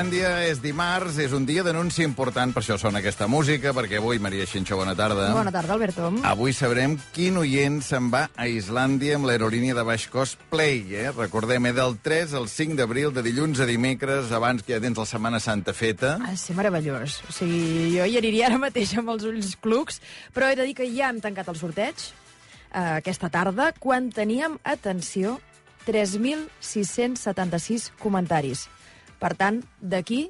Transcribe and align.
Islàndia, 0.00 0.46
és 0.48 0.62
dimarts, 0.64 1.18
és 1.20 1.34
un 1.36 1.44
dia 1.44 1.60
d'anunci 1.60 2.00
important, 2.06 2.54
per 2.56 2.62
això 2.62 2.78
sona 2.80 3.02
aquesta 3.02 3.26
música, 3.28 3.74
perquè 3.76 3.98
avui, 4.00 4.16
Maria 4.16 4.46
Xinxó, 4.48 4.78
bona 4.80 4.94
tarda. 4.96 5.26
Bona 5.36 5.52
tarda, 5.52 5.74
Alberto. 5.74 6.08
Avui 6.24 6.54
sabrem 6.56 6.96
quin 7.12 7.36
oient 7.36 7.84
se'n 7.84 8.08
va 8.08 8.32
a 8.32 8.48
Islàndia 8.48 9.18
amb 9.18 9.26
l'aerolínia 9.28 9.76
de 9.76 9.84
baix 9.84 10.08
cost 10.08 10.40
Play. 10.48 10.88
Eh? 10.96 11.12
Recordem, 11.12 11.68
eh, 11.68 11.76
del 11.76 12.00
3 12.00 12.32
al 12.32 12.48
5 12.48 12.80
d'abril, 12.80 13.12
de 13.12 13.20
dilluns 13.28 13.60
a 13.60 13.68
dimecres, 13.68 14.32
abans 14.32 14.64
que 14.64 14.72
ja 14.72 14.80
tens 14.80 14.96
la 14.96 15.04
Setmana 15.04 15.36
Santa 15.36 15.76
feta. 15.76 16.16
De 16.16 16.32
ser 16.32 16.56
meravellós. 16.56 17.20
O 17.28 17.32
sigui, 17.36 17.92
jo 17.98 18.08
hi 18.08 18.16
aniria 18.16 18.48
ara 18.48 18.56
mateix 18.56 18.96
amb 18.96 19.12
els 19.12 19.28
ulls 19.28 19.52
clucs, 19.60 20.00
però 20.32 20.48
he 20.48 20.56
de 20.56 20.64
dir 20.64 20.80
que 20.80 20.88
ja 20.88 21.12
hem 21.12 21.20
tancat 21.20 21.52
el 21.52 21.60
sorteig 21.60 21.92
eh, 22.72 22.96
aquesta 22.96 23.28
tarda, 23.28 23.76
quan 23.76 24.08
teníem, 24.08 24.56
atenció, 24.64 25.44
3.676 25.84 27.92
comentaris. 28.00 28.79
Per 29.20 29.34
tant, 29.36 29.60
d'aquí, 29.80 30.24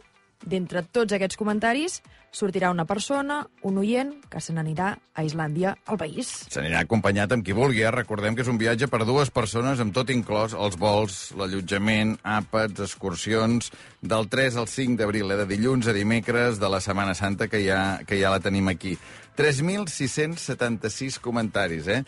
d'entre 0.47 0.83
tots 0.83 1.15
aquests 1.15 1.39
comentaris, 1.39 2.01
sortirà 2.33 2.71
una 2.71 2.87
persona, 2.87 3.41
un 3.67 3.79
oient, 3.83 4.13
que 4.31 4.41
se 4.41 4.55
n'anirà 4.55 4.93
a 5.15 5.25
Islàndia, 5.27 5.75
al 5.91 5.99
país. 5.99 6.31
Se 6.47 6.61
n'anirà 6.61 6.85
acompanyat 6.87 7.35
amb 7.35 7.45
qui 7.47 7.55
vulgui. 7.57 7.83
Eh? 7.83 7.91
Recordem 7.95 8.37
que 8.37 8.45
és 8.45 8.51
un 8.51 8.59
viatge 8.61 8.89
per 8.91 9.03
dues 9.07 9.33
persones, 9.35 9.83
amb 9.83 9.95
tot 9.95 10.11
inclòs, 10.15 10.55
els 10.55 10.79
vols, 10.81 11.21
l'allotjament, 11.39 12.17
àpats, 12.23 12.85
excursions, 12.87 13.73
del 14.01 14.31
3 14.31 14.61
al 14.63 14.71
5 14.71 14.99
d'abril, 15.01 15.31
eh? 15.31 15.41
de 15.43 15.49
dilluns 15.51 15.91
a 15.91 15.97
dimecres 15.97 16.63
de 16.63 16.71
la 16.71 16.81
Setmana 16.81 17.17
Santa, 17.19 17.51
que 17.51 17.65
ja, 17.67 18.01
que 18.07 18.21
ja 18.23 18.31
la 18.33 18.43
tenim 18.43 18.71
aquí. 18.71 18.97
3.676 19.41 21.19
comentaris, 21.23 21.89
eh? 21.89 22.03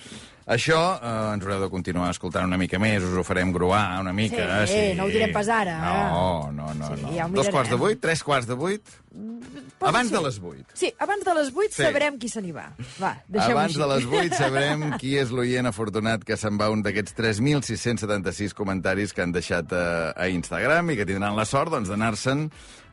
Això 0.53 0.79
eh, 0.99 1.13
ens 1.35 1.45
haureu 1.47 1.63
de 1.65 1.69
continuar 1.73 2.11
escoltant 2.13 2.45
una 2.49 2.59
mica 2.61 2.79
més, 2.83 3.03
us 3.07 3.15
ho 3.17 3.23
farem 3.25 3.53
gruar 3.55 4.01
una 4.03 4.13
mica. 4.13 4.45
Sí, 4.69 4.93
no 4.99 5.07
ho 5.07 5.13
direm 5.13 5.33
pas 5.33 5.49
ara. 5.49 5.77
No, 6.13 6.51
no, 6.53 6.73
no. 6.79 6.91
Sí, 6.93 7.01
no. 7.03 7.13
ja 7.17 7.29
Dos 7.33 7.49
quarts 7.55 7.71
de 7.73 7.79
vuit, 7.81 8.01
tres 8.03 8.23
quarts 8.27 8.47
de 8.51 8.57
vuit? 8.59 8.83
Pot 9.13 9.89
Abans 9.91 10.09
ser. 10.11 10.19
de 10.19 10.25
les 10.25 10.39
vuit. 10.41 10.67
Sí, 10.79 10.93
abans 11.03 11.25
de 11.27 11.35
les 11.35 11.49
8 11.53 11.75
Sí. 11.75 11.83
sabrem 11.83 12.19
qui 12.19 12.29
se 12.31 12.41
n'hi 12.43 12.53
va. 12.55 12.69
Va, 13.01 13.15
Abans 13.35 13.73
així. 13.73 13.81
de 13.81 13.89
les 13.91 14.05
8 14.07 14.37
sabrem 14.43 14.85
qui 15.03 15.17
és 15.19 15.31
l'oient 15.35 15.67
afortunat 15.69 16.23
que 16.25 16.37
se'n 16.39 16.57
va 16.61 16.71
un 16.71 16.83
d'aquests 16.85 17.15
3.676 17.19 18.55
comentaris 18.55 19.13
que 19.13 19.23
han 19.25 19.33
deixat 19.35 19.73
a, 19.73 20.13
a 20.17 20.29
Instagram 20.33 20.91
i 20.95 20.97
que 21.01 21.07
tindran 21.09 21.37
la 21.37 21.45
sort 21.49 21.73
doncs, 21.75 21.91
d'anar-se'n 21.91 22.47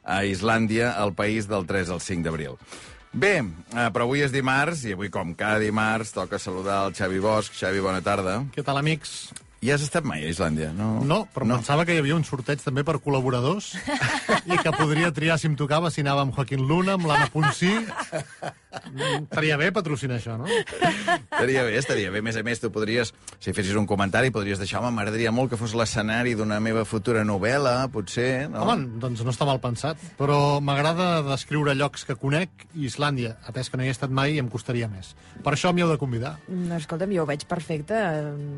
a 0.09 0.23
Islàndia, 0.25 0.95
al 0.97 1.13
país 1.13 1.45
del 1.47 1.67
3 1.69 1.91
al 1.93 2.01
5 2.01 2.23
d'abril. 2.25 2.55
Bé, 3.19 3.35
eh, 3.43 3.89
però 3.91 4.05
avui 4.07 4.21
és 4.23 4.31
dimarts, 4.31 4.85
i 4.87 4.93
avui, 4.95 5.09
com 5.11 5.33
cada 5.35 5.59
dimarts, 5.59 6.13
toca 6.15 6.39
saludar 6.39 6.85
el 6.87 6.93
Xavi 6.95 7.19
Bosch. 7.23 7.51
Xavi, 7.59 7.81
bona 7.83 7.99
tarda. 8.05 8.37
Què 8.55 8.63
tal, 8.63 8.79
amics? 8.79 9.31
I 9.59 9.73
has 9.73 9.81
estat 9.83 10.05
mai 10.07 10.21
a 10.23 10.29
Islàndia? 10.31 10.69
No, 10.71 11.01
No, 11.03 11.17
però 11.35 11.43
no. 11.43 11.57
pensava 11.59 11.83
que 11.83 11.91
hi 11.97 11.99
havia 11.99 12.15
un 12.15 12.23
sorteig 12.23 12.61
també 12.63 12.85
per 12.87 12.95
col·laboradors 13.03 13.73
i 14.53 14.55
que 14.63 14.71
podria 14.77 15.09
triar 15.11 15.35
si 15.41 15.49
em 15.49 15.57
tocava, 15.59 15.91
si 15.91 15.99
anava 16.05 16.23
amb 16.23 16.31
Joaquín 16.37 16.63
Luna, 16.69 16.95
amb 16.95 17.09
l'Anna 17.09 17.27
Ponsí. 17.33 17.73
Estaria 18.69 19.57
bé 19.57 19.71
patrocinar 19.73 20.19
això, 20.19 20.35
no? 20.37 20.45
Estaria 20.45 21.63
bé, 21.65 21.77
estaria 21.79 22.11
bé. 22.13 22.21
A 22.21 22.25
més 22.25 22.37
a 22.37 22.43
més, 22.45 22.61
tu 22.61 22.69
podries, 22.73 23.11
si 23.41 23.53
fessis 23.55 23.77
un 23.79 23.87
comentari, 23.89 24.29
podries 24.33 24.61
deixar, 24.61 24.81
home, 24.83 24.91
m'agradaria 24.97 25.33
molt 25.33 25.53
que 25.53 25.59
fos 25.59 25.73
l'escenari 25.77 26.35
d'una 26.37 26.59
meva 26.63 26.85
futura 26.85 27.23
novel·la, 27.25 27.75
potser, 27.93 28.47
no? 28.51 28.67
Home, 28.67 28.99
doncs 29.01 29.23
no 29.25 29.33
està 29.33 29.47
mal 29.49 29.61
pensat, 29.63 30.01
però 30.19 30.59
m'agrada 30.61 31.23
descriure 31.25 31.73
llocs 31.77 32.05
que 32.05 32.17
conec 32.19 32.67
i 32.75 32.85
Islàndia, 32.89 33.37
atès 33.49 33.71
que 33.71 33.79
no 33.79 33.85
hi 33.85 33.89
he 33.89 33.95
estat 33.95 34.13
mai, 34.13 34.37
em 34.41 34.51
costaria 34.53 34.89
més. 34.91 35.15
Per 35.43 35.55
això 35.55 35.73
m'hi 35.73 35.85
heu 35.85 35.91
de 35.91 35.99
convidar. 36.01 36.37
No, 36.49 36.77
escolta'm, 36.77 37.13
jo 37.15 37.25
ho 37.25 37.29
veig 37.29 37.45
perfecte. 37.49 37.97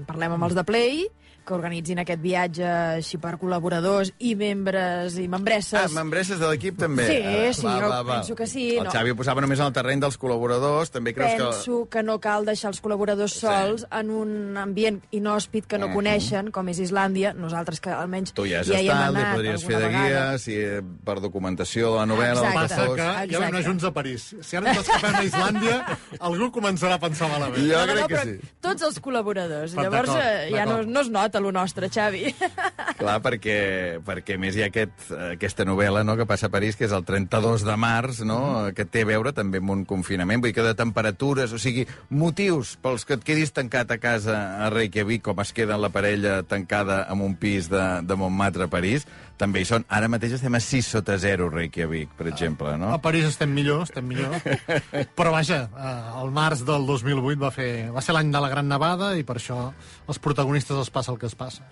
Parlem 0.09 0.35
amb 0.35 0.49
els 0.49 0.57
de 0.57 0.67
Play, 0.67 1.05
que 1.45 1.53
organitzin 1.53 1.99
aquest 2.03 2.21
viatge 2.21 2.65
així 2.97 3.17
per 3.21 3.35
col·laboradors 3.41 4.11
i 4.19 4.35
membres 4.35 5.17
i 5.17 5.27
membresses. 5.27 5.79
Ah, 5.79 5.87
membresses 5.93 6.39
de 6.39 6.47
l'equip 6.49 6.77
també? 6.79 7.07
Sí, 7.07 7.17
Ah, 7.21 7.53
sí, 7.53 7.67
jo 7.81 7.89
penso 8.07 8.35
que 8.35 8.47
sí, 8.47 8.65
El 8.77 8.83
no. 8.85 8.91
Xavi 8.91 9.11
ho 9.11 9.15
posava 9.15 9.41
només 9.41 9.59
en 9.59 9.65
el 9.65 9.73
terreny 9.73 9.99
dels 10.01 10.17
col·laboradors, 10.19 10.91
també 10.91 11.13
creus 11.13 11.31
Penso 11.37 11.87
que... 11.89 12.03
no 12.03 12.19
cal 12.19 12.45
deixar 12.45 12.69
els 12.71 12.81
col·laboradors 12.81 13.33
sols 13.39 13.85
en 13.91 14.09
un 14.11 14.57
ambient 14.57 15.01
inhòspit 15.11 15.65
que 15.67 15.77
no 15.77 15.87
Mhm. 15.87 15.93
coneixen, 15.95 16.51
com 16.51 16.67
és 16.69 16.79
Islàndia. 16.79 17.33
Nosaltres, 17.33 17.79
que 17.81 17.89
almenys 17.89 18.31
que 18.31 18.41
tu 18.41 18.45
ja 18.47 18.59
has 18.61 18.67
ja 18.67 18.79
hi 18.81 18.87
hem 18.89 18.97
estat, 18.97 19.13
li 19.13 19.21
anat 19.21 19.35
podries 19.35 19.63
fer 19.65 19.77
de 19.79 19.85
vegada. 19.87 20.07
guia, 20.07 20.37
si, 20.37 20.53
eh, 20.55 20.81
per 21.05 21.19
documentació 21.21 21.91
de 21.93 21.97
la 21.99 22.05
novel·la, 22.05 22.51
Exacte. 22.51 22.51
el 22.51 22.67
que 22.67 22.75
fos. 22.75 22.95
que 22.95 23.01
ja 23.01 23.05
vam 23.07 23.21
anar 23.21 23.47
Exacte. 23.47 23.63
junts 23.67 23.83
a 23.83 23.91
París. 23.91 24.35
Si 24.41 24.55
ara 24.57 24.69
ens 24.71 24.79
escapem 24.79 25.15
a 25.15 25.23
Islàndia, 25.23 25.85
algú 26.19 26.51
començarà 26.51 26.93
a 26.95 26.99
pensar 26.99 27.29
malament. 27.29 27.57
Jo 27.71 27.85
no, 27.85 27.85
no, 27.85 27.93
crec 27.93 28.01
no, 28.01 28.07
que 28.07 28.23
sí. 28.25 28.53
tots 28.61 28.81
els 28.83 29.01
col·laboradors. 29.01 29.75
Va, 29.75 29.83
Llavors 29.83 30.09
eh, 30.21 30.49
ja 30.51 30.65
no, 30.65 30.81
no 30.83 30.99
es 31.01 31.09
nota 31.09 31.30
lo 31.39 31.51
nostre, 31.55 31.87
Xavi. 31.89 32.33
Clar, 33.01 33.17
perquè, 33.23 34.01
perquè 34.05 34.35
a 34.35 34.41
més 34.41 34.57
hi 34.57 34.65
ha 34.65 34.69
aquest, 34.71 35.07
aquesta 35.31 35.65
novel·la 35.65 36.03
no, 36.03 36.17
que 36.19 36.27
passa 36.29 36.49
a 36.49 36.53
París, 36.53 36.75
que 36.75 36.87
és 36.89 36.95
el 36.95 37.05
32 37.07 37.63
de 37.67 37.77
març, 37.79 38.21
no, 38.27 38.41
que 38.75 38.85
té 38.85 39.05
a 39.05 39.09
veure 39.13 39.33
també 39.37 39.61
amb 39.61 39.73
un 39.73 39.85
confinament, 39.89 40.41
vull 40.41 40.51
dir 40.51 40.57
que 40.59 40.67
de 40.67 40.75
temperatures, 40.77 41.55
o 41.55 41.61
sigui, 41.61 41.87
motius 42.09 42.75
pels 42.81 43.07
que 43.07 43.17
et 43.19 43.25
quedis 43.25 43.53
tancat 43.55 43.95
a 43.95 43.99
casa 44.01 44.37
a 44.65 44.69
Reykjavik, 44.73 45.23
com 45.29 45.41
es 45.45 45.53
queda 45.55 45.79
la 45.79 45.93
parella 45.93 46.41
tancada 46.43 47.05
en 47.09 47.23
un 47.23 47.37
pis 47.39 47.69
de, 47.71 47.85
de 48.03 48.19
Montmartre 48.19 48.67
a 48.67 48.73
París, 48.73 49.07
també 49.39 49.61
hi 49.61 49.67
són. 49.69 49.85
Ara 49.89 50.09
mateix 50.11 50.35
estem 50.37 50.55
a 50.57 50.61
6 50.63 50.91
sota 50.97 51.17
0 51.21 51.49
Reykjavik, 51.53 52.13
per 52.17 52.27
exemple, 52.31 52.75
no? 52.81 52.91
A 52.93 53.01
París 53.01 53.27
estem 53.29 53.53
millor, 53.53 53.83
estem 53.87 54.07
millor. 54.07 54.37
Però 55.17 55.33
vaja, 55.33 55.63
eh, 55.71 56.21
el 56.21 56.31
març 56.35 56.65
del 56.67 56.87
2008 56.89 57.41
va, 57.41 57.51
fer, 57.55 57.71
va 57.95 58.03
ser 58.05 58.15
l'any 58.17 58.31
de 58.33 58.43
la 58.43 58.51
Gran 58.53 58.69
Nevada 58.71 59.13
i 59.17 59.27
per 59.27 59.39
això 59.39 59.63
als 60.07 60.21
protagonistes 60.21 60.77
els 60.77 60.93
passa 60.93 61.13
el 61.15 61.19
que 61.21 61.29
es 61.31 61.37
passa. 61.37 61.67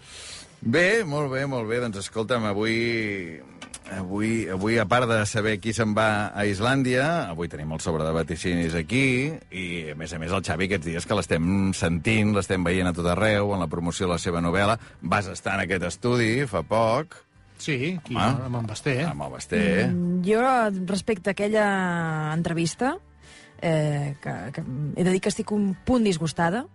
Bé, 0.59 1.05
molt 1.07 1.31
bé, 1.31 1.45
molt 1.47 1.69
bé. 1.69 1.79
Doncs 1.79 2.01
escolta'm, 2.01 2.43
avui, 2.49 3.39
avui, 3.95 4.49
avui 4.51 4.77
a 4.77 4.85
part 4.89 5.07
de 5.07 5.21
saber 5.29 5.55
qui 5.63 5.71
se'n 5.73 5.93
va 5.95 6.33
a 6.35 6.43
Islàndia, 6.49 7.29
avui 7.31 7.47
tenim 7.51 7.71
el 7.71 7.79
sobre 7.83 8.03
de 8.03 8.11
vaticinis 8.15 8.75
aquí, 8.75 9.31
i 9.51 9.65
a 9.93 9.95
més 9.99 10.13
a 10.13 10.19
més 10.19 10.35
el 10.35 10.43
Xavi 10.43 10.67
aquests 10.67 10.89
dies 10.89 11.07
que 11.07 11.15
l'estem 11.15 11.71
sentint, 11.77 12.35
l'estem 12.35 12.65
veient 12.65 12.91
a 12.91 12.95
tot 12.97 13.07
arreu, 13.13 13.53
en 13.55 13.63
la 13.63 13.71
promoció 13.71 14.07
de 14.07 14.13
la 14.17 14.21
seva 14.21 14.43
novel·la, 14.43 14.77
vas 15.01 15.31
estar 15.31 15.55
en 15.55 15.65
aquest 15.65 15.87
estudi 15.93 16.33
fa 16.49 16.65
poc, 16.67 17.15
Sí, 17.59 17.97
aquí, 17.99 18.15
Home. 18.15 18.45
amb 18.47 18.55
en 18.61 18.67
Basté. 18.67 19.03
amb 19.03 19.21
el 19.27 19.31
Basté. 19.35 19.61
Mm, 19.87 20.21
Jo, 20.25 20.41
respecte 20.87 21.29
a 21.29 21.35
aquella 21.35 22.31
entrevista, 22.33 22.95
eh, 23.61 24.15
que, 24.21 24.33
que 24.53 24.63
he 24.95 25.03
de 25.03 25.11
dir 25.11 25.19
que 25.21 25.29
estic 25.29 25.51
un 25.51 25.75
punt 25.85 26.03
disgustada, 26.07 26.65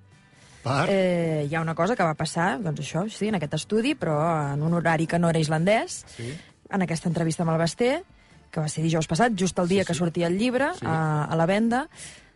Per... 0.64 0.86
Eh, 0.88 1.46
hi 1.50 1.54
ha 1.54 1.60
una 1.60 1.74
cosa 1.76 1.94
que 1.94 2.02
va 2.02 2.14
passar, 2.16 2.58
doncs 2.64 2.80
això, 2.80 3.02
sí, 3.12 3.28
en 3.28 3.34
aquest 3.36 3.52
estudi, 3.58 3.94
però 3.94 4.14
en 4.54 4.62
un 4.64 4.72
horari 4.72 5.06
que 5.06 5.18
no 5.18 5.28
era 5.28 5.38
islandès, 5.38 6.06
Sí. 6.16 6.30
en 6.70 6.80
aquesta 6.80 7.08
entrevista 7.10 7.42
amb 7.44 7.52
el 7.52 7.58
Basté, 7.58 8.02
que 8.50 8.60
va 8.60 8.68
ser 8.72 8.82
dijous 8.82 9.06
passat, 9.06 9.34
just 9.36 9.58
el 9.58 9.68
dia 9.68 9.82
Sí, 9.82 9.88
que 9.88 9.92
sí. 9.94 9.98
sortia 9.98 10.26
el 10.26 10.38
llibre 10.38 10.70
Sí. 10.78 10.86
a, 10.88 11.24
a 11.24 11.36
la 11.36 11.44
venda. 11.44 11.88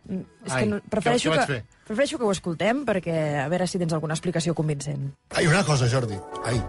Mm, 0.07 0.19
És 0.45 0.53
Ai, 0.53 0.63
que 0.63 0.69
no, 0.69 0.79
prefereixo, 0.89 1.31
que, 1.31 1.45
fer? 1.47 1.65
prefereixo 1.87 2.17
que 2.19 2.23
ho 2.25 2.31
escoltem, 2.31 2.85
perquè 2.85 3.17
a 3.43 3.47
veure 3.49 3.65
si 3.65 3.79
tens 3.79 3.93
alguna 3.93 4.13
explicació 4.13 4.53
convincent. 4.53 5.11
Ai, 5.31 5.47
una 5.47 5.63
cosa, 5.63 5.89
Jordi. 5.89 6.15
Ai, 6.45 6.61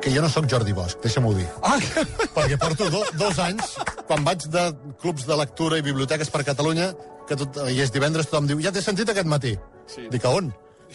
que 0.00 0.12
jo 0.14 0.22
no 0.24 0.30
sóc 0.32 0.48
Jordi 0.50 0.72
Bosch, 0.76 0.98
deixa'm-ho 1.02 1.32
dir. 1.36 1.46
Ah, 1.62 1.76
Perquè 2.34 2.56
porto 2.60 2.88
do, 2.92 3.02
dos 3.20 3.38
anys, 3.42 3.76
quan 4.08 4.24
vaig 4.24 4.46
de 4.52 4.64
clubs 5.02 5.26
de 5.28 5.36
lectura 5.36 5.78
i 5.78 5.84
biblioteques 5.84 6.32
per 6.32 6.42
Catalunya, 6.46 6.90
que 7.28 7.36
tot, 7.38 7.60
i 7.70 7.78
és 7.84 7.92
divendres, 7.94 8.30
tothom 8.30 8.48
diu, 8.48 8.60
ja 8.64 8.72
t'he 8.72 8.82
sentit 8.84 9.12
aquest 9.12 9.28
matí. 9.30 9.54
Sí. 9.90 10.08
Dic, 10.10 10.24
a 10.24 10.32
on? 10.40 10.50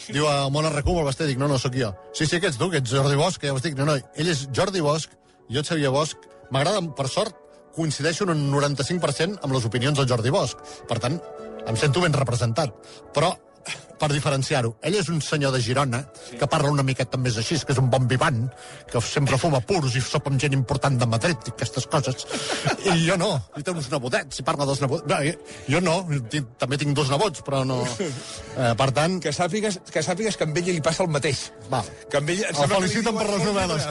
Diu, 0.09 0.27
a 0.27 0.49
Mona 0.51 0.71
Recum, 0.73 0.97
al 0.99 1.07
Basté. 1.07 1.27
Dic, 1.29 1.39
no, 1.39 1.47
no, 1.47 1.59
sóc 1.61 1.77
jo. 1.77 1.93
Sí, 2.13 2.27
sí, 2.27 2.41
que 2.41 2.49
ets 2.51 2.59
tu, 2.59 2.69
que 2.71 2.81
ets 2.81 2.91
Jordi 2.91 3.15
Bosch, 3.19 3.39
que 3.39 3.47
ja 3.47 3.55
ho 3.55 3.61
estic. 3.61 3.77
No, 3.79 3.87
no, 3.87 3.95
ell 3.95 4.31
és 4.31 4.45
Jordi 4.55 4.83
Bosch, 4.83 5.13
jo 5.47 5.61
ets 5.61 5.71
Xavier 5.71 5.93
Bosch. 5.93 6.27
M'agrada, 6.51 6.81
per 6.97 7.07
sort, 7.11 7.37
coincideixo 7.75 8.27
en 8.27 8.35
un 8.35 8.43
95% 8.53 9.41
amb 9.43 9.55
les 9.55 9.65
opinions 9.67 9.97
del 9.99 10.09
Jordi 10.09 10.33
Bosch. 10.33 10.59
Per 10.89 10.99
tant, 11.03 11.17
em 11.65 11.79
sento 11.79 12.03
ben 12.03 12.15
representat. 12.15 12.75
Però, 13.15 13.31
per 13.99 14.09
diferenciar-ho, 14.11 14.73
ell 14.85 14.95
és 14.99 15.07
un 15.11 15.21
senyor 15.23 15.51
de 15.55 15.61
Girona 15.63 16.01
sí. 16.17 16.37
que 16.39 16.47
parla 16.51 16.71
una 16.73 16.83
miqueta 16.83 17.17
més 17.21 17.37
així, 17.39 17.55
que 17.65 17.73
és 17.73 17.79
un 17.81 17.89
bon 17.91 18.07
vivant, 18.11 18.41
que 18.91 19.01
sempre 19.03 19.37
fuma 19.41 19.61
puros 19.65 19.95
i 19.95 20.01
sopa 20.03 20.29
amb 20.31 20.41
gent 20.41 20.55
important 20.57 20.97
de 20.99 21.07
Madrid 21.09 21.37
i 21.47 21.53
aquestes 21.53 21.87
coses. 21.91 22.25
I 22.83 23.07
jo 23.07 23.15
no, 23.21 23.31
i 23.57 23.63
té 23.63 23.71
uns 23.73 23.89
nebotets, 23.93 24.41
i 24.41 24.43
parla 24.47 24.67
dels 24.69 24.81
nebots. 24.83 25.07
No, 25.09 25.17
jo 25.71 25.79
no, 25.85 25.95
tinc, 26.31 26.45
també 26.61 26.75
tinc 26.81 26.91
dos 26.97 27.09
nebots, 27.13 27.39
però 27.47 27.63
no... 27.67 27.77
Eh, 27.95 28.73
per 28.77 28.89
tant, 28.95 29.19
Que 29.23 29.33
sàpigues, 29.35 29.79
que 29.91 30.01
sàpigues 30.05 30.37
que 30.37 30.45
amb 30.47 30.57
ell 30.59 30.69
li 30.73 30.83
passa 30.83 31.03
el 31.05 31.11
mateix. 31.15 31.39
va, 31.71 31.81
Que 32.11 32.17
amb 32.21 32.29
ell... 32.35 32.43
el 32.49 32.55
sembla 32.55 32.75
que 32.77 32.83
li 32.85 32.89
feliciten 32.91 33.15
per 33.21 33.27
les 33.31 33.43
novel·les. 33.49 33.83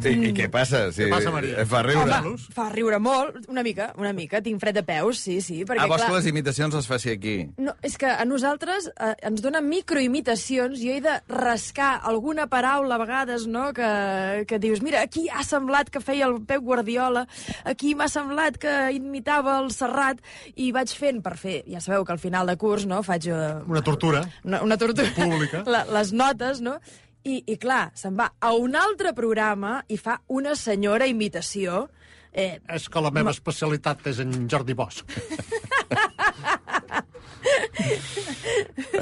Sí, 0.00 0.12
I 0.28 0.32
què 0.36 0.48
passa? 0.50 0.80
Sí, 0.92 1.04
Què 1.04 1.10
passa, 1.12 1.30
Maria? 1.34 1.64
Fa 1.68 1.82
riure. 1.84 2.18
Home, 2.20 2.36
fa 2.56 2.68
riure 2.72 2.98
molt, 3.02 3.40
una 3.52 3.62
mica, 3.66 3.90
una 4.00 4.12
mica. 4.16 4.40
Tinc 4.42 4.60
fred 4.62 4.74
de 4.78 4.82
peus, 4.86 5.18
sí, 5.20 5.40
sí. 5.44 5.60
Perquè, 5.68 5.84
Ah, 5.84 5.88
vols 5.90 6.00
clar, 6.02 6.10
que 6.10 6.16
les 6.18 6.26
imitacions 6.30 6.74
les 6.74 6.86
faci 6.88 7.10
aquí? 7.14 7.34
No, 7.58 7.74
és 7.82 7.96
que 8.00 8.06
a 8.10 8.24
nosaltres 8.24 8.88
eh, 8.94 9.14
ens 9.28 9.42
donen 9.44 9.68
microimitacions 9.68 10.80
i 10.80 10.90
he 10.96 11.00
de 11.04 11.18
rascar 11.28 12.00
alguna 12.08 12.46
paraula 12.50 12.96
a 12.96 13.02
vegades, 13.02 13.46
no?, 13.46 13.70
que, 13.76 14.44
que 14.48 14.58
dius, 14.62 14.80
mira, 14.82 15.02
aquí 15.06 15.26
ha 15.28 15.44
semblat 15.44 15.90
que 15.90 16.00
feia 16.00 16.26
el 16.26 16.40
Pep 16.46 16.62
Guardiola, 16.64 17.26
aquí 17.64 17.94
m'ha 17.94 18.08
semblat 18.08 18.58
que 18.60 18.74
imitava 18.96 19.58
el 19.60 19.70
Serrat, 19.74 20.20
i 20.56 20.70
vaig 20.72 20.90
fent 20.96 21.20
per 21.22 21.36
fer, 21.40 21.60
ja 21.70 21.80
sabeu 21.84 22.04
que 22.04 22.12
al 22.16 22.22
final 22.22 22.46
de 22.50 22.56
curs, 22.60 22.86
no?, 22.88 23.02
faig... 23.06 23.28
Eh, 23.30 23.52
Una 23.70 23.82
tortura. 23.82 24.24
una, 24.44 24.62
una 24.62 24.76
tortura 24.80 25.08
Pública. 25.14 25.62
La, 25.70 25.84
les 25.84 26.12
notes, 26.12 26.60
no? 26.64 26.78
I, 27.24 27.42
I 27.52 27.56
clar, 27.60 27.90
se'n 27.94 28.16
va 28.16 28.30
a 28.40 28.52
un 28.56 28.76
altre 28.78 29.12
programa 29.16 29.80
i 29.88 29.98
fa 30.00 30.20
una 30.32 30.54
senyora 30.56 31.08
imitació. 31.10 31.88
Eh, 32.32 32.60
És 32.70 32.88
que 32.88 33.02
la 33.02 33.10
meva 33.12 33.34
especialitat 33.34 34.06
és 34.12 34.20
en 34.24 34.46
Jordi 34.48 34.76
Bosch. 34.78 35.04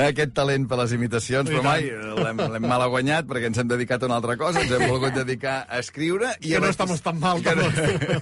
Aquest 0.09 0.33
talent 0.37 0.67
per 0.71 0.79
les 0.81 0.93
imitacions, 0.95 1.49
però 1.51 1.63
mai 1.65 1.89
l'hem 1.89 2.67
mal 2.69 2.85
guanyat 2.91 3.27
perquè 3.29 3.51
ens 3.51 3.59
hem 3.61 3.69
dedicat 3.71 4.03
a 4.03 4.09
una 4.09 4.19
altra 4.21 4.37
cosa, 4.41 4.63
ens 4.63 4.73
hem 4.75 4.85
volgut 4.91 5.17
dedicar 5.17 5.57
a 5.67 5.81
escriure 5.83 6.35
i 6.41 6.53
Que 6.53 6.59
a 6.59 6.63
no 6.63 6.71
estamos 6.71 7.03
tan 7.03 7.19
mal, 7.21 7.43
que 7.43 7.55
no-. 7.59 7.69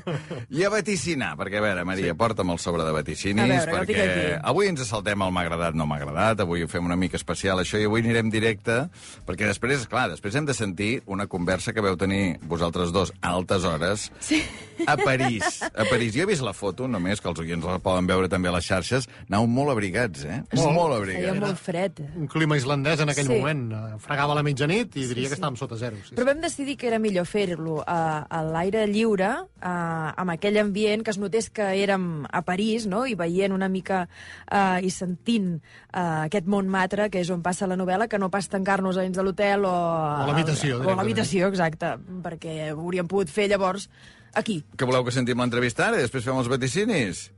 I 0.57 0.65
a 0.65 0.71
vaticinar, 0.73 1.35
perquè 1.39 1.61
a 1.61 1.65
veure, 1.65 1.85
Maria, 1.89 2.13
sí. 2.15 2.19
porta'm 2.19 2.55
el 2.55 2.61
sobre 2.63 2.87
de 2.87 2.95
vaticinis, 2.97 3.45
A 3.45 3.49
veure, 3.51 3.77
perquè 3.81 4.07
avui 4.41 4.71
ens 4.71 4.85
saltem 4.89 5.23
el 5.23 5.35
m'ha 5.35 5.45
agradat, 5.47 5.77
no 5.77 5.89
m'ha 5.89 5.99
agradat, 6.01 6.45
avui 6.45 6.65
ho 6.65 6.71
fem 6.71 6.87
una 6.87 6.97
mica 6.97 7.19
especial 7.21 7.61
això, 7.63 7.81
i 7.81 7.89
avui 7.89 8.05
anirem 8.05 8.31
directe, 8.33 8.87
perquè 9.29 9.51
després, 9.51 9.87
clar, 9.91 10.09
després 10.15 10.39
hem 10.39 10.49
de 10.49 10.57
sentir 10.57 10.93
una 11.07 11.27
conversa 11.27 11.75
que 11.77 11.85
veu 11.85 11.99
tenir 12.01 12.39
vosaltres 12.49 12.93
dos 12.95 13.13
a 13.21 13.35
altes 13.37 13.65
hores 13.65 14.11
sí. 14.21 14.43
a 14.87 14.97
París. 14.97 15.61
A 15.67 15.85
París. 15.91 16.15
Jo 16.15 16.25
he 16.25 16.31
vist 16.31 16.45
la 16.47 16.55
foto, 16.57 16.89
només, 16.89 17.21
que 17.21 17.29
els 17.31 17.43
oients 17.43 17.67
la 17.67 17.81
poden 17.83 18.09
veure 18.09 18.31
també 18.33 18.51
a 18.51 18.57
les 18.57 18.67
xarxes, 18.69 19.09
anàveu 19.27 19.51
molt 19.51 19.75
abrigats, 19.75 20.06
eh? 20.25 20.43
Molt. 20.55 20.73
molt 20.75 20.93
Feia 21.07 21.31
abrigats. 21.31 21.41
molt 21.41 21.59
fred. 21.59 22.01
Un 22.17 22.27
clima 22.29 22.57
islandès 22.57 23.01
en 23.01 23.09
aquell 23.09 23.27
Sí. 23.27 23.33
moment. 23.41 23.73
eh, 23.73 23.99
Fregava 23.99 24.33
a 24.33 24.37
la 24.37 24.43
mitjanit 24.43 24.95
i 24.97 25.07
diria 25.07 25.29
que 25.29 25.35
estàvem 25.35 25.57
sota 25.57 25.77
zero. 25.77 25.97
Sí, 26.09 26.15
Però 26.15 26.25
vam 26.27 26.41
decidir 26.41 26.77
que 26.77 26.87
era 26.87 26.99
millor 26.99 27.27
fer-lo 27.27 27.83
a, 27.87 28.27
a 28.31 28.43
l'aire 28.43 28.87
lliure, 28.87 29.31
a, 29.61 30.15
amb 30.17 30.31
aquell 30.31 30.59
ambient, 30.59 31.03
que 31.03 31.11
es 31.11 31.19
notés 31.19 31.51
que 31.51 31.63
érem 31.83 32.27
a 32.31 32.43
París, 32.43 32.87
no? 32.87 33.05
i 33.07 33.15
veient 33.15 33.53
una 33.53 33.69
mica 33.69 34.09
uh, 34.53 34.79
i 34.83 34.91
sentint 34.91 35.57
uh, 35.95 36.25
aquest 36.27 36.47
Montmartre, 36.47 37.11
que 37.11 37.21
és 37.21 37.31
on 37.31 37.43
passa 37.43 37.67
la 37.67 37.77
novel·la, 37.77 38.09
que 38.09 38.19
no 38.19 38.31
pas 38.31 38.49
tancar-nos 38.49 38.97
a 38.97 39.03
dins 39.03 39.17
de 39.17 39.23
l'hotel 39.23 39.65
o... 39.65 39.73
a 39.73 40.27
l'habitació, 40.27 40.81
O 40.85 40.91
a 40.91 40.97
l'habitació, 40.97 41.49
exacte, 41.49 41.97
perquè 42.23 42.73
ho 42.73 42.81
hauríem 42.81 43.09
pogut 43.09 43.29
fer 43.29 43.49
llavors 43.49 43.89
aquí. 44.35 44.63
Que 44.77 44.85
voleu 44.85 45.05
que 45.05 45.11
sentim 45.15 45.39
l'entrevista 45.41 45.89
ara 45.89 45.97
i 45.99 46.05
després 46.05 46.25
fem 46.25 46.37
els 46.37 46.49
vaticinis? 46.49 47.31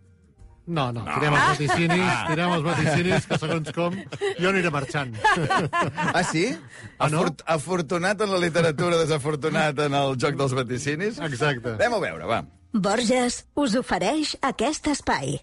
No, 0.68 0.90
no, 0.92 1.04
tirem 1.08 1.32
els 1.32 1.46
vaticinis, 1.48 2.10
tirem 2.28 2.50
els 2.52 2.64
vaticinis, 2.66 3.28
que 3.30 3.38
segons 3.40 3.70
com, 3.76 3.96
jo 4.36 4.50
aniré 4.50 4.72
marxant. 4.74 5.14
Ah, 6.12 6.22
sí? 6.26 6.44
Ah, 6.98 7.08
no? 7.08 7.22
Afort 7.22 7.42
afortunat 7.56 8.20
en 8.24 8.32
la 8.34 8.42
literatura, 8.42 9.00
desafortunat 9.00 9.80
en 9.86 9.96
el 9.96 10.16
joc 10.20 10.36
dels 10.40 10.56
vaticinis? 10.56 11.22
Exacte. 11.24 11.78
Anem 11.78 11.96
a 11.96 12.02
veure, 12.04 12.28
va. 12.28 12.42
Borges 12.76 13.42
us 13.56 13.78
ofereix 13.80 14.36
aquest 14.44 14.92
espai. 14.92 15.38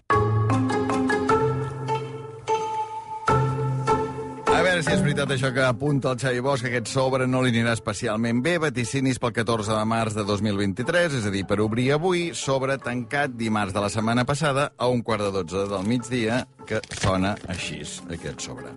Veure 4.66 4.82
si 4.82 4.90
és 4.90 5.02
veritat 5.04 5.30
això 5.30 5.52
que 5.54 5.62
apunta 5.62 6.10
el 6.10 6.18
Xavi 6.18 6.40
Bosch, 6.42 6.64
que 6.64 6.70
aquest 6.72 6.88
sobre 6.90 7.26
no 7.30 7.42
li 7.44 7.52
anirà 7.52 7.74
especialment 7.76 8.40
bé. 8.42 8.56
Vaticinis 8.62 9.20
pel 9.22 9.34
14 9.36 9.76
de 9.76 9.84
març 9.86 10.16
de 10.16 10.24
2023, 10.26 11.14
és 11.20 11.26
a 11.28 11.32
dir, 11.34 11.44
per 11.46 11.60
obrir 11.62 11.92
avui, 11.94 12.30
sobre 12.34 12.74
tancat 12.82 13.36
dimarts 13.38 13.74
de 13.76 13.84
la 13.84 13.90
setmana 13.92 14.24
passada 14.26 14.72
a 14.76 14.88
un 14.90 15.04
quart 15.06 15.22
de 15.22 15.30
12 15.44 15.68
del 15.70 15.86
migdia, 15.86 16.40
que 16.66 16.80
sona 16.98 17.36
així, 17.52 17.78
aquest 18.10 18.42
sobre. 18.42 18.72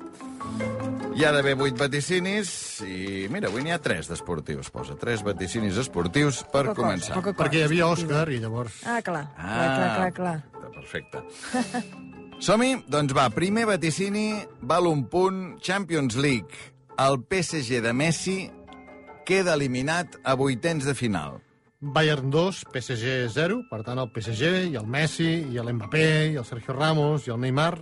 Hi 1.17 1.25
ha 1.25 1.31
d'haver 1.33 1.55
vuit 1.57 1.77
vaticinis 1.77 2.51
i, 2.85 3.25
mira, 3.31 3.49
avui 3.49 3.65
n'hi 3.65 3.73
ha 3.73 3.79
tres 3.81 4.09
d'esportius, 4.11 4.69
posa. 4.73 4.97
Tres 4.99 5.23
vaticinis 5.25 5.77
esportius 5.81 6.43
per 6.43 6.67
Poca 6.69 6.75
cosa, 6.75 6.83
començar. 6.83 7.15
poca 7.17 7.33
cosa. 7.33 7.39
Perquè 7.43 7.63
hi 7.63 7.65
havia 7.65 7.89
Òscar 7.89 8.27
i 8.29 8.37
llavors... 8.43 8.83
Ah, 8.85 8.99
clar, 9.05 9.25
clar, 9.39 9.73
clar, 9.73 9.89
clar, 9.95 10.13
clar. 10.21 10.69
Perfecte. 10.77 11.25
Som-hi? 12.39 12.77
Doncs 12.87 13.11
va, 13.15 13.27
primer 13.35 13.65
vaticini, 13.67 14.31
val 14.63 14.87
un 14.87 15.03
punt, 15.11 15.57
Champions 15.59 16.15
League. 16.15 16.55
El 16.99 17.19
PSG 17.27 17.81
de 17.83 17.91
Messi 17.93 18.37
queda 19.27 19.53
eliminat 19.59 20.15
a 20.23 20.35
vuitens 20.39 20.87
de 20.87 20.95
final. 20.95 21.39
Bayern 21.79 22.31
2, 22.31 22.63
PSG 22.73 23.27
0, 23.31 23.61
per 23.69 23.81
tant 23.87 23.99
el 24.01 24.09
PSG 24.15 24.71
i 24.71 24.75
el 24.79 24.87
Messi 24.87 25.29
i 25.51 25.59
l'Mbappé 25.63 26.07
i 26.33 26.39
el 26.39 26.47
Sergio 26.47 26.75
Ramos 26.75 27.27
i 27.27 27.31
el 27.35 27.39
Neymar 27.43 27.73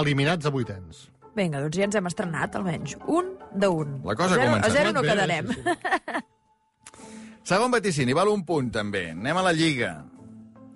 eliminats 0.00 0.48
a 0.48 0.52
vuitens. 0.52 1.06
Vinga, 1.36 1.60
doncs 1.62 1.76
ja 1.78 1.86
ens 1.86 1.96
hem 1.96 2.08
estrenat, 2.10 2.56
almenys. 2.58 2.96
Un 3.08 3.34
de 3.52 3.68
un. 3.68 3.98
La 4.04 4.16
cosa 4.18 4.36
ha 4.36 4.36
a 4.36 4.40
zero, 4.40 4.50
començat. 4.50 4.68
A 4.68 4.74
zero 4.74 4.92
no 4.96 5.02
Bé, 5.04 5.12
quedarem. 5.12 5.52
sí, 5.52 5.60
sí. 5.60 6.24
Segon 7.50 7.72
vaticini, 7.72 8.12
val 8.16 8.28
un 8.32 8.44
punt, 8.46 8.68
també. 8.72 9.10
Anem 9.14 9.40
a 9.40 9.44
la 9.44 9.52
Lliga. 9.56 9.92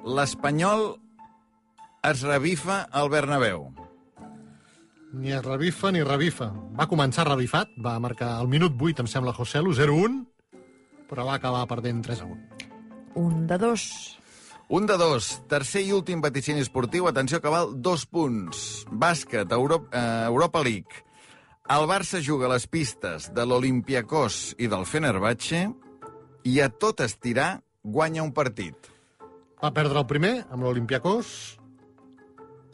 L'Espanyol 0.05 0.87
es 2.05 2.21
revifa 2.23 2.83
al 2.93 3.09
Bernabéu. 3.09 3.73
Ni 5.15 5.33
es 5.33 5.45
revifa 5.45 5.93
ni 5.93 6.03
revifa. 6.05 6.51
Va 6.77 6.89
començar 6.91 7.25
revifat, 7.29 7.71
va 7.81 7.97
marcar 8.03 8.35
al 8.37 8.51
minut 8.51 8.75
8, 8.77 9.05
em 9.05 9.09
sembla, 9.09 9.33
Joselu, 9.33 9.73
0-1, 9.73 10.19
però 11.09 11.25
va 11.25 11.39
acabar 11.39 11.65
perdent 11.71 12.05
3-1. 12.05 12.37
Un 13.17 13.47
de 13.47 13.59
dos. 13.59 13.87
Un 14.69 14.87
de 14.91 14.99
dos. 15.01 15.31
Tercer 15.49 15.85
i 15.87 15.95
últim 15.95 16.21
vaticini 16.21 16.61
esportiu. 16.65 17.07
Atenció 17.09 17.41
que 17.41 17.53
val 17.53 17.73
dos 17.81 18.05
punts. 18.07 18.85
Bàsquet, 18.91 19.53
Euro 19.53 19.85
eh, 19.93 20.27
Europa 20.27 20.63
League. 20.65 21.05
El 21.71 21.87
Barça 21.89 22.21
juga 22.21 22.51
a 22.51 22.53
les 22.53 22.67
pistes 22.67 23.31
de 23.33 23.47
l'Olimpiakos 23.47 24.57
i 24.59 24.69
del 24.69 24.85
Fenerbahce 24.85 25.69
i 26.45 26.61
a 26.61 26.69
tot 26.69 27.01
estirar 27.01 27.63
guanya 27.81 28.25
un 28.27 28.35
partit. 28.37 28.77
Va 29.63 29.73
perdre 29.73 30.03
el 30.03 30.09
primer 30.11 30.35
amb 30.51 30.67
l'Olimpiakos 30.67 31.31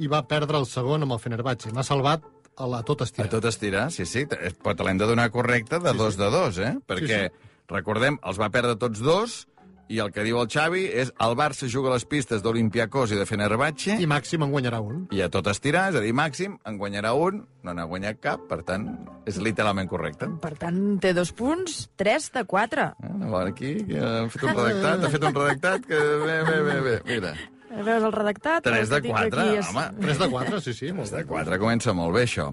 i 0.00 0.08
va 0.08 0.22
perdre 0.26 0.58
el 0.60 0.66
segon 0.66 1.04
amb 1.04 1.12
el 1.16 1.20
Fenerbahce. 1.22 1.70
M'ha 1.76 1.84
salvat 1.86 2.24
a 2.60 2.66
la 2.68 2.82
tot 2.84 3.02
A 3.04 3.06
estirar. 3.08 3.28
tot 3.32 3.44
estirar, 3.48 3.86
sí, 3.92 4.04
sí. 4.08 4.26
t- 4.26 4.36
Però 4.62 4.74
te 4.76 4.84
l'hem 4.84 4.98
de 5.00 5.06
donar 5.08 5.30
correcte 5.30 5.78
de 5.80 5.92
dos 5.96 6.16
de 6.20 6.28
dos, 6.32 6.58
eh? 6.58 6.74
Perquè, 6.88 7.28
recordem, 7.68 8.18
els 8.26 8.40
va 8.40 8.50
perdre 8.50 8.76
tots 8.76 9.00
dos 9.00 9.46
i 9.90 9.98
el 9.98 10.12
que 10.14 10.22
diu 10.22 10.36
el 10.38 10.46
Xavi 10.46 10.84
és 11.02 11.08
el 11.18 11.32
Barça 11.34 11.66
juga 11.66 11.90
a 11.90 11.94
les 11.96 12.04
pistes 12.06 12.44
d'Olimpiakos 12.44 13.10
i 13.10 13.16
de 13.18 13.24
Fenerbahce 13.26 13.96
I 13.98 14.06
màxim 14.06 14.44
en 14.46 14.52
guanyarà 14.52 14.78
un. 14.80 15.08
i 15.10 15.18
a 15.24 15.28
tot 15.28 15.48
estirar, 15.50 15.88
és 15.90 15.96
a 15.98 16.02
dir, 16.04 16.12
màxim, 16.14 16.58
en 16.64 16.76
guanyarà 16.78 17.10
un, 17.18 17.40
no 17.66 17.74
n'ha 17.74 17.88
guanyat 17.90 18.20
cap, 18.22 18.44
per 18.48 18.60
tant, 18.62 18.86
és 19.26 19.40
literalment 19.42 19.88
correcte. 19.90 20.28
Per 20.44 20.52
tant, 20.60 20.78
té 21.02 21.10
dos 21.12 21.32
punts, 21.34 21.88
tres 21.98 22.30
de 22.32 22.44
quatre. 22.44 22.92
Eh, 23.02 23.10
a 23.10 23.30
veure, 23.32 23.50
aquí 23.50 23.72
que 23.88 23.98
ha 23.98 24.28
fet 24.30 24.44
un 24.46 24.54
redactat, 24.54 25.04
ha 25.04 25.10
fet 25.16 25.24
un 25.26 25.34
redactat 25.40 25.86
que... 25.90 25.98
Bé, 26.22 26.38
bé, 26.46 26.60
bé, 26.70 26.80
bé, 26.86 26.94
mira. 27.10 27.34
Veus 27.70 28.02
el 28.02 28.12
redactat? 28.12 28.64
Tres 28.64 28.88
El 28.88 28.88
que 28.88 28.94
de 28.94 29.00
tinc 29.02 29.14
quatre, 29.16 29.40
aquí 29.40 29.56
és- 29.58 29.68
home. 29.70 29.84
3 30.00 30.18
de 30.18 30.28
4, 30.30 30.60
sí, 30.60 30.72
sí. 30.74 30.86
Molt 30.92 31.08
Tres 31.08 31.10
de 31.10 31.16
bé. 31.22 31.26
quatre, 31.28 31.58
comença 31.58 31.92
molt 31.94 32.14
bé, 32.14 32.24
això. 32.26 32.48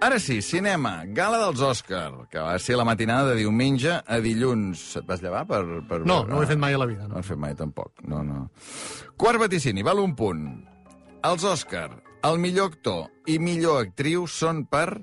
Ara 0.00 0.18
sí, 0.20 0.42
cinema, 0.42 1.04
gala 1.06 1.38
dels 1.40 1.60
Òscar, 1.60 2.28
que 2.28 2.38
va 2.38 2.58
ser 2.58 2.76
la 2.76 2.84
matinada 2.84 3.30
de 3.30 3.36
diumenge 3.40 3.90
a 4.06 4.18
dilluns. 4.20 4.96
Et 5.00 5.06
vas 5.06 5.22
llevar 5.22 5.46
per... 5.46 5.62
per 5.88 6.00
No, 6.04 6.18
veure? 6.22 6.28
no 6.28 6.36
ho 6.38 6.42
he 6.42 6.46
fet 6.46 6.58
mai 6.58 6.74
a 6.74 6.78
la 6.78 6.86
vida. 6.86 7.02
No 7.08 7.08
No. 7.08 7.14
ho 7.16 7.20
he 7.20 7.22
fet 7.22 7.38
mai, 7.38 7.54
tampoc. 7.54 7.92
No, 8.04 8.22
no. 8.22 8.50
Quart 9.16 9.40
vaticini, 9.40 9.82
val 9.82 9.98
un 9.98 10.14
punt. 10.14 10.44
Els 11.24 11.42
Òscar, 11.44 12.02
el 12.22 12.38
millor 12.38 12.70
actor 12.72 13.08
i 13.26 13.38
millor 13.38 13.80
actriu 13.86 14.26
són 14.28 14.66
per 14.66 15.00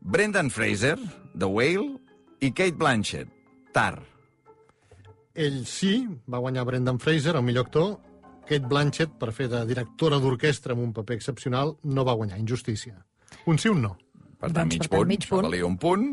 Brendan 0.00 0.50
Fraser, 0.50 0.96
The 1.36 1.46
Whale, 1.46 1.98
i 2.40 2.52
Kate 2.52 2.72
Blanchett, 2.78 3.28
Tar. 3.72 4.00
Ell 5.34 5.64
sí, 5.66 6.06
va 6.30 6.38
guanyar 6.38 6.64
Brendan 6.64 6.98
Fraser, 7.00 7.34
el 7.36 7.42
millor 7.42 7.66
actor. 7.66 7.98
Kate 8.52 8.68
Blanchett, 8.68 9.16
per 9.18 9.32
fer 9.32 9.48
de 9.48 9.64
directora 9.68 10.18
d'orquestra 10.20 10.76
amb 10.76 10.84
un 10.84 10.92
paper 10.92 11.16
excepcional, 11.16 11.74
no 11.88 12.04
va 12.04 12.12
guanyar. 12.18 12.36
Injustícia. 12.42 12.98
Un 13.48 13.56
sí, 13.58 13.70
un 13.72 13.80
no. 13.88 13.94
Per 14.42 14.50
tant, 14.52 14.68
Doncs, 14.68 14.74
mig 14.76 14.82
per 14.84 14.90
tant, 14.90 14.98
punt. 15.00 15.08
mig 15.08 15.28
punt. 15.30 15.46
valia 15.48 15.66
un 15.68 15.78
punt. 15.80 16.08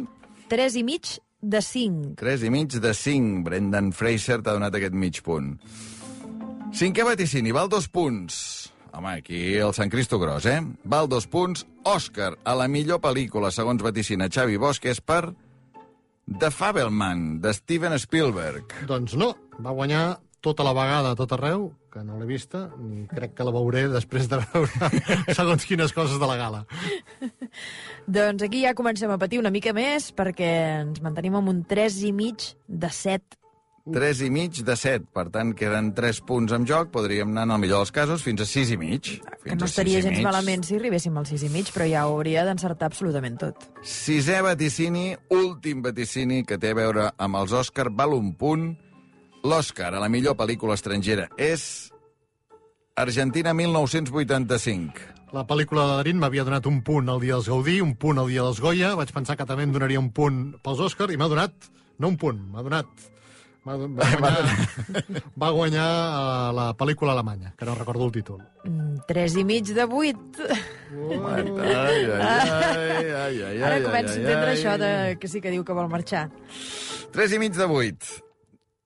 Tres 0.49 0.75
i 0.79 0.83
mig 0.87 1.17
de 1.41 1.61
cinc. 1.63 2.15
3 2.19 2.41
i 2.43 2.49
mig 2.51 2.73
de 2.83 2.93
5. 2.93 3.43
Brendan 3.45 3.91
Fraser 3.95 4.39
t'ha 4.43 4.53
donat 4.57 4.75
aquest 4.75 4.95
mig 4.95 5.19
punt. 5.23 5.53
Cinquè 6.75 7.03
vaticini, 7.07 7.51
val 7.55 7.69
dos 7.71 7.87
punts. 7.89 8.39
Home, 8.93 9.13
aquí 9.21 9.55
el 9.57 9.71
Sant 9.77 9.89
Cristo 9.91 10.19
Gros, 10.19 10.45
eh? 10.49 10.59
Val 10.83 11.07
dos 11.09 11.27
punts. 11.27 11.65
Òscar, 11.87 12.33
a 12.43 12.55
la 12.57 12.67
millor 12.67 12.99
pel·lícula, 13.03 13.51
segons 13.55 13.81
vaticina 13.85 14.27
Xavi 14.29 14.57
Bosch, 14.61 14.85
és 14.89 14.99
per 15.01 15.29
The 16.39 16.51
Fabelman, 16.51 17.39
de 17.41 17.53
Steven 17.53 17.95
Spielberg. 17.99 18.73
Doncs 18.89 19.15
no, 19.17 19.31
va 19.63 19.71
guanyar 19.73 20.19
tota 20.41 20.63
la 20.63 20.71
vegada 20.73 21.11
a 21.11 21.17
tot 21.19 21.33
arreu, 21.35 21.69
que 21.91 22.03
no 22.05 22.19
l'he 22.19 22.27
vista, 22.29 22.69
ni 22.79 23.05
crec 23.11 23.33
que 23.35 23.43
la 23.43 23.51
veuré 23.51 23.87
després 23.91 24.29
de 24.31 24.39
veure 24.39 24.91
segons 25.37 25.65
quines 25.67 25.91
coses 25.95 26.19
de 26.21 26.29
la 26.29 26.37
gala. 26.39 26.61
Doncs 28.07 28.43
aquí 28.45 28.63
ja 28.63 28.73
comencem 28.77 29.11
a 29.11 29.17
patir 29.21 29.39
una 29.41 29.51
mica 29.53 29.73
més 29.75 30.11
perquè 30.15 30.53
ens 30.85 31.01
mantenim 31.05 31.35
amb 31.39 31.51
un 31.51 31.63
tres 31.67 31.99
i 32.05 32.13
mig 32.15 32.53
de 32.67 32.89
set. 32.93 33.35
3 33.89 34.19
i 34.21 34.27
mig 34.29 34.59
de 34.61 34.73
7, 34.77 35.07
per 35.15 35.23
tant, 35.33 35.49
queden 35.57 35.87
3 35.97 36.19
punts 36.27 36.51
en 36.53 36.65
joc, 36.67 36.91
podríem 36.93 37.31
anar, 37.31 37.47
en 37.47 37.53
el 37.55 37.61
millor 37.63 37.79
dels 37.81 37.93
casos, 37.95 38.21
fins 38.21 38.43
a 38.43 38.45
6 38.45 38.73
i 38.75 38.77
mig. 38.77 39.07
Que 39.41 39.47
Fins 39.47 39.63
no 39.63 39.65
a 39.65 39.69
estaria 39.71 40.01
gens 40.03 40.19
mig. 40.19 40.25
malament 40.27 40.65
si 40.67 40.75
arribéssim 40.77 41.15
al 41.17 41.25
sis 41.25 41.41
i 41.47 41.49
mig, 41.49 41.71
però 41.73 41.87
ja 41.89 42.03
ho 42.05 42.19
hauria 42.19 42.43
d'encertar 42.45 42.91
absolutament 42.91 43.39
tot. 43.41 43.65
Sisè 43.81 44.43
vaticini, 44.45 45.15
últim 45.33 45.81
vaticini 45.81 46.43
que 46.45 46.59
té 46.61 46.75
a 46.75 46.77
veure 46.77 47.07
amb 47.17 47.39
els 47.41 47.55
Òscar, 47.63 47.87
val 47.89 48.13
un 48.13 48.35
punt. 48.37 48.67
L'Òscar 49.43 49.93
a 49.95 50.01
la 50.03 50.09
millor 50.11 50.35
pel·lícula 50.39 50.75
estrangera 50.75 51.29
és 51.39 51.63
Argentina 52.99 53.53
1985. 53.55 55.05
La 55.31 55.45
pel·lícula 55.47 55.85
de 55.85 55.99
Darín 56.01 56.19
m'havia 56.19 56.43
donat 56.43 56.65
un 56.67 56.81
punt 56.83 57.07
al 57.13 57.21
dia 57.23 57.37
dels 57.37 57.47
Gaudí, 57.47 57.77
un 57.81 57.93
punt 58.01 58.19
al 58.19 58.27
dia 58.31 58.43
dels 58.43 58.59
Goya, 58.59 58.95
vaig 58.99 59.13
pensar 59.15 59.37
que 59.39 59.45
també 59.47 59.63
em 59.67 59.71
donaria 59.75 60.01
un 60.01 60.09
punt 60.11 60.41
pels 60.65 60.81
Òscar, 60.89 61.07
i 61.13 61.17
m'ha 61.21 61.29
donat, 61.31 61.69
no 62.01 62.11
un 62.11 62.17
punt, 62.19 62.41
m'ha 62.51 62.65
donat... 62.65 63.07
Va, 63.69 63.75
va 63.85 64.07
guanyar, 64.17 64.53
va 65.37 65.49
guanyar 65.53 65.85
eh, 65.85 66.53
la 66.57 66.65
pel·lícula 66.79 67.11
alemanya, 67.13 67.51
que 67.59 67.67
no 67.67 67.75
recordo 67.77 68.07
el 68.07 68.13
títol. 68.15 68.39
Mm, 68.65 69.03
Tres 69.07 69.35
i 69.37 69.43
mig 69.45 69.67
de 69.75 69.85
vuit. 69.85 70.39
Ai, 70.39 71.43
ai, 71.67 71.99
ai, 72.07 73.11
ai, 73.11 73.43
ai, 73.43 73.59
Ara 73.61 73.75
ai, 73.75 73.83
començo 73.83 74.15
a 74.15 74.21
entendre 74.23 74.47
ai. 74.47 74.55
això 74.55 74.77
de 74.81 74.91
que 75.21 75.29
sí 75.29 75.43
que 75.43 75.51
diu 75.53 75.67
que 75.67 75.75
vol 75.75 75.91
marxar. 75.91 76.29
3 77.13 77.35
i 77.35 77.41
mig 77.43 77.53
de 77.59 77.67
8. 77.67 78.15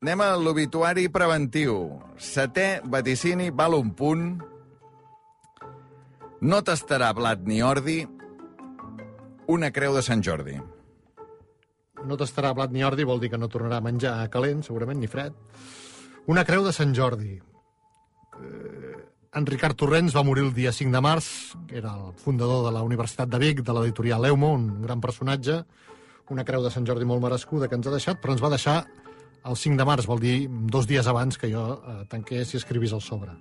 Anem 0.03 0.19
a 0.19 0.33
l'obituari 0.35 1.05
preventiu. 1.07 1.77
Setè 2.19 2.81
vaticini 2.91 3.45
val 3.55 3.71
un 3.77 3.93
punt. 3.95 4.23
No 6.43 6.57
tastarà 6.67 7.13
blat 7.15 7.45
ni 7.47 7.61
ordi. 7.63 8.01
Una 9.47 9.69
creu 9.71 9.93
de 9.95 10.01
Sant 10.03 10.19
Jordi. 10.19 10.57
No 12.03 12.17
tastarà 12.19 12.51
blat 12.51 12.75
ni 12.75 12.83
ordi, 12.83 13.05
vol 13.07 13.23
dir 13.23 13.29
que 13.31 13.39
no 13.39 13.47
tornarà 13.47 13.77
a 13.79 13.85
menjar 13.85 14.17
calent, 14.33 14.59
segurament, 14.67 14.99
ni 14.99 15.07
fred. 15.07 15.37
Una 16.27 16.43
creu 16.43 16.67
de 16.67 16.73
Sant 16.75 16.91
Jordi. 16.91 17.37
Eh, 18.41 18.97
en 19.39 19.47
Ricard 19.47 19.79
Torrents 19.79 20.17
va 20.17 20.25
morir 20.27 20.43
el 20.43 20.51
dia 20.51 20.73
5 20.75 20.91
de 20.91 21.03
març, 21.05 21.29
que 21.69 21.79
era 21.79 21.93
el 21.95 22.11
fundador 22.19 22.65
de 22.65 22.75
la 22.75 22.83
Universitat 22.83 23.31
de 23.31 23.39
Vic, 23.39 23.63
de 23.63 23.77
l'editorial 23.79 24.27
Eumo, 24.33 24.51
un 24.51 24.81
gran 24.83 24.99
personatge. 24.99 25.61
Una 26.35 26.43
creu 26.43 26.59
de 26.59 26.73
Sant 26.75 26.83
Jordi 26.83 27.07
molt 27.07 27.23
merescuda 27.23 27.71
que 27.71 27.79
ens 27.79 27.87
ha 27.87 27.95
deixat, 27.95 28.19
però 28.19 28.35
ens 28.35 28.43
va 28.43 28.51
deixar 28.51 28.81
el 29.45 29.57
5 29.59 29.79
de 29.79 29.87
març, 29.87 30.07
vol 30.07 30.21
dir 30.21 30.47
dos 30.49 30.87
dies 30.87 31.07
abans 31.07 31.37
que 31.39 31.49
jo 31.51 31.65
eh, 31.75 31.97
tanqués 32.11 32.53
i 32.53 32.59
escrivís 32.61 32.93
el 32.95 33.01
sobre. 33.03 33.35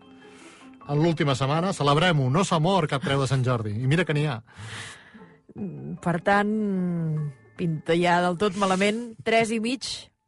En 0.90 0.99
l'última 0.99 1.37
setmana, 1.38 1.71
celebrem-ho, 1.76 2.28
no 2.30 2.42
s'ha 2.44 2.59
mort 2.62 2.90
cap 2.90 3.04
creu 3.04 3.23
de 3.23 3.28
Sant 3.30 3.44
Jordi. 3.47 3.76
I 3.78 3.90
mira 3.90 4.04
que 4.04 4.16
n'hi 4.16 4.26
ha. 4.26 4.40
Per 6.02 6.16
tant, 6.26 6.50
pinta 7.59 7.94
ja 7.99 8.18
del 8.25 8.38
tot 8.40 8.56
malament. 8.59 9.12
Tres 9.23 9.52
i 9.54 9.61
mig 9.62 9.87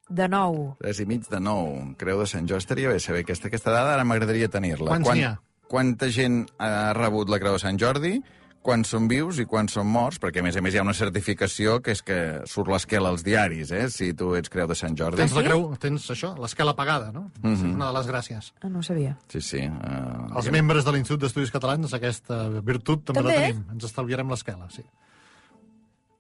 de 0.09 0.29
nou. 0.31 0.77
3 0.85 1.03
i 1.03 1.09
mig 1.11 1.27
de 1.31 1.41
9. 1.41 1.97
Creu 1.99 2.23
de 2.23 2.29
Sant 2.31 2.47
Jordi. 2.47 2.63
Estaria 2.63 2.93
bé 2.93 3.01
saber 3.03 3.25
aquesta, 3.25 3.51
aquesta 3.51 3.75
dada, 3.75 3.97
ara 3.97 4.07
m'agradaria 4.07 4.51
tenir-la. 4.53 4.93
Quants 4.93 5.11
n'hi 5.11 5.27
ha? 5.27 5.35
Quanta 5.71 6.11
gent 6.13 6.45
ha 6.63 6.93
rebut 6.95 7.33
la 7.33 7.41
Creu 7.43 7.57
de 7.57 7.63
Sant 7.65 7.81
Jordi? 7.81 8.19
Quants 8.65 8.89
són 8.95 9.05
vius 9.11 9.37
i 9.43 9.45
quants 9.45 9.75
són 9.77 9.85
morts? 9.93 10.17
Perquè, 10.23 10.41
a 10.41 10.45
més 10.47 10.57
a 10.57 10.63
més, 10.65 10.73
hi 10.73 10.79
ha 10.81 10.85
una 10.87 10.95
certificació 10.97 11.83
que 11.85 11.93
és 11.93 12.01
que 12.03 12.17
surt 12.49 12.71
l'esquela 12.73 13.11
als 13.13 13.21
diaris, 13.27 13.71
eh? 13.77 13.91
Si 13.93 14.15
tu 14.17 14.31
ets 14.39 14.49
Creu 14.49 14.67
de 14.71 14.75
Sant 14.79 14.97
Jordi. 14.97 15.21
Tens 15.21 15.35
la 15.37 15.43
sí? 15.43 15.49
creu, 15.51 15.67
tens 15.83 16.07
això, 16.15 16.31
l'escala 16.41 16.73
pagada, 16.79 17.13
no? 17.13 17.31
Mm 17.43 17.51
Mhm. 17.51 17.63
-hmm. 17.63 17.75
Una 17.75 17.87
de 17.93 17.99
les 17.99 18.07
gràcies. 18.09 18.53
Ah, 18.63 18.69
no 18.71 18.79
ho 18.79 18.83
sabia. 18.83 19.19
Sí, 19.29 19.41
sí. 19.43 19.59
Uh, 19.69 20.37
Els 20.37 20.51
membres 20.51 20.85
de 20.85 20.93
l'Institut 20.93 21.21
d'Estudis 21.21 21.51
Catalans, 21.51 21.93
aquesta 21.93 22.49
virtut 22.65 23.05
també, 23.05 23.21
També? 23.21 23.35
la 23.37 23.47
tenim. 23.49 23.65
Ens 23.73 23.85
estalviarem 23.85 24.29
l'esquela, 24.31 24.71
sí. 24.71 24.83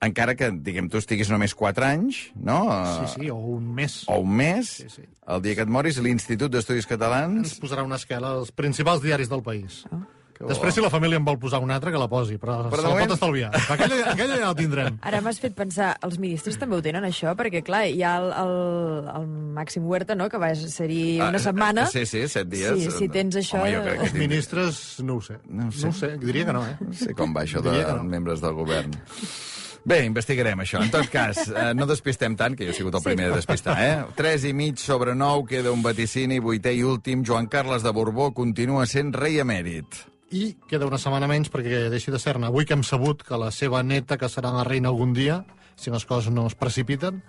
Encara 0.04 0.34
que, 0.34 0.50
diguem, 0.50 0.90
tu 0.90 0.98
estiguis 0.98 1.30
només 1.30 1.54
4 1.54 1.82
anys, 1.86 2.30
no? 2.36 2.58
Sí, 3.06 3.20
sí, 3.22 3.30
o 3.30 3.36
un 3.36 3.70
mes. 3.74 4.02
O 4.06 4.18
un 4.20 4.34
mes, 4.36 4.68
Sí, 4.68 4.88
sí. 4.90 5.02
el 5.26 5.40
dia 5.40 5.54
que 5.54 5.62
et 5.62 5.68
moris, 5.68 5.96
l'Institut 5.98 6.50
d'Estudis 6.52 6.84
Ens 6.84 6.86
Catalans... 6.86 7.54
posarà 7.58 7.82
una 7.82 7.96
esquela 7.96 8.32
als 8.34 8.52
principals 8.52 9.00
diaris 9.00 9.30
del 9.30 9.42
país. 9.42 9.86
Que. 10.34 10.44
Després, 10.50 10.74
si 10.74 10.82
la 10.82 10.90
família 10.90 11.16
en 11.16 11.24
vol 11.24 11.38
posar 11.38 11.60
una 11.62 11.76
altra, 11.76 11.92
que 11.94 11.98
la 11.98 12.08
posi, 12.10 12.36
però, 12.42 12.56
Però 12.68 12.80
se 12.80 12.82
la 12.82 12.88
moment- 12.90 13.08
pot 13.08 13.14
estalviar. 13.14 13.50
Aquella, 13.54 13.98
aquella 14.12 14.36
ja 14.40 14.48
la 14.48 14.54
tindrem. 14.58 14.98
Ara 15.08 15.20
m'has 15.22 15.38
fet 15.38 15.54
pensar, 15.54 15.92
els 16.02 16.18
ministres 16.18 16.58
també 16.58 16.74
ho 16.76 16.82
tenen, 16.82 17.04
això? 17.06 17.36
Perquè, 17.38 17.62
clar, 17.62 17.84
hi 17.86 18.02
ha 18.02 18.16
el, 18.18 18.30
el, 18.42 19.08
el 19.14 19.28
Màxim 19.54 19.86
Huerta, 19.86 20.16
no?, 20.18 20.28
que 20.28 20.38
va 20.42 20.50
ser-hi 20.58 21.20
una 21.20 21.38
Ah, 21.38 21.44
setmana. 21.46 21.86
Sí, 21.86 22.04
sí, 22.04 22.26
7 22.26 22.44
dies. 22.50 22.82
Sí, 22.82 22.90
si 22.98 23.08
tens 23.08 23.36
això... 23.38 23.60
Home, 23.62 23.72
jo 23.76 23.82
crec 23.86 23.98
que 24.00 24.06
Els 24.10 24.14
ministres, 24.18 24.82
no 25.06 25.16
ho 25.16 25.22
sé. 25.22 25.38
No 25.48 25.68
ho 25.68 25.72
sé. 25.72 25.86
No 25.86 25.90
ho 25.90 25.98
sé, 26.02 26.16
diria 26.18 26.44
que 26.46 26.52
no, 26.56 26.66
eh? 26.66 26.76
No 26.80 26.92
sé 26.98 27.14
com 27.14 27.34
va 27.36 27.42
això 27.46 27.62
de 27.66 27.78
no. 27.86 28.02
membres 28.02 28.42
del 28.42 28.54
govern. 28.58 28.90
Bé, 29.84 29.98
investigarem 30.08 30.58
això. 30.64 30.80
En 30.80 30.88
tot 30.90 31.10
cas, 31.12 31.42
eh, 31.52 31.74
no 31.76 31.84
despistem 31.86 32.32
tant, 32.40 32.54
que 32.56 32.64
jo 32.64 32.72
he 32.72 32.76
sigut 32.78 32.94
el 32.96 33.02
Sí. 33.02 33.10
primer 33.10 33.26
a 33.30 33.36
despistar, 33.36 33.74
eh? 33.84 34.04
3 34.16 34.46
i 34.48 34.54
mig 34.56 34.78
sobre 34.80 35.14
9, 35.14 35.44
queda 35.50 35.70
un 35.76 35.82
vaticini, 35.84 36.38
vuitè 36.40 36.72
i 36.74 36.82
últim. 36.82 37.22
Joan 37.22 37.46
Carles 37.52 37.84
de 37.84 37.92
Borbó 37.92 38.30
continua 38.32 38.86
sent 38.88 39.12
rei 39.14 39.38
emèrit. 39.44 40.00
I 40.34 40.48
queda 40.68 40.88
una 40.88 40.98
setmana 40.98 41.28
menys 41.30 41.50
perquè 41.52 41.84
deixi 41.92 42.10
de 42.10 42.18
ser-ne. 42.18 42.48
Avui 42.50 42.66
que 42.66 42.74
hem 42.74 42.82
sabut 42.86 43.22
que 43.22 43.38
la 43.38 43.52
seva 43.54 43.82
neta, 43.86 44.16
que 44.18 44.26
serà 44.32 44.50
la 44.54 44.64
reina 44.66 44.90
algun 44.90 45.12
dia, 45.14 45.44
si 45.78 45.92
les 45.94 46.04
coses 46.08 46.32
no 46.34 46.46
es 46.50 46.56
precipiten, 46.58 47.20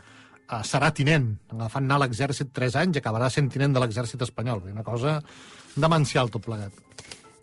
eh, 0.50 0.62
serà 0.66 0.90
tinent. 0.94 1.36
Agafant 1.54 1.86
anar 1.86 2.00
a 2.02 2.06
l'exèrcit 2.06 2.50
3 2.56 2.80
anys 2.82 2.98
i 2.98 3.04
acabarà 3.04 3.30
sent 3.30 3.52
tinent 3.54 3.74
de 3.78 3.84
l'exèrcit 3.84 4.22
espanyol. 4.26 4.64
Una 4.72 4.84
cosa 4.84 5.20
demencial 5.76 6.32
tot 6.34 6.46
plegat. 6.46 6.74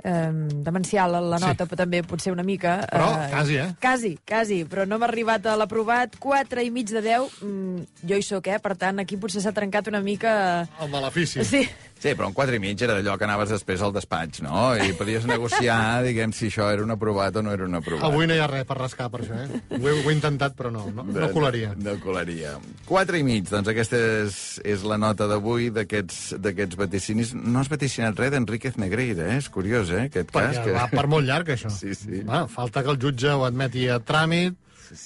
Eh, 0.02 0.32
demencial 0.66 1.12
la 1.30 1.38
Sí. 1.38 1.44
nota, 1.46 1.64
però 1.64 1.76
també 1.84 2.00
potser 2.02 2.32
una 2.32 2.42
mica... 2.42 2.80
Però 2.90 3.12
quasi, 3.30 3.54
eh? 3.54 3.68
Quasi, 3.80 4.16
quasi, 4.26 4.64
però 4.66 4.82
no 4.84 4.98
m'ha 4.98 5.06
arribat 5.06 5.46
a 5.46 5.54
l'aprovat. 5.54 6.16
4 6.18 6.60
i 6.60 6.72
mig 6.74 6.88
de 6.90 7.00
10, 7.04 7.28
mm, 7.44 7.84
jo 8.10 8.16
hi 8.18 8.22
sóc, 8.26 8.48
eh? 8.50 8.58
Per 8.58 8.74
tant, 8.76 8.98
aquí 8.98 9.16
potser 9.16 9.40
s'ha 9.44 9.52
trencat 9.54 9.86
una 9.86 10.00
mica... 10.02 10.66
El 10.80 10.90
malefici. 10.90 11.44
Sí. 11.44 11.68
Sí, 12.02 12.16
però 12.18 12.26
un 12.26 12.34
4 12.34 12.56
i 12.56 12.58
mig 12.58 12.80
era 12.82 12.96
d'allò 12.96 13.12
que 13.14 13.26
anaves 13.28 13.52
després 13.52 13.82
al 13.86 13.92
despatx, 13.94 14.40
no? 14.42 14.72
I 14.74 14.90
podies 14.98 15.22
negociar, 15.28 16.00
diguem, 16.08 16.32
si 16.34 16.48
això 16.50 16.66
era 16.74 16.82
un 16.82 16.90
aprovat 16.90 17.36
o 17.38 17.44
no 17.46 17.52
era 17.54 17.62
un 17.68 17.78
aprovat. 17.78 18.02
Avui 18.08 18.26
no 18.26 18.34
hi 18.34 18.40
ha 18.42 18.48
res 18.50 18.66
per 18.66 18.76
rascar 18.80 19.06
per 19.12 19.20
això, 19.22 19.38
eh? 19.38 19.60
Ho 19.76 19.78
he, 19.78 19.92
ho 20.00 20.10
he 20.10 20.14
intentat, 20.16 20.56
però 20.58 20.72
no, 20.74 20.88
no, 20.90 21.04
no 21.06 21.28
colaria. 21.30 21.76
No, 21.78 21.94
colaria. 22.02 22.56
4 22.88 23.20
i 23.20 23.26
mig, 23.28 23.46
doncs 23.46 23.70
aquesta 23.70 24.00
és, 24.24 24.40
és 24.74 24.82
la 24.82 24.98
nota 24.98 25.30
d'avui 25.30 25.70
d'aquests 25.76 26.74
vaticinis. 26.80 27.36
No 27.38 27.62
has 27.62 27.70
vaticinat 27.70 28.18
res 28.18 28.34
d'Enríquez 28.34 28.82
Negreira, 28.82 29.30
eh? 29.30 29.38
És 29.38 29.46
curiós, 29.54 29.94
eh, 29.94 30.08
aquest 30.10 30.34
cas. 30.34 30.58
Perquè 30.58 30.74
va 30.74 30.88
per 30.90 31.06
molt 31.06 31.28
llarg, 31.30 31.54
això. 31.54 31.70
Sí, 31.82 31.94
sí. 31.94 32.24
Va, 32.26 32.44
falta 32.50 32.82
que 32.82 32.90
el 32.92 32.98
jutge 32.98 33.30
ho 33.30 33.46
admeti 33.46 33.86
a 33.90 34.02
tràmit, 34.02 34.58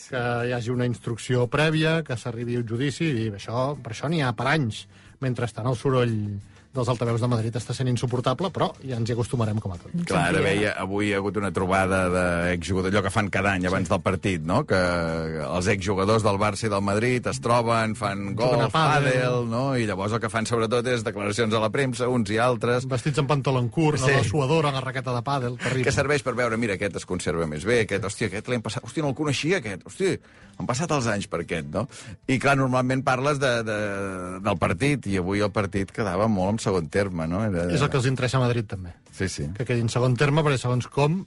que 0.08 0.26
hi 0.48 0.56
hagi 0.56 0.72
una 0.72 0.88
instrucció 0.88 1.44
prèvia, 1.52 2.00
que 2.08 2.16
s'arribi 2.16 2.56
al 2.56 2.64
judici, 2.68 3.12
i 3.26 3.30
això, 3.36 3.74
per 3.84 3.92
això 3.92 4.08
n'hi 4.08 4.24
ha 4.24 4.32
per 4.36 4.48
anys. 4.56 4.86
Mentrestant, 5.20 5.68
el 5.68 5.76
soroll 5.80 6.14
dels 6.76 6.88
altaveus 6.92 7.20
de 7.24 7.28
Madrid 7.32 7.56
està 7.58 7.74
sent 7.74 7.88
insuportable, 7.90 8.50
però 8.54 8.70
ja 8.84 8.98
ens 9.00 9.08
hi 9.10 9.14
acostumarem 9.16 9.58
com 9.62 9.72
a 9.74 9.78
tot. 9.80 9.94
Clar, 10.06 10.26
ara 10.30 10.42
veia, 10.44 10.74
avui 10.82 11.08
hi 11.10 11.14
ha 11.16 11.20
hagut 11.22 11.36
una 11.40 11.50
trobada 11.56 12.04
d'exjugadors, 12.12 12.92
allò 12.94 13.02
que 13.06 13.12
fan 13.14 13.30
cada 13.32 13.54
any 13.56 13.66
abans 13.66 13.88
del 13.90 14.02
partit, 14.04 14.44
no? 14.46 14.62
Que 14.68 14.78
els 15.46 15.66
exjugadors 15.72 16.22
del 16.26 16.38
Barça 16.40 16.68
i 16.68 16.72
del 16.72 16.84
Madrid 16.84 17.26
es 17.32 17.40
troben, 17.42 17.96
fan 17.98 18.28
a 18.38 18.68
pàdel. 18.72 19.46
no? 19.50 19.64
I 19.76 19.86
llavors 19.88 20.12
el 20.16 20.20
que 20.22 20.30
fan 20.32 20.46
sobretot 20.46 20.86
és 20.92 21.04
declaracions 21.06 21.54
a 21.54 21.60
la 21.62 21.70
premsa, 21.72 22.08
uns 22.08 22.30
i 22.30 22.38
altres, 22.42 22.86
Vestits 22.86 23.18
en 23.18 23.26
pantalon 23.26 23.68
curt, 23.68 23.98
Sí. 23.98 24.06
sí. 24.06 24.12
a 24.12 24.16
la 24.18 24.24
suadora, 24.24 24.68
amb 24.68 24.78
la 24.78 24.84
raqueta 24.84 25.14
de 25.14 25.22
pàdel, 25.24 25.56
terrible. 25.58 25.84
que 25.84 25.92
serveix 25.92 26.22
per 26.22 26.34
veure, 26.34 26.56
mira, 26.56 26.74
aquest 26.74 26.96
es 26.96 27.06
conserva 27.06 27.46
més 27.46 27.64
bé, 27.64 27.80
aquest, 27.86 28.04
hòstia, 28.04 28.28
aquest 28.28 28.48
l'hem 28.48 28.62
passat, 28.62 28.84
hòstia, 28.84 29.02
no 29.02 29.08
el 29.14 29.14
coneixia, 29.18 29.58
aquest, 29.62 29.86
hòstia, 29.86 30.18
han 30.58 30.66
passat 30.66 30.90
els 30.94 31.06
anys 31.12 31.26
per 31.28 31.40
aquest, 31.42 31.66
no? 31.68 31.86
I 32.28 32.38
clar, 32.40 32.56
normalment 32.56 33.02
parles 33.04 33.38
de, 33.38 33.50
de, 33.66 33.78
del 34.44 34.56
partit, 34.58 35.06
i 35.06 35.18
avui 35.20 35.42
el 35.44 35.50
partit 35.52 35.90
quedava 35.92 36.28
molt 36.32 36.56
en 36.56 36.58
segon 36.66 36.90
terme, 36.92 37.26
no? 37.30 37.44
Era... 37.46 37.68
És 37.72 37.80
el 37.86 37.88
que 37.92 38.00
els 38.02 38.10
interessa 38.10 38.36
a 38.40 38.44
Madrid, 38.44 38.66
també. 38.68 38.92
Sí, 39.16 39.30
sí. 39.32 39.48
Que 39.56 39.64
quedi 39.68 39.86
en 39.86 39.90
segon 39.92 40.18
terme, 40.18 40.42
perquè 40.46 40.58
segons 40.66 40.90
com 40.92 41.22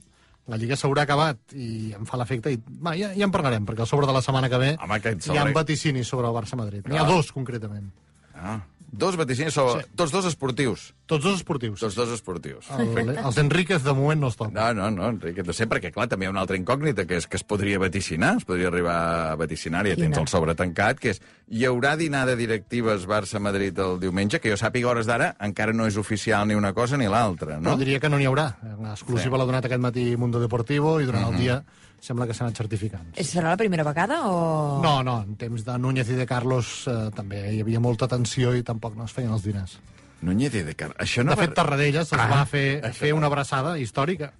la 0.50 0.56
Lliga 0.58 0.74
s'haurà 0.78 1.04
acabat 1.06 1.52
i 1.54 1.92
em 1.94 2.06
fa 2.08 2.18
l'efecte 2.18 2.50
i 2.50 2.56
va, 2.58 2.94
ja, 2.98 3.12
ja 3.14 3.26
en 3.26 3.30
parlarem, 3.34 3.66
perquè 3.68 3.84
al 3.84 3.90
sobre 3.90 4.08
de 4.08 4.14
la 4.16 4.22
setmana 4.24 4.48
que 4.50 4.58
ve 4.58 4.70
Home, 4.82 4.96
aquest 4.96 5.26
hi 5.28 5.36
ha 5.36 5.42
sobre- 5.44 5.54
vaticinis 5.60 6.08
sobre 6.10 6.26
el 6.30 6.34
Barça-Madrid. 6.34 6.86
N'hi 6.88 6.96
ha 6.98 7.04
Clar. 7.04 7.12
dos, 7.12 7.30
concretament. 7.36 7.90
Ah, 8.34 8.56
dos 8.92 9.16
vaticinis, 9.16 9.54
sobre... 9.54 9.84
Sí. 9.84 9.90
tots 9.96 10.10
dos 10.12 10.26
esportius. 10.26 10.94
Tots 11.06 11.24
dos 11.24 11.36
esportius. 11.40 11.80
Tots 11.80 11.94
dos 11.94 12.10
esportius. 12.14 12.66
El, 12.76 13.12
els 13.16 13.38
Enríquez, 13.38 13.82
de 13.82 13.92
moment, 13.94 14.20
no 14.20 14.30
toca. 14.30 14.50
No, 14.54 14.74
no, 14.74 14.90
no, 14.90 15.08
Enrique, 15.10 15.42
no 15.46 15.52
sé, 15.54 15.66
perquè 15.70 15.92
clar, 15.94 16.08
també 16.10 16.26
hi 16.26 16.28
ha 16.28 16.32
una 16.34 16.42
altra 16.42 16.56
incògnita, 16.58 17.06
que 17.06 17.16
és 17.18 17.26
que 17.30 17.38
es 17.38 17.44
podria 17.46 17.78
vaticinar, 17.82 18.36
es 18.38 18.44
podria 18.44 18.68
arribar 18.68 18.96
a 19.30 19.34
vaticinar, 19.40 19.84
ja 19.86 19.96
tens 19.98 20.18
el 20.18 20.28
sobre 20.30 20.54
tancat, 20.58 20.98
que 21.02 21.14
és, 21.14 21.20
hi 21.50 21.64
haurà 21.66 21.96
dinar 21.98 22.24
de 22.26 22.36
directives 22.38 23.06
Barça-Madrid 23.10 23.78
el 23.78 23.98
diumenge, 24.02 24.40
que 24.40 24.50
jo 24.50 24.56
sàpiga 24.60 24.90
hores 24.92 25.06
d'ara 25.06 25.32
encara 25.40 25.72
no 25.72 25.86
és 25.86 25.96
oficial 25.96 26.46
ni 26.48 26.54
una 26.58 26.72
cosa 26.74 26.96
ni 26.98 27.06
l'altra, 27.10 27.56
No? 27.58 27.62
no? 27.62 27.70
Però 27.70 27.78
diria 27.78 28.00
que 28.00 28.08
no 28.10 28.18
n'hi 28.18 28.26
haurà. 28.26 28.56
L'exclusiva 28.82 29.34
Sí. 29.36 29.38
l'ha 29.38 29.46
donat 29.46 29.64
aquest 29.66 29.80
matí 29.80 30.16
Mundo 30.16 30.38
Deportivo 30.40 31.00
i 31.00 31.06
durant 31.06 31.26
el 31.32 31.38
dia 31.38 31.62
sembla 32.00 32.26
que 32.26 32.34
s'ha 32.34 32.46
anat 32.46 32.56
certificant. 32.58 33.10
És, 33.14 33.30
serà 33.34 33.52
la 33.52 33.58
primera 33.60 33.84
vegada 33.86 34.22
o...? 34.28 34.80
No, 34.82 35.00
no, 35.06 35.18
en 35.26 35.36
temps 35.40 35.64
de 35.66 35.76
Núñez 35.78 36.08
i 36.10 36.16
de 36.18 36.26
Carlos 36.26 36.86
eh, 36.88 36.98
també 37.16 37.42
hi 37.54 37.60
havia 37.64 37.80
molta 37.80 38.08
tensió 38.08 38.54
i 38.56 38.64
tampoc 38.66 38.96
no 38.96 39.04
es 39.08 39.12
feien 39.16 39.32
els 39.36 39.44
diners. 39.44 39.78
Núñez 40.22 40.54
i 40.58 40.62
de 40.66 40.74
Car... 40.76 40.90
Això 41.00 41.24
no 41.24 41.32
De 41.36 41.40
fet, 41.44 41.54
Tarradellas 41.56 42.10
Ah, 42.12 42.26
va 42.28 42.42
fer, 42.48 42.80
això 42.84 43.06
fer 43.06 43.12
una 43.16 43.28
abraçada 43.30 43.76
històrica. 43.80 44.32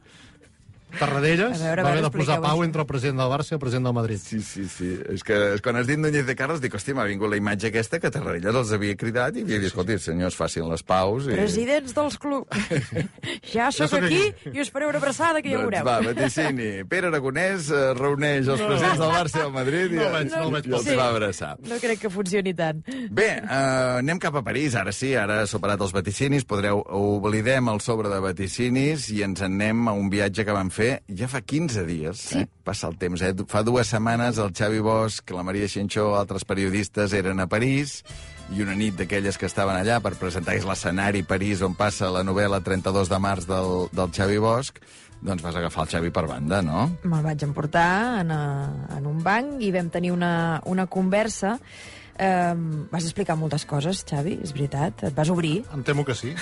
Tarradellas 0.98 1.60
A 1.60 1.64
veure, 1.70 1.82
a 1.82 1.84
va 1.84 1.92
haver 1.92 2.02
de 2.04 2.10
posar 2.14 2.40
pau 2.42 2.62
entre 2.64 2.82
el 2.82 2.88
president 2.88 3.20
del 3.22 3.30
Barça 3.32 3.52
i 3.52 3.56
el 3.56 3.60
president 3.62 3.86
del 3.88 3.94
Madrid. 3.94 4.20
Sí, 4.22 4.40
sí, 4.42 4.66
sí. 4.68 4.90
És 5.14 5.22
que 5.26 5.36
és 5.54 5.62
quan 5.64 5.76
has 5.78 5.86
dit 5.86 6.00
Núñez 6.00 6.26
de 6.26 6.34
Carlos, 6.36 6.60
dic, 6.62 6.74
hòstia, 6.74 6.96
m'ha 6.98 7.04
vingut 7.08 7.30
la 7.30 7.38
imatge 7.40 7.68
aquesta 7.70 8.00
que 8.02 8.10
Tarradellas 8.10 8.56
els 8.62 8.72
havia 8.76 8.96
cridat 8.98 9.36
i 9.38 9.44
havia 9.44 9.60
dit, 9.60 9.68
escolti, 9.70 9.98
senyors, 10.02 10.36
facin 10.38 10.66
les 10.70 10.82
paus. 10.82 11.28
I... 11.30 11.36
Presidents 11.38 11.94
dels 11.94 12.18
clubs. 12.18 12.48
ja 13.54 13.70
sóc 13.74 13.90
sóc 13.92 14.02
aquí 14.02 14.20
aquí. 14.32 14.50
i 14.56 14.64
us 14.64 14.70
faré 14.74 14.88
una 14.90 14.98
abraçada 14.98 15.42
que 15.42 15.52
ja 15.52 15.60
doncs 15.60 15.70
veureu. 15.70 15.86
va, 15.86 16.00
vaticini. 16.10 16.70
Pere 16.90 17.10
Aragonès 17.12 17.70
eh, 17.70 17.84
reuneix 17.98 18.48
els 18.50 18.64
presidents 18.64 18.98
del 19.04 19.14
Barça 19.14 19.38
i 19.38 19.44
del 19.44 19.54
Madrid 19.54 19.94
i, 19.94 20.00
No 20.00 20.08
no 20.10 20.50
veig 20.56 20.66
i 20.66 20.74
els 20.74 20.88
Sí. 20.90 20.96
va 20.98 21.08
abraçar. 21.12 21.52
No 21.68 21.78
crec 21.82 22.00
que 22.00 22.10
funcioni 22.10 22.54
tant. 22.56 22.82
Bé, 23.10 23.28
uh, 23.44 24.00
anem 24.00 24.18
cap 24.18 24.34
a 24.40 24.42
París, 24.42 24.74
ara 24.74 24.92
sí, 24.96 25.12
ara 25.14 25.44
superat 25.46 25.80
els 25.84 25.92
vaticinis, 25.94 26.44
podreu, 26.48 26.82
oblidem 26.96 27.68
el 27.70 27.80
sobre 27.84 28.08
de 28.10 28.18
vaticinis 28.24 29.10
i 29.14 29.22
ens 29.26 29.42
en 29.46 29.60
anem 29.60 29.88
a 29.90 29.92
un 29.92 30.08
viatge 30.08 30.44
que 30.46 30.54
vam 30.56 30.70
fer 30.72 30.79
fer 30.80 30.90
ja 31.16 31.28
fa 31.28 31.42
15 31.44 31.84
dies, 31.88 32.24
sí. 32.32 32.40
eh? 32.40 32.48
passa 32.64 32.88
el 32.88 32.96
temps, 33.00 33.20
eh? 33.26 33.34
fa 33.50 33.62
dues 33.66 33.90
setmanes 33.92 34.40
el 34.40 34.54
Xavi 34.56 34.80
Bosch, 34.84 35.34
la 35.36 35.44
Maria 35.44 35.68
Xinxó, 35.68 36.14
altres 36.16 36.46
periodistes 36.48 37.12
eren 37.16 37.42
a 37.42 37.48
París, 37.50 38.00
i 38.50 38.64
una 38.64 38.74
nit 38.78 38.96
d'aquelles 38.98 39.38
que 39.38 39.46
estaven 39.50 39.76
allà 39.76 40.00
per 40.02 40.16
presentar 40.18 40.56
és 40.58 40.66
l'escenari 40.66 41.22
París 41.26 41.62
on 41.66 41.76
passa 41.78 42.10
la 42.10 42.24
novel·la 42.26 42.62
32 42.64 43.12
de 43.12 43.20
març 43.22 43.46
del, 43.50 43.86
del 43.92 44.10
Xavi 44.16 44.40
Bosch, 44.42 44.80
doncs 45.20 45.44
vas 45.44 45.56
agafar 45.60 45.84
el 45.84 45.92
Xavi 45.92 46.10
per 46.16 46.24
banda, 46.30 46.62
no? 46.64 46.88
Me'l 47.04 47.24
vaig 47.28 47.44
emportar 47.44 48.20
en, 48.24 48.32
a, 48.32 48.42
en 48.96 49.08
un 49.10 49.20
banc 49.22 49.60
i 49.60 49.70
vam 49.74 49.92
tenir 49.92 50.14
una, 50.16 50.34
una 50.66 50.88
conversa 50.88 51.58
Um, 52.20 52.84
vas 52.90 53.06
explicar 53.06 53.32
moltes 53.40 53.62
coses, 53.64 54.02
Xavi, 54.04 54.34
és 54.44 54.50
veritat. 54.52 55.06
Et 55.08 55.14
vas 55.16 55.30
obrir. 55.32 55.62
Em 55.72 55.80
temo 55.86 56.04
que 56.04 56.12
sí. 56.12 56.34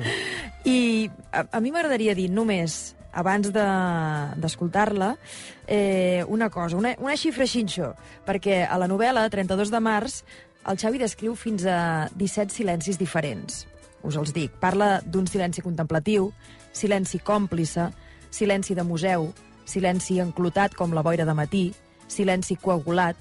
I 0.68 1.08
a, 1.32 1.46
a 1.56 1.60
mi 1.64 1.72
m'agradaria 1.72 2.12
dir 2.18 2.26
només, 2.28 2.92
abans 3.16 3.48
d'escoltar-la, 3.52 5.14
de, 5.16 5.76
eh, 5.76 6.24
una 6.28 6.50
cosa, 6.50 6.76
una, 6.76 6.92
una 7.00 7.16
xifra 7.16 7.46
xinxó, 7.48 7.94
perquè 8.26 8.66
a 8.68 8.76
la 8.78 8.88
novel·la, 8.90 9.24
32 9.32 9.72
de 9.72 9.80
març, 9.80 10.20
el 10.68 10.76
Xavi 10.76 11.00
descriu 11.00 11.34
fins 11.38 11.64
a 11.64 12.10
17 12.12 12.52
silencis 12.52 12.98
diferents. 13.00 13.64
Us 14.06 14.18
els 14.20 14.34
dic. 14.36 14.52
Parla 14.60 15.00
d'un 15.00 15.26
silenci 15.26 15.64
contemplatiu, 15.64 16.28
silenci 16.76 17.18
còmplice, 17.24 17.88
silenci 18.30 18.76
de 18.76 18.84
museu, 18.84 19.30
silenci 19.64 20.20
enclotat 20.20 20.76
com 20.76 20.92
la 20.94 21.02
boira 21.06 21.24
de 21.24 21.34
matí, 21.34 21.64
silenci 22.08 22.58
coagulat, 22.60 23.16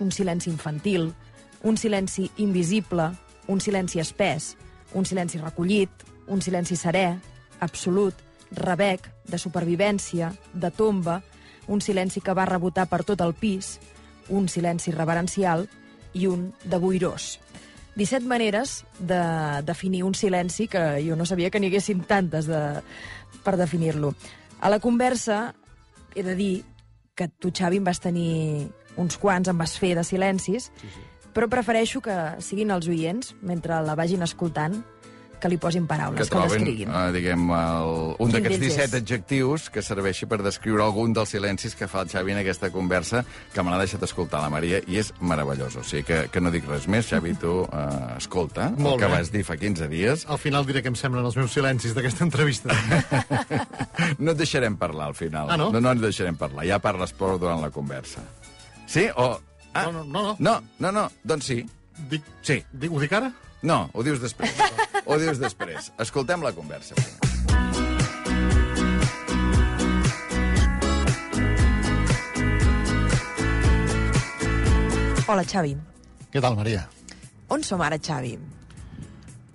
un 0.00 0.10
silenci 0.10 0.50
infantil, 0.50 1.12
un 1.62 1.76
silenci 1.76 2.30
invisible, 2.42 3.10
un 3.48 3.60
silenci 3.60 4.00
espès, 4.00 4.56
un 4.94 5.06
silenci 5.06 5.38
recollit, 5.38 5.90
un 6.28 6.40
silenci 6.42 6.76
serè, 6.76 7.06
absolut, 7.60 8.14
rebec, 8.52 9.08
de 9.30 9.38
supervivència, 9.38 10.32
de 10.52 10.70
tomba, 10.70 11.20
un 11.70 11.80
silenci 11.80 12.20
que 12.20 12.34
va 12.34 12.48
rebotar 12.48 12.88
per 12.90 13.04
tot 13.06 13.20
el 13.22 13.34
pis, 13.34 13.78
un 14.30 14.48
silenci 14.48 14.92
reverencial 14.94 15.68
i 16.14 16.26
un 16.26 16.50
de 16.64 16.78
boirós. 16.78 17.38
17 17.96 18.26
maneres 18.26 18.84
de 18.98 19.20
definir 19.66 20.04
un 20.04 20.14
silenci 20.14 20.68
que 20.68 21.02
jo 21.04 21.16
no 21.16 21.26
sabia 21.26 21.50
que 21.50 21.60
n'hi 21.60 21.70
haguessin 21.70 22.04
tantes 22.06 22.46
de, 22.46 22.80
per 23.44 23.56
definir-lo. 23.58 24.14
A 24.60 24.70
la 24.70 24.80
conversa 24.80 25.54
he 26.14 26.22
de 26.22 26.34
dir 26.34 26.64
que 27.14 27.28
tu, 27.28 27.50
Xavi, 27.52 27.78
em 27.78 27.84
vas 27.84 28.00
tenir 28.00 28.70
uns 28.96 29.18
quants 29.18 29.50
en 29.50 29.58
vas 29.58 29.76
fer 29.78 29.94
de 29.98 30.04
silencis, 30.06 30.70
sí, 30.80 30.88
sí. 30.94 31.02
però 31.34 31.50
prefereixo 31.50 32.00
que 32.02 32.16
siguin 32.42 32.72
els 32.74 32.88
oients, 32.88 33.34
mentre 33.42 33.78
la 33.84 33.96
vagin 33.98 34.24
escoltant, 34.26 34.80
que 35.40 35.48
li 35.50 35.56
posin 35.60 35.86
paraules, 35.90 36.28
que, 36.28 36.36
que 36.36 36.48
descriguin. 36.52 36.90
Uh, 36.92 37.10
diguem, 37.14 37.46
el, 37.56 37.94
un 38.22 38.34
d'aquests 38.34 38.60
17 38.62 39.00
adjectius 39.00 39.68
que 39.72 39.82
serveixi 39.84 40.28
per 40.30 40.40
descriure 40.44 40.84
algun 40.84 41.14
dels 41.16 41.32
silencis 41.34 41.74
que 41.78 41.88
fa 41.90 42.04
el 42.04 42.12
Xavi 42.12 42.34
en 42.36 42.42
aquesta 42.42 42.70
conversa, 42.74 43.24
que 43.54 43.64
me 43.64 43.72
l'ha 43.72 43.80
deixat 43.82 44.04
escoltar 44.06 44.42
la 44.44 44.52
Maria, 44.52 44.82
i 44.86 45.00
és 45.00 45.12
meravellós. 45.20 45.78
O 45.80 45.84
sigui 45.86 46.04
que, 46.08 46.20
que 46.32 46.44
no 46.44 46.52
dic 46.54 46.68
res 46.68 46.86
més. 46.92 47.08
Xavi, 47.10 47.34
tu 47.40 47.62
uh, 47.64 48.14
escolta 48.18 48.70
Molt 48.76 48.94
el 48.94 49.02
que 49.02 49.10
bé. 49.10 49.12
vas 49.16 49.32
dir 49.34 49.44
fa 49.48 49.56
15 49.60 49.90
dies. 49.90 50.24
Al 50.30 50.38
final 50.38 50.68
diré 50.68 50.84
que 50.84 50.92
em 50.92 50.98
semblen 50.98 51.26
els 51.26 51.38
meus 51.40 51.52
silencis 51.56 51.96
d'aquesta 51.96 52.26
entrevista. 52.28 52.76
no 54.24 54.34
et 54.34 54.38
deixarem 54.38 54.76
parlar, 54.80 55.10
al 55.10 55.18
final. 55.18 55.50
Ah, 55.50 55.58
no? 55.60 55.70
No, 55.74 55.80
no 55.80 55.94
et 55.96 56.02
deixarem 56.04 56.38
parlar. 56.40 56.68
Ja 56.68 56.80
parles 56.82 57.14
prou 57.16 57.38
durant 57.40 57.62
la 57.64 57.72
conversa. 57.74 58.22
Sí? 58.86 59.08
O... 59.16 59.32
Ah, 59.72 59.86
no, 59.86 60.02
no, 60.04 60.22
no. 60.22 60.36
No, 60.38 60.56
no, 60.82 60.90
no. 60.92 61.06
Doncs 61.22 61.46
sí. 61.52 61.60
Dic, 62.10 62.24
sí. 62.42 62.58
Dic, 62.72 62.90
ho 62.90 63.00
dic 63.02 63.12
ara? 63.14 63.30
No, 63.62 63.90
ho 63.92 64.02
dius 64.02 64.20
després. 64.22 64.56
ho 65.04 65.16
dius 65.20 65.40
després. 65.40 65.90
Escoltem 66.00 66.40
la 66.40 66.52
conversa. 66.56 66.96
Hola, 75.30 75.44
Xavi. 75.46 75.76
Què 76.32 76.40
tal, 76.42 76.56
Maria? 76.58 76.86
On 77.52 77.62
som 77.62 77.82
ara, 77.84 78.00
Xavi? 78.00 78.32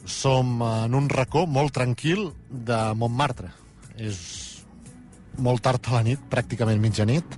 Som 0.06 0.62
en 0.62 0.94
un 0.96 1.10
racó 1.10 1.48
molt 1.50 1.74
tranquil 1.76 2.30
de 2.48 2.78
Montmartre. 2.96 3.50
És 3.98 4.20
molt 5.42 5.66
tard 5.66 5.90
a 5.90 5.98
la 5.98 6.04
nit, 6.06 6.22
pràcticament 6.32 6.80
mitjanit, 6.80 7.36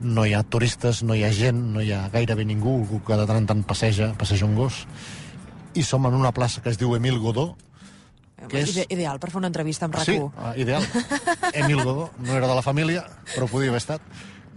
no 0.00 0.26
hi 0.26 0.34
ha 0.36 0.44
turistes, 0.46 1.00
no 1.02 1.16
hi 1.16 1.24
ha 1.26 1.32
gent, 1.34 1.58
no 1.74 1.82
hi 1.82 1.90
ha 1.94 2.04
gairebé 2.12 2.44
ningú, 2.46 2.76
algú 2.82 3.00
que 3.06 3.16
de 3.18 3.26
tant 3.26 3.40
en 3.40 3.48
tant 3.48 3.64
passeja, 3.66 4.12
passeja 4.20 4.46
un 4.46 4.54
gos, 4.58 4.84
i 5.78 5.86
som 5.86 6.06
en 6.08 6.16
una 6.18 6.34
plaça 6.34 6.62
que 6.64 6.72
es 6.72 6.78
diu 6.80 6.96
Emil 6.96 7.20
Godó, 7.22 7.52
que 8.46 8.62
és... 8.62 8.76
Ideal 8.86 9.18
per 9.18 9.32
fer 9.32 9.40
una 9.40 9.48
entrevista 9.50 9.88
amb 9.88 9.96
RAC1. 9.98 10.06
Sí, 10.06 10.18
uh, 10.22 10.52
ideal. 10.60 10.84
Emil 11.58 11.82
Godó, 11.82 12.10
no 12.22 12.36
era 12.36 12.46
de 12.46 12.54
la 12.54 12.62
família, 12.62 13.02
però 13.32 13.48
podia 13.50 13.72
haver 13.72 13.82
estat. 13.82 14.04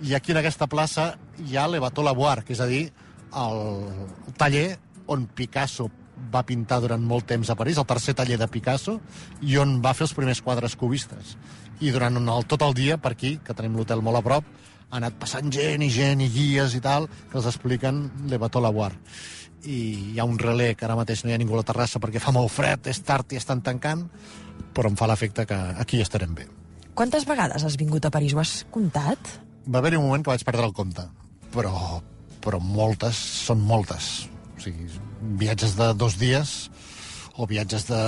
I 0.05 0.13
aquí 0.17 0.35
en 0.35 0.41
aquesta 0.41 0.67
plaça 0.69 1.15
hi 1.41 1.57
ha 1.57 1.67
l'Evator 1.69 2.05
Lavoir, 2.05 2.43
que 2.45 2.53
és 2.53 2.61
a 2.61 2.69
dir, 2.69 2.83
el 3.31 4.35
taller 4.37 4.67
on 5.11 5.25
Picasso 5.33 5.89
va 6.31 6.45
pintar 6.45 6.79
durant 6.83 7.01
molt 7.01 7.25
temps 7.31 7.49
a 7.49 7.57
París, 7.57 7.79
el 7.81 7.89
tercer 7.89 8.13
taller 8.17 8.37
de 8.37 8.47
Picasso, 8.51 8.99
i 9.41 9.57
on 9.57 9.79
va 9.83 9.95
fer 9.97 10.05
els 10.07 10.15
primers 10.17 10.43
quadres 10.45 10.77
cubistes. 10.77 11.35
I 11.81 11.89
durant 11.89 12.21
el, 12.21 12.45
tot 12.45 12.61
el 12.61 12.75
dia, 12.77 12.99
per 13.01 13.15
aquí, 13.15 13.39
que 13.43 13.57
tenim 13.57 13.79
l'hotel 13.79 14.03
molt 14.05 14.21
a 14.21 14.25
prop, 14.25 14.45
ha 14.91 14.99
anat 14.99 15.15
passant 15.17 15.49
gent 15.53 15.81
i 15.81 15.89
gent 15.89 16.21
i 16.21 16.29
guies 16.29 16.75
i 16.77 16.81
tal, 16.83 17.07
que 17.31 17.39
els 17.39 17.47
expliquen 17.49 18.03
l'Evator 18.29 18.61
Lavoir. 18.61 18.91
I 19.63 19.77
hi 20.13 20.19
ha 20.19 20.25
un 20.25 20.39
relé 20.41 20.73
que 20.75 20.87
ara 20.87 20.97
mateix 20.97 21.23
no 21.23 21.31
hi 21.31 21.35
ha 21.35 21.39
ningú 21.41 21.53
a 21.57 21.61
la 21.61 21.67
terrassa 21.67 22.01
perquè 22.01 22.21
fa 22.23 22.33
molt 22.35 22.51
fred, 22.53 22.87
és 22.89 23.01
tard 23.05 23.31
i 23.33 23.39
estan 23.39 23.61
tancant, 23.65 24.07
però 24.73 24.89
em 24.89 24.97
fa 24.97 25.09
l'efecte 25.09 25.45
que 25.49 25.57
aquí 25.81 26.01
estarem 26.01 26.33
bé. 26.37 26.47
Quantes 26.97 27.27
vegades 27.29 27.63
has 27.63 27.77
vingut 27.79 28.05
a 28.05 28.11
París? 28.13 28.33
Ho 28.33 28.41
has 28.41 28.65
comptat? 28.73 29.35
Va 29.67 29.79
haver-hi 29.79 29.99
un 29.99 30.07
moment 30.07 30.25
que 30.25 30.33
vaig 30.33 30.45
perdre 30.47 30.65
el 30.67 30.73
compte, 30.75 31.05
però, 31.53 32.01
però 32.43 32.59
moltes, 32.61 33.19
són 33.45 33.61
moltes. 33.61 34.27
O 34.57 34.63
sigui, 34.65 34.89
viatges 35.41 35.77
de 35.77 35.91
dos 35.93 36.17
dies 36.21 36.71
o 37.37 37.47
viatges 37.47 37.87
de 37.87 38.01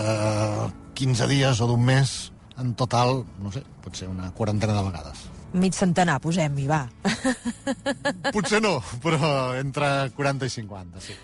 15 0.99 1.29
dies 1.31 1.61
o 1.61 1.69
d'un 1.69 1.85
mes, 1.85 2.17
en 2.59 2.73
total, 2.77 3.23
no 3.41 3.53
sé, 3.53 3.63
pot 3.85 3.95
ser 3.97 4.09
una 4.11 4.33
quarantena 4.35 4.75
de 4.77 4.89
vegades 4.89 5.29
mig 5.53 5.75
centenar, 5.77 6.17
posem-hi, 6.21 6.65
va. 6.65 6.81
Potser 8.33 8.59
no, 8.63 8.79
però 9.03 9.53
entre 9.59 10.09
40 10.17 10.49
i 10.49 10.53
50, 10.53 11.03
sí. 11.03 11.15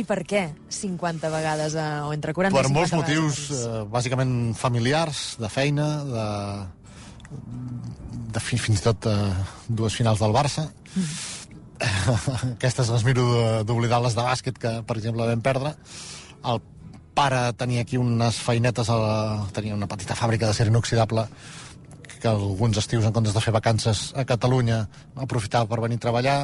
I 0.00 0.04
per 0.08 0.22
què 0.24 0.46
50 0.72 1.28
vegades, 1.32 1.74
eh, 1.76 1.88
o 2.06 2.14
entre 2.16 2.32
40 2.36 2.56
per 2.56 2.64
i 2.64 2.68
50 2.70 2.78
molts 2.78 2.94
motius, 2.96 3.40
vegades? 3.50 3.66
eh, 3.68 3.82
bàsicament 3.92 4.32
familiars, 4.56 5.20
de 5.40 5.50
feina, 5.52 5.88
de, 6.08 6.26
de 8.36 8.42
fi, 8.44 8.56
fins 8.56 8.80
i 8.80 8.86
tot 8.88 9.10
eh, 9.10 9.18
dues 9.68 9.98
finals 10.00 10.22
del 10.24 10.32
Barça. 10.36 10.70
Mm. 10.94 11.10
Aquestes 12.56 12.90
les 12.92 13.04
miro 13.08 13.26
d'oblidar 13.68 14.00
les 14.04 14.16
de 14.16 14.24
bàsquet, 14.24 14.60
que, 14.60 14.74
per 14.86 14.96
exemple, 15.00 15.28
vam 15.28 15.44
perdre. 15.44 15.74
El 16.48 16.60
pare 17.16 17.42
tenia 17.60 17.84
aquí 17.84 18.00
unes 18.00 18.40
feinetes, 18.40 18.88
a 18.88 18.96
la, 18.96 19.14
tenia 19.56 19.76
una 19.76 19.88
petita 19.90 20.16
fàbrica 20.16 20.48
d'acer 20.48 20.70
inoxidable 20.70 21.26
que 22.20 22.28
alguns 22.28 22.76
estius, 22.76 23.06
en 23.08 23.14
comptes 23.16 23.34
de 23.36 23.40
fer 23.40 23.52
vacances 23.52 24.10
a 24.12 24.26
Catalunya, 24.28 24.84
aprofitava 25.24 25.68
per 25.68 25.80
venir 25.80 25.96
a 26.00 26.04
treballar, 26.04 26.38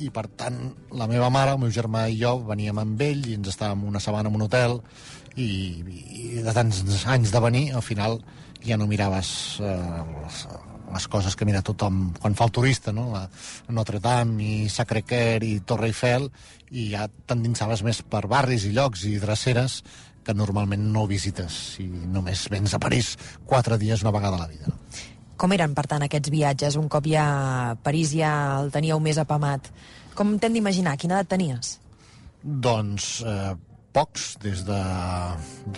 i 0.00 0.10
per 0.14 0.26
tant 0.40 0.58
la 0.96 1.08
meva 1.10 1.30
mare, 1.32 1.54
el 1.54 1.62
meu 1.62 1.70
germà 1.74 2.06
i 2.08 2.18
jo 2.20 2.38
veníem 2.48 2.78
amb 2.80 3.02
ell 3.04 3.24
i 3.28 3.36
ens 3.38 3.52
estàvem 3.52 3.84
una 3.88 4.00
setmana 4.02 4.30
en 4.30 4.38
un 4.38 4.46
hotel 4.46 4.80
i, 5.36 5.50
i 5.50 6.42
de 6.44 6.54
tants 6.56 6.82
anys 7.06 7.32
de 7.32 7.42
venir 7.44 7.64
al 7.74 7.84
final 7.86 8.18
ja 8.64 8.76
no 8.80 8.88
miraves 8.90 9.60
eh, 9.60 9.76
les, 10.24 10.42
les 10.92 11.08
coses 11.08 11.36
que 11.36 11.46
mira 11.48 11.62
tothom 11.62 12.10
quan 12.18 12.36
fa 12.36 12.48
el 12.48 12.54
turista, 12.54 12.92
no? 12.92 13.10
La 13.14 13.24
Notre 13.72 14.00
Dame 14.02 14.42
i 14.42 14.68
Sacré-Cœur 14.72 15.46
i 15.46 15.60
Torre 15.66 15.90
Eiffel 15.90 16.28
i 16.70 16.90
ja 16.94 17.06
t'endinsaves 17.08 17.84
més 17.86 18.02
per 18.02 18.26
barris 18.30 18.66
i 18.66 18.74
llocs 18.76 19.06
i 19.08 19.16
dreceres 19.22 19.80
que 20.24 20.36
normalment 20.36 20.90
no 20.92 21.06
visites 21.08 21.78
i 21.80 21.88
només 21.88 22.48
vens 22.52 22.74
a 22.76 22.82
París 22.82 23.14
quatre 23.48 23.78
dies 23.80 24.04
una 24.04 24.12
vegada 24.14 24.36
a 24.36 24.44
la 24.44 24.50
vida. 24.50 24.74
Com 25.40 25.54
eren, 25.56 25.72
per 25.72 25.86
tant, 25.88 26.02
aquests 26.04 26.28
viatges? 26.32 26.76
Un 26.76 26.90
cop 26.92 27.06
ja 27.08 27.24
a 27.24 27.74
París 27.80 28.12
ja 28.12 28.30
el 28.60 28.68
teníeu 28.74 29.00
més 29.00 29.16
apamat. 29.20 29.70
Com 30.16 30.34
t'hem 30.36 30.58
d'imaginar? 30.58 30.98
Quina 31.00 31.16
edat 31.16 31.30
tenies? 31.32 31.78
Doncs 32.44 33.06
eh, 33.24 33.54
pocs, 33.96 34.34
des 34.42 34.66
de, 34.68 34.80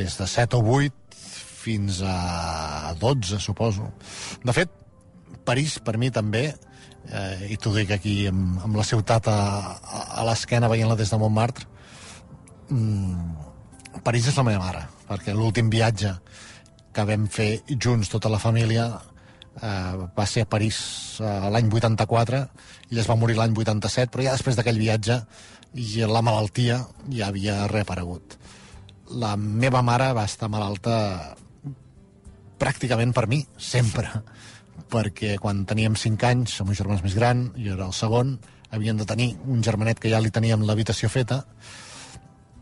des 0.01 0.19
de 0.19 0.27
7 0.27 0.59
o 0.59 0.65
8 0.81 1.21
fins 1.63 2.01
a 2.03 2.95
12, 2.99 3.39
suposo. 3.39 3.87
De 4.43 4.55
fet, 4.57 4.73
París, 5.47 5.79
per 5.79 5.95
mi 5.95 6.11
també, 6.11 6.49
eh, 7.07 7.47
i 7.55 7.59
t'ho 7.61 7.71
dic 7.77 7.95
aquí 7.95 8.17
amb, 8.33 8.59
amb 8.67 8.81
la 8.81 8.87
ciutat 8.87 9.31
a, 9.31 9.39
a, 9.79 10.03
a 10.23 10.27
l'esquena 10.27 10.71
veient-la 10.73 10.99
des 10.99 11.15
de 11.15 11.21
Montmartre, 11.23 11.71
mm, 12.67 14.03
París 14.03 14.27
és 14.27 14.43
la 14.43 14.49
meva 14.51 14.67
mare, 14.67 14.83
perquè 15.07 15.39
l'últim 15.39 15.71
viatge 15.71 16.17
que 16.93 17.07
vam 17.07 17.31
fer 17.31 17.63
junts 17.79 18.11
tota 18.11 18.31
la 18.33 18.43
família 18.43 18.91
eh, 19.61 20.09
va 20.17 20.27
ser 20.27 20.47
a 20.47 20.51
París 20.51 20.79
eh, 21.21 21.33
l'any 21.53 21.71
84, 21.73 22.43
ella 22.91 23.03
es 23.03 23.11
va 23.11 23.19
morir 23.19 23.37
l'any 23.39 23.55
87, 23.57 24.11
però 24.13 24.27
ja 24.27 24.37
després 24.37 24.59
d'aquell 24.59 24.81
viatge 24.81 25.19
i 25.75 26.05
la 26.09 26.23
malaltia 26.25 26.83
ja 27.11 27.29
havia 27.29 27.67
reaparegut. 27.71 28.37
La 29.19 29.37
meva 29.37 29.83
mare 29.85 30.13
va 30.17 30.27
estar 30.29 30.49
malalta 30.53 31.35
pràcticament 32.61 33.13
per 33.13 33.27
mi, 33.29 33.43
sempre. 33.59 34.09
perquè 34.93 35.39
quan 35.41 35.65
teníem 35.65 35.95
5 35.97 36.27
anys, 36.29 36.59
meu 36.69 36.77
germà 36.77 36.99
és 36.99 37.03
més 37.05 37.15
gran, 37.17 37.47
jo 37.57 37.73
era 37.73 37.87
el 37.89 37.95
segon, 37.97 38.35
havien 38.73 38.99
de 39.01 39.07
tenir 39.09 39.31
un 39.49 39.63
germanet 39.65 40.01
que 40.01 40.11
ja 40.13 40.21
li 40.21 40.31
teníem 40.31 40.67
l'habitació 40.69 41.09
feta, 41.09 41.47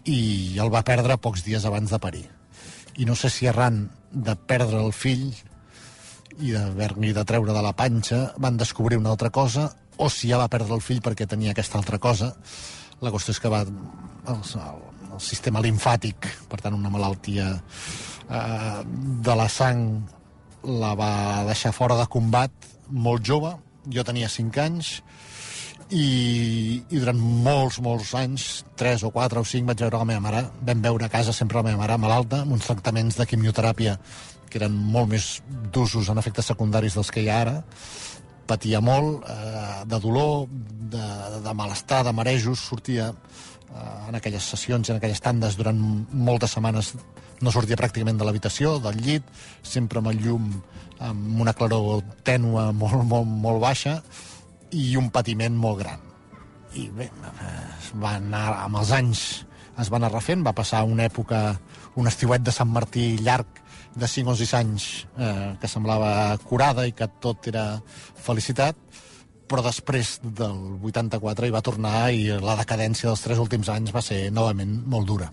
i 0.07 0.59
el 0.63 0.71
va 0.71 0.85
perdre 0.87 1.19
pocs 1.19 1.43
dies 1.43 1.67
abans 1.67 1.91
de 1.91 1.99
parir. 1.99 2.25
I 3.03 3.07
no 3.07 3.17
sé 3.19 3.31
si 3.35 3.49
arran 3.51 3.89
de 4.11 4.37
perdre 4.37 4.79
el 4.79 4.95
fill 4.95 5.33
i 6.41 6.53
d'haver-li 6.57 7.13
de 7.17 7.25
treure 7.29 7.55
de 7.55 7.63
la 7.65 7.75
panxa 7.77 8.21
van 8.41 8.59
descobrir 8.61 8.99
una 8.99 9.13
altra 9.15 9.31
cosa 9.31 9.69
o 10.01 10.09
si 10.09 10.31
ja 10.31 10.41
va 10.41 10.49
perdre 10.49 10.75
el 10.77 10.85
fill 10.85 11.03
perquè 11.05 11.27
tenia 11.29 11.53
aquesta 11.53 11.79
altra 11.79 11.99
cosa. 12.01 12.33
La 13.01 13.13
qüestió 13.13 13.35
és 13.35 13.41
que 13.41 13.53
va 13.53 13.61
el, 13.65 14.41
el 15.13 15.21
sistema 15.21 15.61
limfàtic, 15.65 16.29
per 16.49 16.61
tant 16.65 16.77
una 16.77 16.93
malaltia 16.93 17.53
eh, 17.53 18.81
de 18.85 19.37
la 19.37 19.49
sang 19.53 19.85
la 20.65 20.95
va 20.97 21.13
deixar 21.49 21.73
fora 21.77 21.97
de 22.01 22.09
combat 22.09 22.53
molt 22.91 23.25
jove, 23.25 23.55
jo 23.89 24.05
tenia 24.05 24.29
5 24.29 24.61
anys, 24.65 24.99
i, 25.91 26.83
i 26.87 27.01
durant 27.01 27.19
molts, 27.19 27.81
molts 27.83 28.13
anys, 28.15 28.49
3 28.79 29.05
o 29.09 29.11
4 29.15 29.43
o 29.43 29.47
5, 29.47 29.67
vaig 29.67 29.81
veure 29.83 30.01
la 30.01 30.09
meva 30.13 30.23
mare, 30.23 30.43
vam 30.67 30.85
veure 30.85 31.07
a 31.07 31.13
casa 31.13 31.35
sempre 31.35 31.59
la 31.59 31.67
meva 31.67 31.83
mare 31.83 31.99
malalta, 31.99 32.45
amb 32.45 32.55
uns 32.57 32.69
tractaments 32.69 33.19
de 33.19 33.27
quimioteràpia 33.27 33.97
que 34.51 34.61
eren 34.61 34.75
molt 34.75 35.13
més 35.13 35.29
d'usos 35.73 36.11
en 36.11 36.19
efectes 36.21 36.51
secundaris 36.53 36.97
dels 36.99 37.13
que 37.15 37.23
hi 37.23 37.31
ha 37.31 37.41
ara, 37.45 37.57
patia 38.51 38.81
molt 38.83 39.25
eh, 39.31 39.85
de 39.87 40.01
dolor, 40.03 40.49
de, 40.91 41.07
de 41.45 41.55
malestar, 41.55 42.03
de 42.07 42.13
marejos, 42.17 42.67
sortia 42.73 43.11
eh, 43.13 44.09
en 44.11 44.19
aquelles 44.19 44.51
sessions 44.55 44.89
i 44.89 44.95
en 44.95 44.99
aquelles 44.99 45.23
tandes 45.23 45.59
durant 45.59 45.79
moltes 46.11 46.57
setmanes 46.57 46.95
no 47.41 47.53
sortia 47.55 47.79
pràcticament 47.81 48.19
de 48.21 48.27
l'habitació, 48.27 48.77
del 48.83 48.99
llit, 49.01 49.25
sempre 49.63 50.03
amb 50.03 50.11
el 50.13 50.21
llum 50.21 50.51
amb 51.01 51.41
una 51.41 51.55
claror 51.57 52.03
tènua 52.27 52.69
molt, 52.77 53.01
molt, 53.09 53.29
molt 53.47 53.63
baixa, 53.63 53.97
i 54.77 54.93
un 55.01 55.09
patiment 55.11 55.57
molt 55.57 55.81
gran. 55.81 56.03
I 56.77 56.91
bé, 56.95 57.09
es 57.79 57.89
va 58.03 58.19
anar, 58.19 58.45
amb 58.67 58.83
els 58.83 58.93
anys 58.95 59.23
es 59.81 59.89
va 59.89 59.97
anar 59.97 60.13
refent, 60.13 60.45
va 60.45 60.53
passar 60.53 60.85
una 60.85 61.07
època, 61.09 61.41
un 61.97 62.11
estiuet 62.11 62.45
de 62.45 62.53
Sant 62.55 62.69
Martí 62.71 63.15
llarg 63.25 63.63
de 63.95 64.09
5 64.09 64.31
o 64.31 64.37
6 64.39 64.55
anys 64.59 64.87
eh, 65.19 65.57
que 65.61 65.69
semblava 65.69 66.37
curada 66.47 66.87
i 66.87 66.95
que 66.97 67.09
tot 67.23 67.49
era 67.51 67.65
felicitat, 68.23 68.77
però 69.51 69.65
després 69.67 70.19
del 70.23 70.79
84 70.87 71.49
hi 71.49 71.55
va 71.55 71.65
tornar 71.67 72.11
i 72.15 72.29
la 72.39 72.55
decadència 72.61 73.11
dels 73.11 73.25
tres 73.25 73.41
últims 73.43 73.69
anys 73.73 73.95
va 73.95 74.03
ser 74.05 74.29
novament 74.31 74.77
molt 74.87 75.09
dura. 75.11 75.31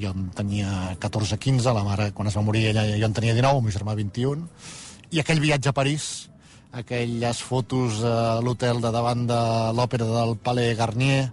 Jo 0.00 0.10
en 0.16 0.30
tenia 0.34 0.94
14-15, 0.98 1.74
la 1.76 1.84
mare, 1.86 2.10
quan 2.16 2.28
es 2.28 2.36
va 2.36 2.42
morir 2.42 2.70
ella, 2.70 2.86
jo 2.96 3.06
en 3.06 3.14
tenia 3.14 3.36
19, 3.36 3.60
el 3.60 3.66
meu 3.66 3.74
germà 3.74 3.94
21, 3.98 4.48
i 5.12 5.20
aquell 5.20 5.42
viatge 5.44 5.70
a 5.70 5.76
París 5.76 6.30
aquelles 6.74 7.38
fotos 7.46 8.00
a 8.02 8.40
l'hotel 8.42 8.80
de 8.82 8.90
davant 8.90 9.22
de 9.28 9.40
l'òpera 9.76 10.08
del 10.10 10.34
Palais 10.42 10.74
Garnier 10.76 11.28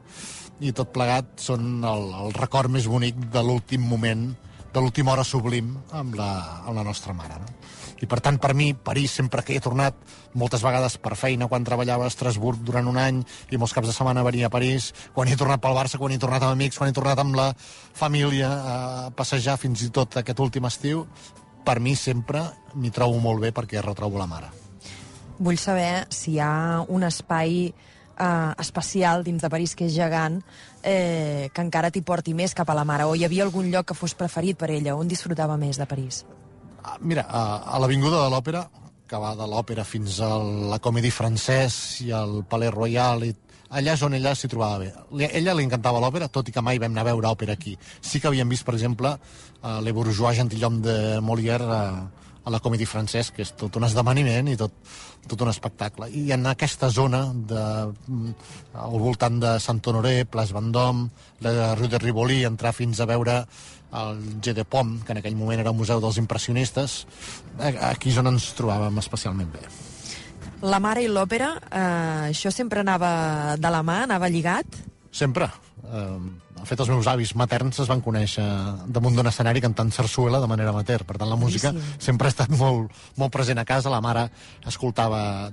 i 0.62 0.70
tot 0.78 0.92
plegat 0.94 1.42
són 1.42 1.82
el, 1.82 2.04
el 2.28 2.36
record 2.38 2.70
més 2.70 2.86
bonic 2.86 3.18
de 3.34 3.42
l'últim 3.42 3.82
moment, 3.82 4.28
de 4.72 4.82
l'última 4.82 5.14
hora 5.14 5.26
sublim 5.28 5.74
amb 5.92 6.16
la, 6.16 6.32
amb 6.66 6.78
la 6.78 6.86
nostra 6.88 7.14
mare. 7.14 7.40
No? 7.42 7.58
I 8.02 8.08
per 8.10 8.18
tant, 8.24 8.40
per 8.42 8.56
mi, 8.58 8.72
París, 8.74 9.14
sempre 9.20 9.44
que 9.46 9.54
he 9.54 9.62
tornat, 9.62 9.98
moltes 10.34 10.64
vegades 10.66 10.96
per 10.98 11.14
feina, 11.20 11.46
quan 11.52 11.68
treballava 11.68 12.08
a 12.08 12.10
Estrasburg 12.10 12.64
durant 12.66 12.88
un 12.90 12.98
any, 12.98 13.20
i 13.54 13.60
molts 13.62 13.76
caps 13.78 13.92
de 13.92 13.94
setmana 13.94 14.26
venia 14.26 14.50
a 14.50 14.54
París, 14.54 14.90
quan 15.14 15.30
he 15.30 15.38
tornat 15.38 15.62
pel 15.62 15.78
Barça, 15.78 16.00
quan 16.02 16.16
he 16.16 16.22
tornat 16.22 16.48
amb 16.48 16.56
amics, 16.56 16.80
quan 16.82 16.90
he 16.90 16.98
tornat 16.98 17.22
amb 17.22 17.38
la 17.38 17.52
família 17.58 18.50
a 18.50 18.80
passejar 19.14 19.60
fins 19.62 19.86
i 19.86 19.92
tot 19.94 20.18
aquest 20.24 20.42
últim 20.42 20.66
estiu, 20.66 21.06
per 21.62 21.78
mi 21.80 21.94
sempre 21.94 22.48
m'hi 22.74 22.90
trobo 22.90 23.22
molt 23.22 23.44
bé 23.44 23.54
perquè 23.54 23.86
retrobo 23.86 24.18
la 24.18 24.30
mare 24.30 24.50
vull 25.42 25.58
saber 25.58 26.06
si 26.14 26.36
hi 26.36 26.40
ha 26.40 26.86
un 26.88 27.04
espai 27.08 27.66
eh, 27.66 28.52
especial 28.62 29.26
dins 29.26 29.42
de 29.42 29.50
París 29.50 29.74
que 29.76 29.88
és 29.90 29.96
gegant 29.96 30.40
eh, 30.84 31.50
que 31.54 31.62
encara 31.62 31.92
t'hi 31.92 32.02
porti 32.02 32.34
més 32.34 32.54
cap 32.58 32.70
a 32.70 32.78
la 32.78 32.86
mare 32.86 33.06
o 33.06 33.16
hi 33.16 33.26
havia 33.26 33.44
algun 33.48 33.72
lloc 33.72 33.92
que 33.92 33.98
fos 33.98 34.16
preferit 34.18 34.58
per 34.58 34.72
ella 34.72 34.96
on 34.96 35.08
disfrutava 35.08 35.58
més 35.58 35.78
de 35.78 35.86
París? 35.86 36.26
Ah, 36.84 36.98
mira, 37.00 37.28
a, 37.30 37.76
a 37.76 37.82
l'Avinguda 37.82 38.24
de 38.24 38.30
l'Òpera 38.34 38.66
que 39.12 39.20
va 39.20 39.34
de 39.36 39.44
l'òpera 39.52 39.84
fins 39.84 40.22
a 40.24 40.38
la 40.72 40.80
Comédie 40.80 41.12
Francès 41.12 41.76
i 42.06 42.14
al 42.16 42.46
Palais 42.48 42.72
Royal 42.72 43.26
i 43.28 43.34
allà 43.76 43.96
és 43.98 44.04
on 44.08 44.16
ella 44.16 44.32
s'hi 44.36 44.50
trobava 44.52 44.86
bé. 44.86 45.28
Ella 45.28 45.56
li 45.56 45.66
encantava 45.68 46.00
l'òpera, 46.00 46.30
tot 46.32 46.48
i 46.48 46.56
que 46.56 46.64
mai 46.64 46.80
vam 46.80 46.96
anar 46.96 47.04
a 47.04 47.10
veure 47.10 47.28
òpera 47.28 47.58
aquí. 47.60 47.76
Sí 48.00 48.20
que 48.20 48.30
havíem 48.30 48.48
vist, 48.52 48.64
per 48.68 48.76
exemple, 48.78 49.12
uh, 49.12 49.80
Le 49.84 49.92
Bourgeois 49.96 50.40
Gentilhomme 50.40 50.80
de 50.84 50.96
Molière 51.24 51.68
uh, 51.68 52.21
a 52.44 52.50
la 52.50 52.60
Comedy 52.60 52.88
Francès, 52.90 53.30
que 53.32 53.44
és 53.46 53.52
tot 53.58 53.76
un 53.78 53.86
esdeveniment 53.86 54.50
i 54.50 54.58
tot, 54.58 54.74
tot 55.30 55.44
un 55.46 55.52
espectacle. 55.52 56.10
I 56.10 56.32
en 56.34 56.48
aquesta 56.50 56.90
zona, 56.90 57.26
de, 57.34 57.66
mm, 58.08 58.34
al 58.86 58.98
voltant 59.00 59.40
de 59.40 59.60
Sant 59.60 59.82
Honoré, 59.86 60.26
Place 60.26 60.54
Vendôme, 60.54 61.10
la 61.42 61.76
Rue 61.76 61.88
de 61.88 62.00
Rivoli, 62.00 62.44
entrar 62.44 62.74
fins 62.74 63.00
a 63.00 63.06
veure 63.06 63.46
el 63.94 64.42
G 64.42 64.54
de 64.54 64.66
Pom, 64.66 65.00
que 65.06 65.12
en 65.12 65.20
aquell 65.20 65.36
moment 65.36 65.60
era 65.60 65.70
el 65.70 65.78
Museu 65.78 66.02
dels 66.02 66.18
Impressionistes, 66.18 67.06
aquí 67.60 68.10
és 68.10 68.18
on 68.18 68.28
ens 68.28 68.54
trobàvem 68.58 68.98
especialment 68.98 69.52
bé. 69.52 69.66
La 70.62 70.80
mare 70.80 71.02
i 71.02 71.10
l'òpera, 71.10 71.56
eh, 71.72 72.30
això 72.30 72.52
sempre 72.52 72.82
anava 72.82 73.58
de 73.58 73.70
la 73.70 73.82
mà, 73.84 74.04
anava 74.04 74.30
lligat? 74.30 74.91
Sempre. 75.12 75.50
Eh, 75.84 76.20
de 76.62 76.66
fet, 76.68 76.80
els 76.80 76.90
meus 76.94 77.08
avis 77.12 77.34
materns 77.36 77.82
es 77.84 77.90
van 77.92 78.02
conèixer 78.04 78.46
damunt 78.88 79.18
d'un 79.18 79.28
escenari 79.28 79.62
cantant 79.64 79.92
sarsuela 79.92 80.40
de 80.40 80.50
manera 80.50 80.72
amateur. 80.72 81.04
Per 81.08 81.18
tant, 81.18 81.30
la 81.30 81.40
música 81.40 81.74
sí. 81.76 81.84
sempre 82.08 82.30
ha 82.30 82.34
estat 82.34 82.54
molt, 82.56 82.92
molt 83.20 83.34
present 83.34 83.60
a 83.60 83.68
casa. 83.68 83.92
La 83.92 84.02
mare 84.04 84.30
escoltava 84.68 85.52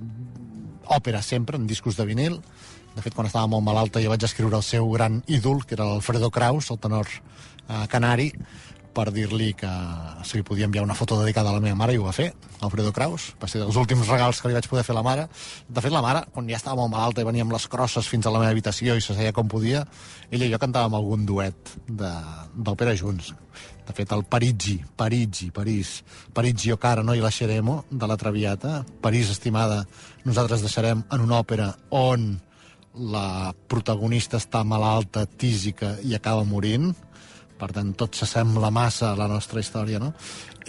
òpera 0.89 1.23
sempre, 1.23 1.59
en 1.59 1.67
discos 1.67 1.99
de 1.99 2.07
vinil. 2.09 2.39
De 2.95 3.03
fet, 3.03 3.15
quan 3.15 3.29
estava 3.29 3.51
molt 3.51 3.67
malalta 3.67 4.03
jo 4.03 4.11
vaig 4.11 4.25
escriure 4.27 4.59
el 4.59 4.67
seu 4.67 4.89
gran 4.95 5.21
ídol, 5.27 5.65
que 5.67 5.77
era 5.77 5.87
l'Alfredo 5.87 6.31
Kraus, 6.35 6.71
el 6.73 6.81
tenor 6.83 7.11
eh, 7.11 7.85
canari, 7.91 8.33
per 8.95 9.09
dir-li 9.15 9.53
que 9.59 9.71
si 10.27 10.39
li 10.39 10.45
podia 10.47 10.67
enviar 10.69 10.85
una 10.85 10.97
foto 10.99 11.19
dedicada 11.21 11.51
a 11.51 11.57
la 11.57 11.63
meva 11.63 11.77
mare 11.79 11.95
i 11.95 11.99
ho 12.01 12.07
va 12.07 12.15
fer, 12.17 12.33
Alfredo 12.61 12.93
Kraus. 12.93 13.33
Va 13.41 13.49
ser 13.51 13.61
dels 13.63 13.77
últims 13.79 14.09
regals 14.11 14.41
que 14.43 14.51
li 14.51 14.57
vaig 14.57 14.69
poder 14.71 14.85
fer 14.87 14.95
a 14.97 14.99
la 14.99 15.05
mare. 15.07 15.27
De 15.69 15.85
fet, 15.85 15.93
la 15.95 16.03
mare, 16.05 16.25
quan 16.35 16.49
ja 16.51 16.59
estava 16.59 16.81
molt 16.81 16.93
malalta 16.95 17.23
i 17.23 17.29
venia 17.29 17.47
amb 17.47 17.55
les 17.55 17.69
crosses 17.71 18.09
fins 18.11 18.27
a 18.27 18.33
la 18.35 18.43
meva 18.43 18.53
habitació 18.55 18.97
i 18.97 19.05
se 19.05 19.17
seia 19.17 19.35
com 19.37 19.51
podia, 19.51 19.85
ella 20.31 20.49
i 20.49 20.53
jo 20.53 20.61
cantàvem 20.63 20.97
algun 20.99 21.27
duet 21.29 21.77
d'òpera 21.89 22.97
junts. 22.99 23.33
De 23.89 23.95
fet, 23.97 24.11
el 24.13 24.27
Parigi, 24.29 24.77
Parigi, 24.97 25.51
París, 25.55 26.03
Parigi 26.35 26.75
o 26.75 26.81
cara, 26.81 27.03
no? 27.03 27.15
i 27.17 27.25
la 27.25 27.33
Xeremo, 27.33 27.85
de 27.91 28.11
la 28.11 28.19
Traviata, 28.21 28.83
París, 29.01 29.31
estimada, 29.33 29.85
nosaltres 30.27 30.65
deixarem 30.67 31.07
en 31.09 31.25
una 31.25 31.41
òpera 31.41 31.73
on 31.97 32.35
la 32.99 33.55
protagonista 33.71 34.39
està 34.41 34.65
malalta, 34.67 35.25
tísica 35.27 35.95
i 36.03 36.15
acaba 36.17 36.45
morint, 36.45 36.91
per 37.59 37.71
tant 37.77 37.93
tot 37.99 38.17
s'assembla 38.17 38.71
massa 38.75 39.13
a 39.13 39.19
la 39.19 39.29
nostra 39.31 39.61
història, 39.61 40.01
no? 40.03 40.13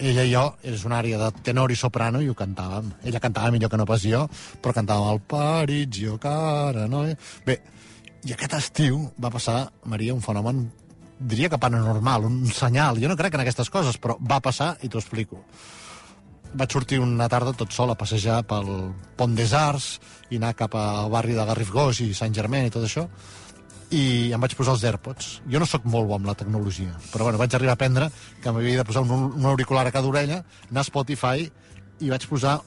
Ella 0.00 0.24
i 0.24 0.32
jo 0.32 0.44
és 0.64 0.84
una 0.88 0.98
àrea 1.00 1.18
de 1.20 1.30
tenor 1.46 1.72
i 1.72 1.78
soprano 1.78 2.22
i 2.24 2.28
ho 2.30 2.36
cantàvem. 2.36 2.90
Ella 3.04 3.20
cantava 3.22 3.52
millor 3.54 3.70
que 3.70 3.80
no 3.80 3.86
pas 3.88 4.04
jo, 4.06 4.26
però 4.62 4.74
cantàvem 4.76 5.14
el 5.14 5.22
Parigio 5.30 6.18
cara, 6.20 6.86
no? 6.88 7.04
Bé, 7.46 7.60
i 8.24 8.34
aquest 8.34 8.58
estiu 8.58 9.04
va 9.20 9.32
passar, 9.32 9.64
Maria, 9.88 10.14
un 10.16 10.24
fenomen 10.24 10.66
diria 11.20 11.50
que 11.52 11.60
paranormal, 11.60 12.24
un 12.24 12.46
senyal. 12.48 12.98
Jo 13.00 13.08
no 13.08 13.16
crec 13.16 13.36
en 13.36 13.44
aquestes 13.44 13.70
coses, 13.70 14.00
però 14.00 14.16
va 14.20 14.40
passar 14.40 14.72
i 14.82 14.88
t'ho 14.88 15.00
explico. 15.00 15.44
Vaig 16.50 16.72
sortir 16.72 16.98
una 16.98 17.28
tarda 17.30 17.52
tot 17.54 17.70
sol 17.72 17.92
a 17.92 17.98
passejar 17.98 18.40
pel 18.48 18.70
Pont 19.16 19.36
des 19.38 19.52
Arts 19.54 20.00
i 20.30 20.40
anar 20.40 20.56
cap 20.58 20.74
al 20.74 21.12
barri 21.12 21.36
de 21.36 21.44
Garrif 21.46 21.70
Gos 21.70 22.00
i 22.02 22.10
Sant 22.16 22.34
Germain 22.34 22.66
i 22.66 22.72
tot 22.74 22.88
això, 22.88 23.06
i 23.90 24.30
em 24.34 24.40
vaig 24.40 24.54
posar 24.54 24.76
els 24.76 24.84
AirPods. 24.86 25.30
Jo 25.50 25.58
no 25.58 25.66
sóc 25.66 25.86
molt 25.90 26.06
bo 26.08 26.14
amb 26.14 26.28
la 26.30 26.36
tecnologia, 26.38 26.94
però 27.10 27.26
bueno, 27.26 27.40
vaig 27.40 27.54
arribar 27.54 27.74
a 27.74 27.78
aprendre 27.78 28.10
que 28.42 28.52
m'havia 28.52 28.80
de 28.80 28.86
posar 28.86 29.02
un, 29.02 29.32
un 29.34 29.48
auricular 29.50 29.86
a 29.86 29.94
cada 29.94 30.08
orella, 30.08 30.44
anar 30.70 30.84
a 30.84 30.88
Spotify 30.88 31.48
i 32.00 32.12
vaig 32.12 32.26
posar 32.30 32.60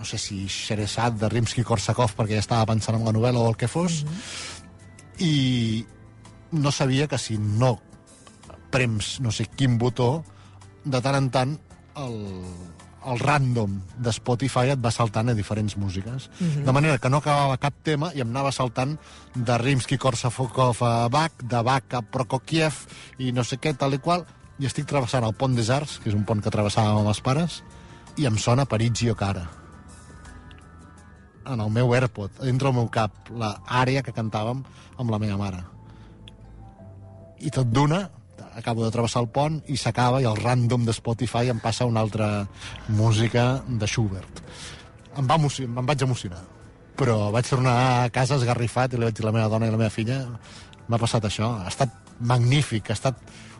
no 0.00 0.06
sé 0.08 0.16
si 0.16 0.46
Xeresat 0.48 1.18
de 1.20 1.28
Rimsky-Korsakov 1.28 2.14
perquè 2.16 2.38
ja 2.38 2.44
estava 2.44 2.68
pensant 2.72 2.96
en 2.96 3.04
la 3.04 3.12
novel·la 3.12 3.42
o 3.42 3.50
el 3.50 3.56
que 3.60 3.68
fos 3.68 4.02
mm 4.02 4.08
-hmm. 4.08 5.26
i 5.26 5.86
no 6.52 6.70
sabia 6.72 7.06
que 7.06 7.18
si 7.18 7.36
no 7.38 7.78
prems 8.70 9.20
no 9.20 9.30
sé 9.30 9.46
quin 9.46 9.76
botó 9.78 10.24
de 10.84 11.00
tant 11.00 11.16
en 11.16 11.30
tant 11.30 11.58
el, 11.96 12.16
el 13.06 13.18
random 13.18 13.78
de 13.96 14.12
Spotify 14.12 14.74
et 14.74 14.80
va 14.82 14.90
saltant 14.92 15.30
a 15.30 15.34
diferents 15.34 15.76
músiques. 15.76 16.28
Uh 16.28 16.44
mhm. 16.44 16.50
-huh. 16.50 16.64
De 16.64 16.72
manera 16.72 16.98
que 16.98 17.08
no 17.10 17.18
acabava 17.18 17.56
cap 17.58 17.74
tema 17.82 18.12
i 18.14 18.20
em 18.20 18.28
anava 18.28 18.52
saltant 18.52 18.98
de 19.34 19.58
Rimsky-Korsakov 19.58 20.82
a 20.82 21.08
Bach, 21.08 21.32
de 21.42 21.62
Bach 21.62 21.94
a 21.94 22.02
Prokofiev 22.02 22.74
i 23.18 23.32
no 23.32 23.44
sé 23.44 23.58
què, 23.58 23.76
tal 23.76 23.94
i 23.94 23.98
qual, 23.98 24.26
i 24.58 24.66
estic 24.66 24.86
travessant 24.86 25.24
el 25.24 25.34
pont 25.34 25.54
des 25.56 25.70
Arts, 25.70 25.98
que 25.98 26.10
és 26.10 26.14
un 26.14 26.24
pont 26.24 26.40
que 26.40 26.50
travessàvem 26.50 26.98
amb 26.98 27.08
els 27.08 27.20
pares, 27.20 27.62
i 28.16 28.26
em 28.26 28.36
sona 28.38 28.66
Parigi 28.66 29.10
o 29.10 29.16
Cara. 29.16 29.48
En 31.46 31.60
el 31.60 31.70
meu 31.70 31.94
AirPod, 31.94 32.30
dintre 32.42 32.68
del 32.68 32.74
meu 32.74 32.88
cap, 32.88 33.10
l'àrea 33.30 34.02
que 34.02 34.12
cantàvem 34.12 34.62
amb 34.98 35.10
la 35.10 35.18
meva 35.18 35.38
mare. 35.40 35.64
I 37.40 37.50
tot 37.50 37.66
d'una 37.66 38.10
acabo 38.56 38.84
de 38.84 38.90
travessar 38.90 39.22
el 39.22 39.28
pont 39.28 39.60
i 39.68 39.76
s'acaba 39.76 40.20
i 40.22 40.26
el 40.28 40.36
random 40.36 40.84
de 40.86 40.92
Spotify 40.92 41.48
em 41.50 41.60
passa 41.60 41.86
una 41.86 42.00
altra 42.00 42.46
música 42.88 43.62
de 43.68 43.86
Schubert. 43.86 44.40
em, 45.16 45.26
va 45.26 45.36
emoci- 45.36 45.64
em 45.64 45.86
vaig 45.86 46.02
emocionar. 46.02 46.40
Però 46.96 47.30
vaig 47.32 47.46
tornar 47.48 48.04
a 48.04 48.10
casa 48.10 48.36
esgarrifat 48.36 48.92
i 48.92 48.96
li 48.96 49.04
vaig 49.04 49.14
dir 49.14 49.24
a 49.24 49.26
la 49.26 49.32
meva 49.32 49.48
dona 49.48 49.66
i 49.66 49.68
a 49.68 49.72
la 49.72 49.78
meva 49.78 49.90
filla 49.90 50.26
m'ha 50.88 50.98
passat 50.98 51.24
això. 51.24 51.48
Ha 51.64 51.68
estat 51.68 51.90
magnífic, 52.20 52.90
ha 52.90 52.92
estat 52.92 53.16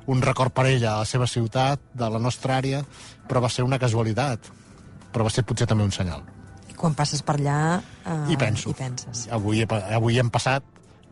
un 0.06 0.22
record 0.22 0.52
per 0.52 0.66
ella 0.66 0.94
a 0.94 0.98
la 1.00 1.04
seva 1.04 1.26
ciutat, 1.26 1.80
de 1.94 2.08
la 2.10 2.18
nostra 2.18 2.56
àrea, 2.58 2.84
però 3.28 3.40
va 3.40 3.48
ser 3.48 3.64
una 3.64 3.78
casualitat. 3.78 4.40
Però 5.12 5.24
va 5.24 5.30
ser 5.30 5.44
potser 5.44 5.66
també 5.66 5.84
un 5.84 5.90
senyal. 5.92 6.22
I 6.70 6.74
quan 6.74 6.94
passes 6.94 7.22
per 7.22 7.34
allà... 7.36 7.80
Eh, 8.06 8.32
I 8.32 8.36
penso. 8.36 8.70
I 8.70 8.74
penses. 8.74 9.26
Avui, 9.30 9.66
avui 9.68 10.18
hem 10.18 10.30
passat 10.30 10.62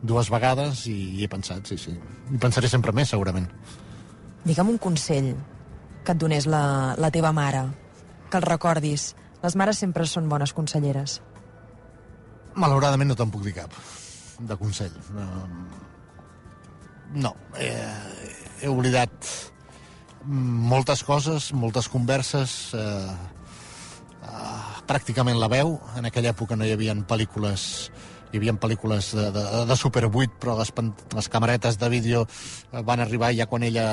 dues 0.01 0.29
vegades 0.31 0.85
i, 0.87 1.23
he 1.23 1.27
pensat, 1.31 1.67
sí, 1.67 1.77
sí. 1.77 1.93
I 2.31 2.39
pensaré 2.41 2.69
sempre 2.71 2.93
més, 2.95 3.11
segurament. 3.11 3.47
Digue'm 4.45 4.71
un 4.71 4.79
consell 4.81 5.33
que 6.05 6.15
et 6.15 6.19
donés 6.19 6.47
la, 6.47 6.95
la 6.97 7.11
teva 7.11 7.33
mare, 7.35 7.65
que 8.31 8.39
el 8.39 8.47
recordis. 8.47 9.13
Les 9.43 9.55
mares 9.59 9.79
sempre 9.79 10.07
són 10.07 10.29
bones 10.31 10.53
conselleres. 10.55 11.19
Malauradament 12.59 13.11
no 13.11 13.17
te'n 13.19 13.31
puc 13.31 13.43
dir 13.45 13.55
cap 13.55 13.75
de 14.39 14.55
consell. 14.59 14.95
No, 15.15 15.27
no 17.15 17.33
eh, 17.59 17.75
he 18.61 18.71
oblidat 18.71 19.31
moltes 20.25 21.03
coses, 21.07 21.51
moltes 21.53 21.87
converses, 21.91 22.73
eh, 22.75 23.15
eh, 24.23 24.61
pràcticament 24.87 25.39
la 25.39 25.51
veu. 25.51 25.77
En 25.99 26.07
aquella 26.07 26.33
època 26.35 26.57
no 26.59 26.67
hi 26.67 26.73
havia 26.75 26.95
pel·lícules 27.07 27.89
hi 28.29 28.37
havia 28.37 28.53
pel·lícules 28.61 29.11
de, 29.17 29.25
de, 29.33 29.43
de 29.65 29.77
Super 29.77 30.05
8, 30.07 30.37
però 30.41 30.55
les, 30.59 30.71
les 31.15 31.29
camaretes 31.33 31.79
de 31.81 31.89
vídeo 31.89 32.25
eh, 32.25 32.83
van 32.85 33.01
arribar 33.01 33.31
ja 33.33 33.47
quan 33.49 33.65
ella 33.65 33.87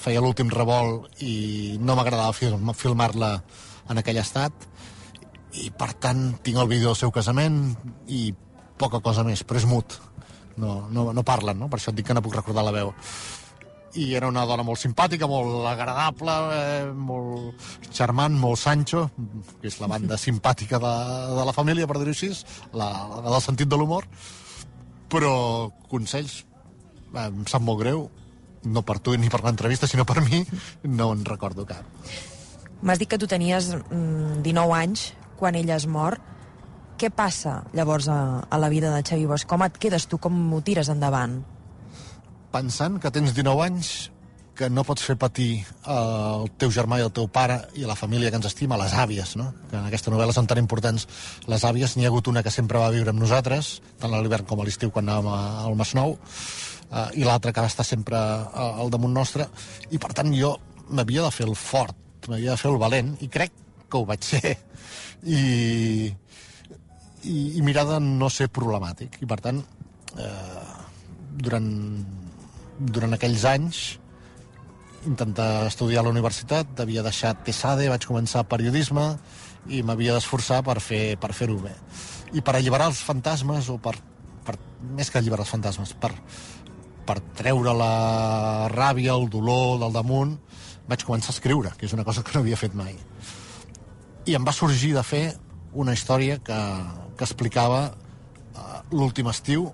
feia 0.00 0.20
l'últim 0.24 0.52
revolt 0.52 1.22
i 1.24 1.78
no 1.80 1.96
m'agradava 1.96 2.36
film, 2.36 2.72
filmar-la 2.76 3.32
en 3.88 4.02
aquell 4.02 4.20
estat. 4.20 4.68
I 5.58 5.70
per 5.72 5.94
tant 5.96 6.36
tinc 6.44 6.60
el 6.60 6.68
vídeo 6.68 6.92
del 6.92 7.00
seu 7.00 7.12
casament 7.14 7.72
i 8.12 8.28
poca 8.78 9.00
cosa 9.00 9.24
més, 9.24 9.42
però 9.42 9.58
és 9.58 9.66
mut. 9.66 9.96
No, 10.58 10.84
no, 10.92 11.12
no 11.14 11.22
parlen, 11.22 11.58
no? 11.58 11.68
per 11.70 11.78
això 11.78 11.92
et 11.92 12.00
dic 12.00 12.08
que 12.10 12.16
no 12.16 12.22
puc 12.22 12.34
recordar 12.34 12.64
la 12.66 12.74
veu 12.74 12.92
i 13.96 14.12
era 14.14 14.28
una 14.28 14.44
dona 14.48 14.64
molt 14.66 14.80
simpàtica, 14.82 15.28
molt 15.30 15.64
agradable, 15.70 16.34
eh, 16.54 16.90
molt 16.92 17.90
charmant, 17.94 18.36
molt 18.36 18.60
Sancho, 18.60 19.06
que 19.60 19.70
és 19.70 19.78
la 19.80 19.88
banda 19.88 20.18
simpàtica 20.26 20.80
de, 20.82 20.94
de 21.38 21.46
la 21.48 21.56
família, 21.56 21.88
per 21.88 21.98
dir-ho 22.00 22.12
així, 22.12 22.32
la, 22.72 22.90
la 23.16 23.28
del 23.30 23.44
sentit 23.44 23.70
de 23.70 23.80
l'humor, 23.80 24.06
però 25.08 25.32
consells, 25.88 26.42
eh, 27.14 27.28
em 27.28 27.44
sap 27.48 27.64
molt 27.64 27.80
greu, 27.82 28.08
no 28.68 28.82
per 28.82 28.98
tu 29.00 29.14
ni 29.16 29.30
per 29.32 29.42
l'entrevista, 29.44 29.88
sinó 29.88 30.04
per 30.04 30.20
mi, 30.24 30.42
no 30.84 31.12
en 31.14 31.24
recordo 31.24 31.64
cap. 31.66 31.86
M'has 32.82 32.98
dit 33.00 33.10
que 33.10 33.18
tu 33.18 33.26
tenies 33.26 33.72
mm, 33.74 34.42
19 34.44 34.74
anys 34.76 35.12
quan 35.38 35.56
ella 35.58 35.78
es 35.78 35.86
mor. 35.90 36.18
Què 36.98 37.10
passa 37.14 37.62
llavors 37.74 38.08
a, 38.10 38.42
a 38.42 38.58
la 38.58 38.68
vida 38.70 38.90
de 38.94 39.02
Xavi 39.06 39.26
Bosch? 39.30 39.46
Com 39.50 39.62
et 39.66 39.78
quedes 39.78 40.06
tu? 40.10 40.18
Com 40.22 40.38
ho 40.54 40.60
tires 40.66 40.90
endavant? 40.90 41.40
Pensant 42.52 42.98
que 43.02 43.10
tens 43.14 43.34
19 43.36 43.64
anys, 43.64 43.90
que 44.58 44.66
no 44.66 44.82
pots 44.82 45.04
fer 45.06 45.14
patir 45.14 45.60
el 45.86 46.48
teu 46.58 46.72
germà 46.74 46.98
i 46.98 47.04
el 47.06 47.12
teu 47.14 47.28
pare 47.30 47.60
i 47.78 47.84
la 47.86 47.94
família 47.94 48.32
que 48.32 48.40
ens 48.40 48.48
estima, 48.48 48.78
les 48.80 48.94
àvies, 48.98 49.36
no? 49.38 49.52
que 49.70 49.76
en 49.78 49.86
aquesta 49.86 50.10
novel·la 50.10 50.34
són 50.34 50.48
tan 50.50 50.58
importants 50.58 51.06
les 51.46 51.66
àvies. 51.68 51.94
N'hi 51.94 52.08
ha 52.08 52.10
hagut 52.10 52.26
una 52.32 52.42
que 52.42 52.50
sempre 52.50 52.82
va 52.82 52.90
viure 52.90 53.14
amb 53.14 53.22
nosaltres, 53.22 53.76
tant 54.02 54.14
a 54.14 54.22
l'hivern 54.24 54.48
com 54.50 54.58
a 54.58 54.66
l'estiu 54.66 54.90
quan 54.90 55.06
anàvem 55.06 55.30
al 55.68 55.78
Masnou, 55.78 56.16
eh, 56.90 57.06
i 57.22 57.28
l'altra 57.28 57.54
que 57.54 57.62
va 57.62 57.70
estar 57.70 57.86
sempre 57.86 58.18
eh, 58.18 58.82
al 58.82 58.90
damunt 58.90 59.14
nostre, 59.14 59.46
i 59.94 60.02
per 60.02 60.10
tant 60.18 60.34
jo 60.34 60.56
m'havia 60.90 61.28
de 61.28 61.34
fer 61.38 61.46
el 61.46 61.54
fort, 61.54 61.94
m'havia 62.26 62.56
de 62.56 62.60
fer 62.60 62.72
el 62.72 62.82
valent, 62.82 63.14
i 63.22 63.30
crec 63.30 63.54
que 63.88 64.00
ho 64.00 64.04
vaig 64.08 64.26
ser. 64.26 64.56
I, 65.22 66.10
i, 67.22 67.36
i 67.58 67.62
mirar 67.66 67.86
de 67.88 67.98
no 68.02 68.28
ser 68.30 68.50
problemàtic. 68.54 69.20
I 69.22 69.30
per 69.30 69.38
tant, 69.44 69.62
eh, 70.18 70.66
durant, 71.46 71.68
durant 72.78 73.14
aquells 73.14 73.44
anys 73.48 73.98
intentar 75.06 75.66
estudiar 75.68 76.02
a 76.02 76.06
la 76.06 76.12
universitat, 76.12 76.70
havia 76.80 77.02
deixat 77.06 77.42
TESADE, 77.46 77.88
vaig 77.90 78.06
començar 78.06 78.44
periodisme 78.50 79.04
i 79.70 79.82
m'havia 79.82 80.14
d'esforçar 80.16 80.62
per 80.66 80.78
fer 80.82 81.16
per 81.20 81.32
fer-ho 81.36 81.58
bé. 81.62 81.74
I 82.34 82.42
per 82.44 82.56
alliberar 82.56 82.88
els 82.90 83.00
fantasmes, 83.04 83.70
o 83.70 83.78
per, 83.82 83.94
per 84.44 84.56
més 84.96 85.10
que 85.10 85.20
alliberar 85.20 85.46
els 85.46 85.54
fantasmes, 85.54 85.94
per, 86.00 86.12
per 87.06 87.18
treure 87.38 87.74
la 87.76 88.68
ràbia, 88.74 89.14
el 89.14 89.28
dolor 89.32 89.78
del 89.82 89.94
damunt, 89.94 90.36
vaig 90.88 91.04
començar 91.04 91.32
a 91.32 91.36
escriure, 91.36 91.74
que 91.78 91.86
és 91.86 91.94
una 91.96 92.04
cosa 92.04 92.24
que 92.24 92.34
no 92.34 92.42
havia 92.44 92.58
fet 92.60 92.74
mai. 92.76 92.96
I 94.28 94.36
em 94.36 94.44
va 94.44 94.56
sorgir 94.56 94.94
de 94.96 95.04
fer 95.04 95.24
una 95.72 95.94
història 95.96 96.38
que, 96.44 96.58
que 97.16 97.24
explicava 97.24 97.82
eh, 97.88 98.80
l'últim 98.92 99.28
estiu 99.30 99.68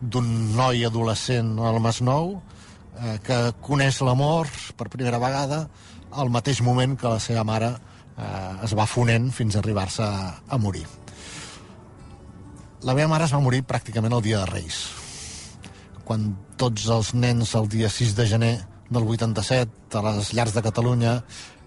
d'un 0.00 0.28
noi 0.56 0.84
adolescent 0.86 1.56
al 1.58 1.80
Masnou 1.82 2.36
eh, 2.36 3.18
que 3.24 3.38
coneix 3.64 4.00
l'amor 4.04 4.50
per 4.78 4.90
primera 4.92 5.20
vegada 5.22 5.66
al 6.10 6.30
mateix 6.32 6.62
moment 6.64 6.96
que 6.96 7.10
la 7.10 7.20
seva 7.22 7.44
mare 7.44 7.72
eh, 7.74 8.64
es 8.64 8.74
va 8.78 8.86
fonent 8.86 9.30
fins 9.34 9.56
a 9.56 9.62
arribar-se 9.62 10.04
a, 10.06 10.32
a 10.48 10.58
morir. 10.58 10.86
La 12.86 12.94
meva 12.94 13.10
mare 13.10 13.26
es 13.26 13.34
va 13.34 13.42
morir 13.42 13.64
pràcticament 13.66 14.14
el 14.14 14.22
dia 14.22 14.44
de 14.44 14.50
Reis, 14.52 14.82
quan 16.06 16.30
tots 16.58 16.86
els 16.94 17.12
nens 17.14 17.54
el 17.58 17.66
dia 17.70 17.90
6 17.90 18.14
de 18.18 18.26
gener 18.30 18.54
del 18.88 19.04
87 19.04 19.98
a 19.98 20.02
les 20.06 20.32
llars 20.32 20.54
de 20.54 20.64
Catalunya 20.64 21.18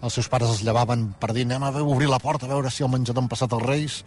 els 0.01 0.15
seus 0.17 0.29
pares 0.31 0.49
es 0.55 0.63
llevaven 0.65 1.11
per 1.21 1.29
dir 1.35 1.45
anem 1.45 1.67
a 1.67 1.71
obrir 1.83 2.09
la 2.09 2.19
porta 2.19 2.47
a 2.47 2.49
veure 2.49 2.71
si 2.73 2.83
el 2.83 2.89
menjador 2.89 3.21
han 3.21 3.29
passat 3.29 3.53
els 3.53 3.67
Reis 3.67 3.99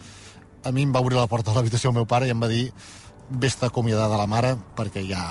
a 0.64 0.72
mi 0.72 0.82
em 0.82 0.92
va 0.94 1.02
obrir 1.04 1.20
la 1.20 1.28
porta 1.30 1.52
de 1.52 1.58
l'habitació 1.58 1.92
el 1.92 2.00
meu 2.00 2.08
pare 2.10 2.26
i 2.26 2.34
em 2.34 2.40
va 2.40 2.50
dir 2.50 2.72
vés-te 3.30 3.66
acomiadar 3.66 4.08
de 4.12 4.18
la 4.20 4.28
mare 4.30 4.54
perquè 4.76 5.04
ja, 5.08 5.22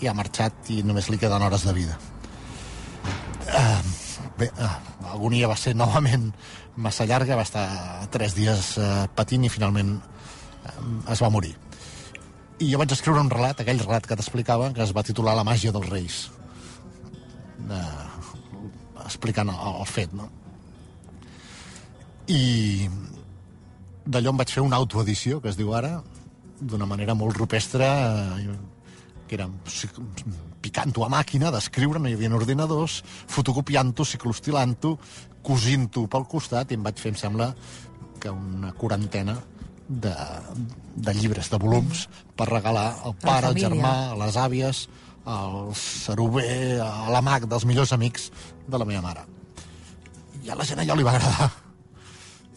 ja 0.00 0.12
ha 0.12 0.18
marxat 0.18 0.70
i 0.74 0.82
només 0.86 1.08
li 1.10 1.18
queden 1.18 1.42
hores 1.42 1.66
de 1.66 1.74
vida. 1.76 1.98
Uh, 3.52 3.80
bé, 4.38 4.48
uh, 4.54 4.76
l'agonia 5.06 5.50
va 5.50 5.58
ser 5.58 5.74
novament 5.76 6.30
massa 6.76 7.06
llarga, 7.08 7.36
va 7.36 7.46
estar 7.46 7.66
tres 8.14 8.36
dies 8.38 8.76
uh, 8.78 9.06
patint 9.16 9.44
i 9.44 9.52
finalment 9.52 9.96
uh, 9.98 11.12
es 11.12 11.22
va 11.22 11.32
morir. 11.34 11.54
I 12.62 12.70
jo 12.70 12.78
vaig 12.78 12.94
escriure 12.94 13.20
un 13.20 13.32
relat, 13.32 13.60
aquell 13.60 13.82
relat 13.82 14.06
que 14.06 14.16
t'explicava, 14.16 14.70
que 14.76 14.84
es 14.84 14.94
va 14.94 15.02
titular 15.02 15.34
La 15.34 15.46
màgia 15.46 15.74
dels 15.74 15.90
reis. 15.90 16.22
Uh, 17.66 18.12
explicant 19.04 19.50
el, 19.50 19.58
el 19.82 19.88
fet, 19.90 20.14
no? 20.14 20.28
I 22.30 22.88
d'allò 24.06 24.30
em 24.30 24.38
vaig 24.38 24.52
fer 24.54 24.62
una 24.62 24.78
autoedició, 24.78 25.40
que 25.42 25.50
es 25.50 25.58
diu 25.58 25.72
ara, 25.74 25.96
d'una 26.70 26.86
manera 26.86 27.14
molt 27.18 27.36
rupestre, 27.36 27.86
eh, 27.86 28.56
que 29.28 29.38
era 29.38 29.48
picant-ho 30.62 31.04
a 31.04 31.10
màquina, 31.10 31.50
d'escriure, 31.54 32.00
no 32.00 32.10
hi 32.10 32.16
havia 32.16 32.30
ordinadors, 32.36 33.00
fotocopiant-ho, 33.32 34.06
ciclostilant-ho, 34.06 34.96
cosint-ho 35.42 36.06
pel 36.10 36.28
costat, 36.30 36.70
i 36.70 36.78
em 36.78 36.84
vaig 36.86 37.00
fer, 37.02 37.14
em 37.14 37.18
sembla, 37.18 37.52
que 38.22 38.30
una 38.30 38.70
quarantena 38.78 39.34
de, 39.88 40.12
de 40.94 41.14
llibres, 41.18 41.50
de 41.50 41.58
volums, 41.58 42.06
per 42.38 42.46
regalar 42.50 42.88
al 43.02 43.16
pare, 43.18 43.50
al 43.50 43.58
germà, 43.58 43.94
a 44.12 44.18
les 44.20 44.38
àvies, 44.38 44.84
al 45.24 45.74
ceruber, 45.78 46.80
a 46.84 47.10
la 47.10 47.22
mag 47.22 47.46
dels 47.50 47.66
millors 47.68 47.92
amics 47.94 48.30
de 48.68 48.78
la 48.78 48.86
meva 48.86 49.02
mare. 49.02 49.26
I 50.42 50.50
a 50.50 50.58
la 50.58 50.66
gent 50.66 50.82
allò 50.82 50.96
li 50.98 51.06
va 51.06 51.16
agradar. 51.16 51.50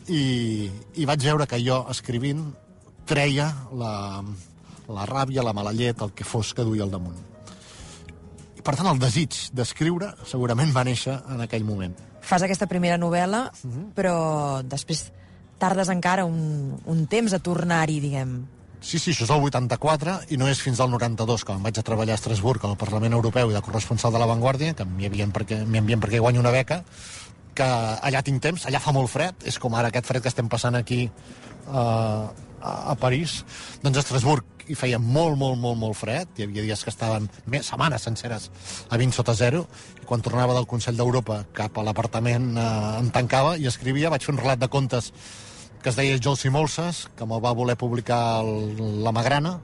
I, 0.06 0.70
i 1.02 1.06
vaig 1.10 1.26
veure 1.26 1.48
que 1.50 1.60
jo, 1.66 1.82
escrivint, 1.90 2.46
treia 3.06 3.48
la, 3.74 4.24
la 4.90 5.06
ràbia, 5.10 5.44
la 5.46 5.54
mala 5.54 5.74
llet, 5.74 6.02
el 6.02 6.12
que 6.14 6.24
fos 6.28 6.54
que 6.54 6.66
duia 6.66 6.84
al 6.84 6.92
damunt. 6.94 7.18
I, 8.58 8.62
per 8.66 8.76
tant, 8.76 8.90
el 8.92 9.00
desig 9.02 9.36
d'escriure 9.54 10.14
segurament 10.26 10.74
va 10.76 10.84
néixer 10.88 11.16
en 11.30 11.42
aquell 11.46 11.66
moment. 11.68 11.96
Fas 12.26 12.42
aquesta 12.42 12.66
primera 12.68 12.98
novel·la, 12.98 13.52
Mhm. 13.64 13.92
però 13.96 14.64
després 14.66 15.12
tardes 15.62 15.90
encara 15.90 16.26
un, 16.26 16.76
un 16.86 17.06
temps 17.08 17.34
a 17.34 17.40
tornar-hi, 17.40 18.00
diguem. 18.02 18.46
Sí, 18.82 19.00
sí, 19.00 19.12
això 19.14 19.24
és 19.24 19.30
el 19.34 19.42
84 19.42 20.20
i 20.30 20.38
no 20.38 20.48
és 20.48 20.60
fins 20.62 20.80
al 20.80 20.92
92 20.92 21.46
que 21.46 21.54
em 21.56 21.64
vaig 21.64 21.78
a 21.80 21.84
treballar 21.86 22.14
a 22.14 22.20
Estrasburg 22.20 22.66
al 22.68 22.76
Parlament 22.78 23.14
Europeu 23.18 23.50
i 23.50 23.54
de 23.56 23.62
corresponsal 23.66 24.12
de 24.14 24.20
La 24.22 24.28
Vanguardia, 24.30 24.74
que 24.78 24.86
m'hi 24.86 25.08
envien 25.08 25.32
perquè, 25.34 25.62
envien 25.64 26.02
perquè 26.02 26.20
guanyo 26.22 26.42
una 26.44 26.52
beca, 26.54 26.84
que 27.56 27.64
allà 27.66 28.22
tinc 28.22 28.42
temps, 28.44 28.66
allà 28.68 28.82
fa 28.84 28.92
molt 28.92 29.10
fred, 29.10 29.46
és 29.48 29.58
com 29.64 29.74
ara 29.74 29.88
aquest 29.90 30.06
fred 30.06 30.22
que 30.22 30.30
estem 30.30 30.50
passant 30.52 30.76
aquí 30.76 31.06
uh, 31.72 32.28
a, 32.66 32.92
a 32.92 32.98
París. 33.00 33.44
Doncs 33.84 34.02
a 34.02 34.04
Estrasburg 34.04 34.66
hi 34.66 34.76
feia 34.78 34.98
molt, 34.98 35.38
molt, 35.38 35.60
molt, 35.62 35.78
molt 35.78 35.98
fred, 35.98 36.32
hi 36.38 36.48
havia 36.48 36.66
dies 36.66 36.82
que 36.84 36.92
estaven 36.94 37.28
més, 37.52 37.68
setmanes 37.70 38.06
senceres 38.08 38.50
a 38.90 38.98
20 38.98 39.14
sota 39.14 39.36
zero, 39.38 39.66
i 40.02 40.08
quan 40.10 40.24
tornava 40.26 40.56
del 40.58 40.68
Consell 40.70 40.98
d'Europa 40.98 41.44
cap 41.54 41.78
a 41.78 41.86
l'apartament 41.86 42.56
uh, 42.58 42.96
em 43.00 43.12
tancava 43.14 43.56
i 43.62 43.70
escrivia, 43.70 44.10
vaig 44.14 44.26
fer 44.26 44.34
un 44.34 44.42
relat 44.42 44.62
de 44.62 44.72
contes 44.72 45.12
que 45.84 45.92
es 45.92 46.00
deia 46.00 46.18
Jols 46.18 46.42
i 46.48 46.50
Molses, 46.50 47.04
que 47.14 47.28
me'l 47.30 47.44
va 47.44 47.54
voler 47.54 47.76
publicar 47.78 48.42
el, 48.42 48.80
la 49.06 49.14
Magrana, 49.14 49.60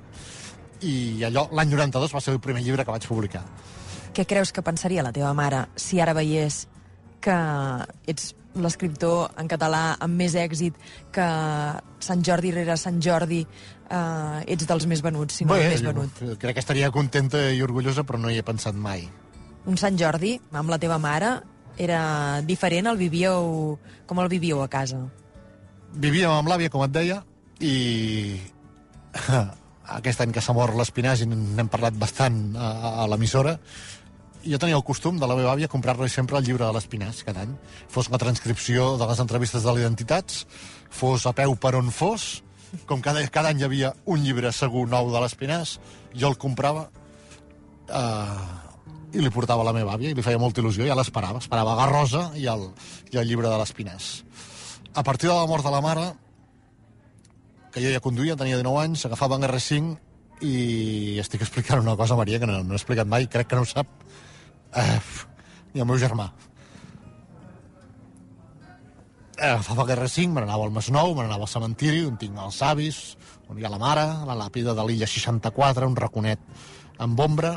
i 0.85 1.23
allò, 1.25 1.47
l'any 1.53 1.73
92 1.73 2.13
va 2.13 2.21
ser 2.21 2.35
el 2.35 2.41
primer 2.43 2.61
llibre 2.61 2.85
que 2.85 2.93
vaig 2.93 3.07
publicar. 3.09 3.41
Què 4.13 4.27
creus 4.29 4.51
que 4.53 4.61
pensaria 4.65 5.05
la 5.05 5.13
teva 5.15 5.31
mare 5.33 5.65
si 5.79 6.01
ara 6.03 6.13
veiés 6.13 6.65
que 7.21 7.37
ets 8.09 8.35
l'escriptor 8.59 9.31
en 9.39 9.47
català 9.51 9.95
amb 10.03 10.17
més 10.19 10.35
èxit 10.35 10.75
que 11.13 11.27
Sant 12.03 12.23
Jordi 12.25 12.51
rere 12.55 12.75
Sant 12.79 12.99
Jordi 13.03 13.39
eh, 13.45 14.53
ets 14.53 14.67
dels 14.67 14.87
més 14.91 15.03
venuts, 15.05 15.39
si 15.39 15.47
no 15.47 15.55
el 15.55 15.69
més 15.71 15.85
venut. 15.85 16.21
crec 16.41 16.57
que 16.57 16.63
estaria 16.63 16.91
contenta 16.91 17.49
i 17.51 17.61
orgullosa, 17.63 18.03
però 18.03 18.19
no 18.19 18.31
hi 18.31 18.41
he 18.41 18.45
pensat 18.45 18.75
mai. 18.75 19.07
Un 19.69 19.77
Sant 19.77 19.97
Jordi 19.97 20.35
amb 20.51 20.73
la 20.73 20.79
teva 20.81 20.99
mare 20.99 21.37
era 21.77 22.41
diferent, 22.45 22.91
el 22.91 22.97
vivíeu... 22.99 23.77
Com 24.05 24.19
el 24.19 24.27
vivíeu 24.27 24.59
a 24.61 24.67
casa? 24.67 24.99
Vivíem 25.95 26.31
amb 26.31 26.49
l'àvia, 26.51 26.71
com 26.71 26.83
et 26.83 26.91
deia, 26.91 27.21
i 27.63 28.35
aquest 29.97 30.23
any 30.23 30.33
que 30.35 30.43
s'ha 30.43 30.55
mort 30.55 30.75
l'Espinàs 30.77 31.23
i 31.23 31.29
n'hem 31.29 31.69
parlat 31.71 31.95
bastant 31.99 32.41
a, 32.55 32.71
a 33.03 33.07
l'emissora, 33.11 33.57
jo 34.43 34.57
tenia 34.57 34.77
el 34.77 34.85
costum 34.85 35.19
de 35.21 35.27
la 35.29 35.35
meva 35.37 35.51
àvia 35.53 35.69
comprar-li 35.69 36.09
sempre 36.09 36.39
el 36.39 36.45
llibre 36.45 36.65
de 36.65 36.73
l'Espinàs 36.75 37.21
cada 37.27 37.43
any. 37.45 37.51
Fos 37.91 38.09
la 38.09 38.19
transcripció 38.21 38.95
de 38.97 39.07
les 39.09 39.19
entrevistes 39.23 39.63
de 39.63 39.73
l'Identitats, 39.75 40.45
fos 40.89 41.27
a 41.29 41.33
peu 41.37 41.55
per 41.55 41.75
on 41.77 41.91
fos, 41.93 42.41
com 42.87 43.03
cada, 43.03 43.23
cada 43.29 43.51
any 43.51 43.61
hi 43.61 43.67
havia 43.67 43.93
un 44.05 44.23
llibre 44.23 44.51
segur 44.55 44.87
nou 44.89 45.11
de 45.13 45.21
l'Espinàs, 45.21 45.77
jo 46.15 46.31
el 46.31 46.39
comprava 46.41 46.87
eh, 47.91 48.41
i 49.13 49.21
li 49.21 49.31
portava 49.33 49.65
a 49.65 49.69
la 49.69 49.75
meva 49.75 49.95
àvia 49.97 50.11
i 50.11 50.17
li 50.17 50.25
feia 50.25 50.41
molta 50.41 50.63
il·lusió, 50.63 50.87
ja 50.87 50.97
l'esperava, 50.97 51.43
esperava 51.43 51.77
Garrosa 51.77 52.29
i 52.39 52.47
el, 52.49 52.69
i 53.11 53.21
el 53.21 53.27
llibre 53.27 53.49
de 53.49 53.57
l'Espinàs. 53.61 54.11
A 54.95 55.03
partir 55.07 55.29
de 55.29 55.35
la 55.35 55.47
mort 55.47 55.63
de 55.63 55.71
la 55.71 55.83
mare, 55.83 56.11
que 57.71 57.83
jo 57.83 57.91
ja 57.91 58.03
conduïa, 58.03 58.35
tenia 58.39 58.59
19 58.59 58.81
anys, 58.83 59.05
agafava 59.07 59.37
en 59.37 59.47
R5 59.47 59.99
i 60.41 61.19
estic 61.21 61.43
explicant 61.45 61.83
una 61.83 61.95
cosa, 61.99 62.17
Maria, 62.17 62.39
que 62.41 62.49
no, 62.49 62.63
no 62.65 62.73
he 62.73 62.79
explicat 62.79 63.07
mai, 63.07 63.29
crec 63.31 63.51
que 63.51 63.59
no 63.59 63.67
ho 63.67 63.69
sap 63.69 63.91
eh, 64.75 64.99
i 65.73 65.83
el 65.83 65.87
meu 65.87 65.99
germà. 65.99 66.29
Eh, 69.41 69.49
agafava 69.49 69.87
el 69.87 69.95
R5, 69.97 70.27
me 70.29 70.43
n'anava 70.43 70.67
al 70.67 70.73
Masnou, 70.75 71.15
me 71.15 71.23
n'anava 71.23 71.47
al 71.47 71.51
cementiri, 71.51 72.03
on 72.05 72.17
tinc 72.21 72.37
els 72.37 72.61
avis, 72.61 73.01
on 73.49 73.57
hi 73.57 73.65
ha 73.65 73.71
la 73.73 73.81
mare, 73.81 74.05
la 74.27 74.37
làpida 74.37 74.75
de 74.77 74.85
l'illa 74.85 75.09
64, 75.09 75.87
un 75.89 75.97
raconet 75.97 76.43
amb 77.01 77.19
ombra, 77.25 77.55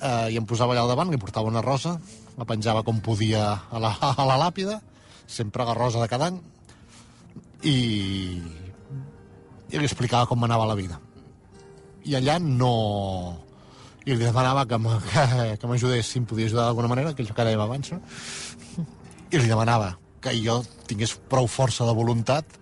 eh, 0.00 0.32
i 0.32 0.38
em 0.40 0.46
posava 0.48 0.72
allà 0.72 0.86
al 0.86 0.94
davant, 0.94 1.12
li 1.12 1.20
portava 1.20 1.50
una 1.50 1.62
rosa, 1.64 1.98
la 2.38 2.48
penjava 2.48 2.82
com 2.86 3.02
podia 3.04 3.44
a 3.70 3.82
la, 3.82 3.92
a 4.24 4.26
la 4.26 4.38
làpida, 4.46 4.80
sempre 5.26 5.66
la 5.68 5.76
rosa 5.76 6.00
de 6.00 6.08
cada 6.08 6.30
any, 6.32 6.40
i, 7.64 7.76
i 9.72 9.78
li 9.78 9.84
explicava 9.84 10.28
com 10.30 10.44
anava 10.44 10.68
la 10.68 10.78
vida. 10.78 11.00
I 12.04 12.16
allà 12.16 12.38
no... 12.40 12.72
I 14.04 14.12
li 14.12 14.24
demanava 14.24 14.66
que 14.68 14.78
que, 15.10 15.26
que 15.60 15.66
m'ajudés, 15.66 16.06
si 16.06 16.18
em 16.20 16.26
podia 16.28 16.46
ajudar 16.46 16.66
d'alguna 16.68 16.88
manera, 16.88 17.14
que 17.14 17.24
jo 17.24 17.34
cada 17.34 17.50
dia 17.50 17.62
abans, 17.62 17.92
no? 17.92 18.00
I 19.30 19.38
li 19.38 19.48
demanava 19.48 19.96
que 20.20 20.34
jo 20.40 20.62
tingués 20.88 21.16
prou 21.28 21.48
força 21.48 21.86
de 21.88 21.94
voluntat 21.96 22.60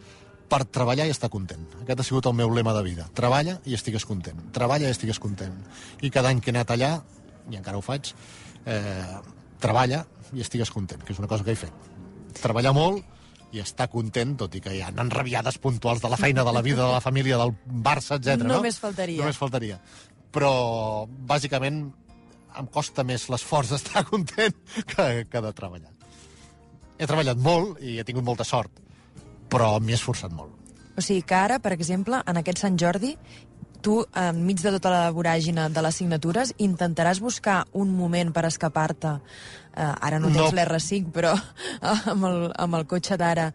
per 0.53 0.65
treballar 0.69 1.07
i 1.09 1.13
estar 1.15 1.31
content. 1.33 1.65
Aquest 1.83 2.03
ha 2.03 2.07
sigut 2.07 2.27
el 2.29 2.35
meu 2.37 2.51
lema 2.53 2.75
de 2.77 2.83
vida. 2.85 3.07
Treballa 3.17 3.57
i 3.65 3.77
estigues 3.79 4.05
content. 4.05 4.39
Treballa 4.53 4.89
i 4.89 4.93
estigues 4.93 5.21
content. 5.23 5.55
I 6.03 6.11
cada 6.13 6.29
any 6.29 6.43
que 6.43 6.53
he 6.53 6.55
anat 6.55 6.75
allà, 6.75 6.91
i 7.51 7.57
encara 7.57 7.79
ho 7.79 7.85
faig, 7.85 8.13
eh, 8.67 9.17
treballa 9.63 10.03
i 10.33 10.45
estigues 10.45 10.71
content, 10.71 11.01
que 11.03 11.15
és 11.15 11.23
una 11.23 11.31
cosa 11.31 11.47
que 11.47 11.55
he 11.55 11.59
fet. 11.59 11.89
Treballar 12.43 12.75
molt 12.77 13.03
i 13.53 13.61
estar 13.61 13.89
content, 13.93 14.35
tot 14.41 14.55
i 14.57 14.63
que 14.65 14.73
hi 14.73 14.81
ha 14.81 14.91
enrabiades 14.93 15.59
puntuals 15.61 16.01
de 16.01 16.09
la 16.13 16.17
feina, 16.21 16.45
de 16.45 16.53
la 16.57 16.63
vida, 16.65 16.81
de 16.87 16.93
la 16.93 17.03
família, 17.05 17.37
del 17.41 17.53
Barça, 17.67 18.17
etc. 18.17 18.41
no? 18.45 18.57
Només 18.57 18.79
faltaria. 18.81 19.21
Només 19.21 19.41
faltaria. 19.41 19.79
Però, 20.33 20.53
bàsicament, 21.29 21.83
em 22.59 22.69
costa 22.73 23.05
més 23.05 23.29
l'esforç 23.33 23.73
d'estar 23.75 24.05
content 24.11 24.57
que, 24.89 25.27
que 25.29 25.45
de 25.45 25.53
treballar. 25.57 25.93
He 26.99 27.09
treballat 27.09 27.41
molt 27.43 27.81
i 27.83 27.99
he 27.99 28.05
tingut 28.07 28.25
molta 28.25 28.45
sort, 28.47 28.71
però 29.51 29.75
m'hi 29.81 29.95
he 29.95 29.99
esforçat 29.99 30.33
molt. 30.37 30.53
O 30.97 31.01
sigui 31.05 31.25
que 31.25 31.35
ara, 31.35 31.59
per 31.59 31.73
exemple, 31.73 32.21
en 32.29 32.39
aquest 32.39 32.61
Sant 32.63 32.77
Jordi, 32.79 33.15
tu, 33.83 33.97
enmig 34.15 34.61
de 34.63 34.71
tota 34.77 34.93
la 34.93 35.07
voràgina 35.13 35.67
de 35.73 35.83
les 35.83 35.97
signatures, 35.99 36.53
intentaràs 36.63 37.19
buscar 37.25 37.63
un 37.73 37.91
moment 37.97 38.31
per 38.37 38.45
escapar-te. 38.47 39.17
Eh, 39.73 39.89
ara 39.89 40.21
no 40.21 40.29
tens 40.31 40.53
No. 40.53 40.59
l'R5, 40.61 41.09
però 41.13 41.33
amb 42.13 42.29
el, 42.29 42.45
amb 42.61 42.79
el 42.79 42.87
cotxe 42.87 43.19
d'ara 43.19 43.49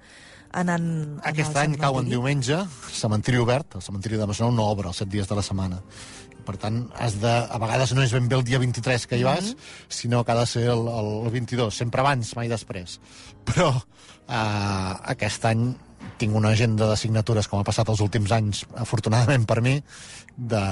anant... 0.58 0.90
Aquest 1.30 1.56
any 1.62 1.78
cau 1.80 2.02
en 2.02 2.10
diumenge, 2.10 2.60
cementiri 2.92 3.40
obert, 3.40 3.78
el 3.78 3.86
cementiri 3.86 4.18
de 4.20 4.28
Masnou 4.28 4.52
no 4.52 4.66
obre 4.74 4.90
els 4.92 5.00
set 5.04 5.14
dies 5.14 5.30
de 5.30 5.38
la 5.38 5.46
setmana. 5.46 5.80
Per 6.48 6.56
tant, 6.62 6.86
has 6.96 7.18
de, 7.20 7.32
a 7.32 7.60
vegades 7.60 7.92
no 7.96 8.06
és 8.06 8.14
ben 8.16 8.30
bé 8.32 8.38
el 8.40 8.46
dia 8.48 8.62
23 8.64 9.08
que 9.12 9.20
hi 9.20 9.26
vas, 9.28 9.52
sinó 9.92 10.24
que 10.24 10.32
ha 10.32 10.40
de 10.40 10.46
ser 10.48 10.70
el, 10.72 10.88
el 10.88 11.12
22, 11.34 11.76
sempre 11.76 12.04
abans, 12.04 12.32
mai 12.40 12.48
després. 12.48 13.02
Però 13.48 13.74
eh, 13.76 14.94
aquest 15.16 15.46
any 15.52 15.68
tinc 16.18 16.36
una 16.36 16.54
agenda 16.56 16.88
de 16.90 16.96
signatures, 16.98 17.50
com 17.50 17.60
ha 17.60 17.68
passat 17.68 17.90
els 17.92 18.02
últims 18.06 18.32
anys, 18.32 18.64
afortunadament 18.80 19.46
per 19.50 19.60
mi, 19.66 19.76
de, 20.38 20.64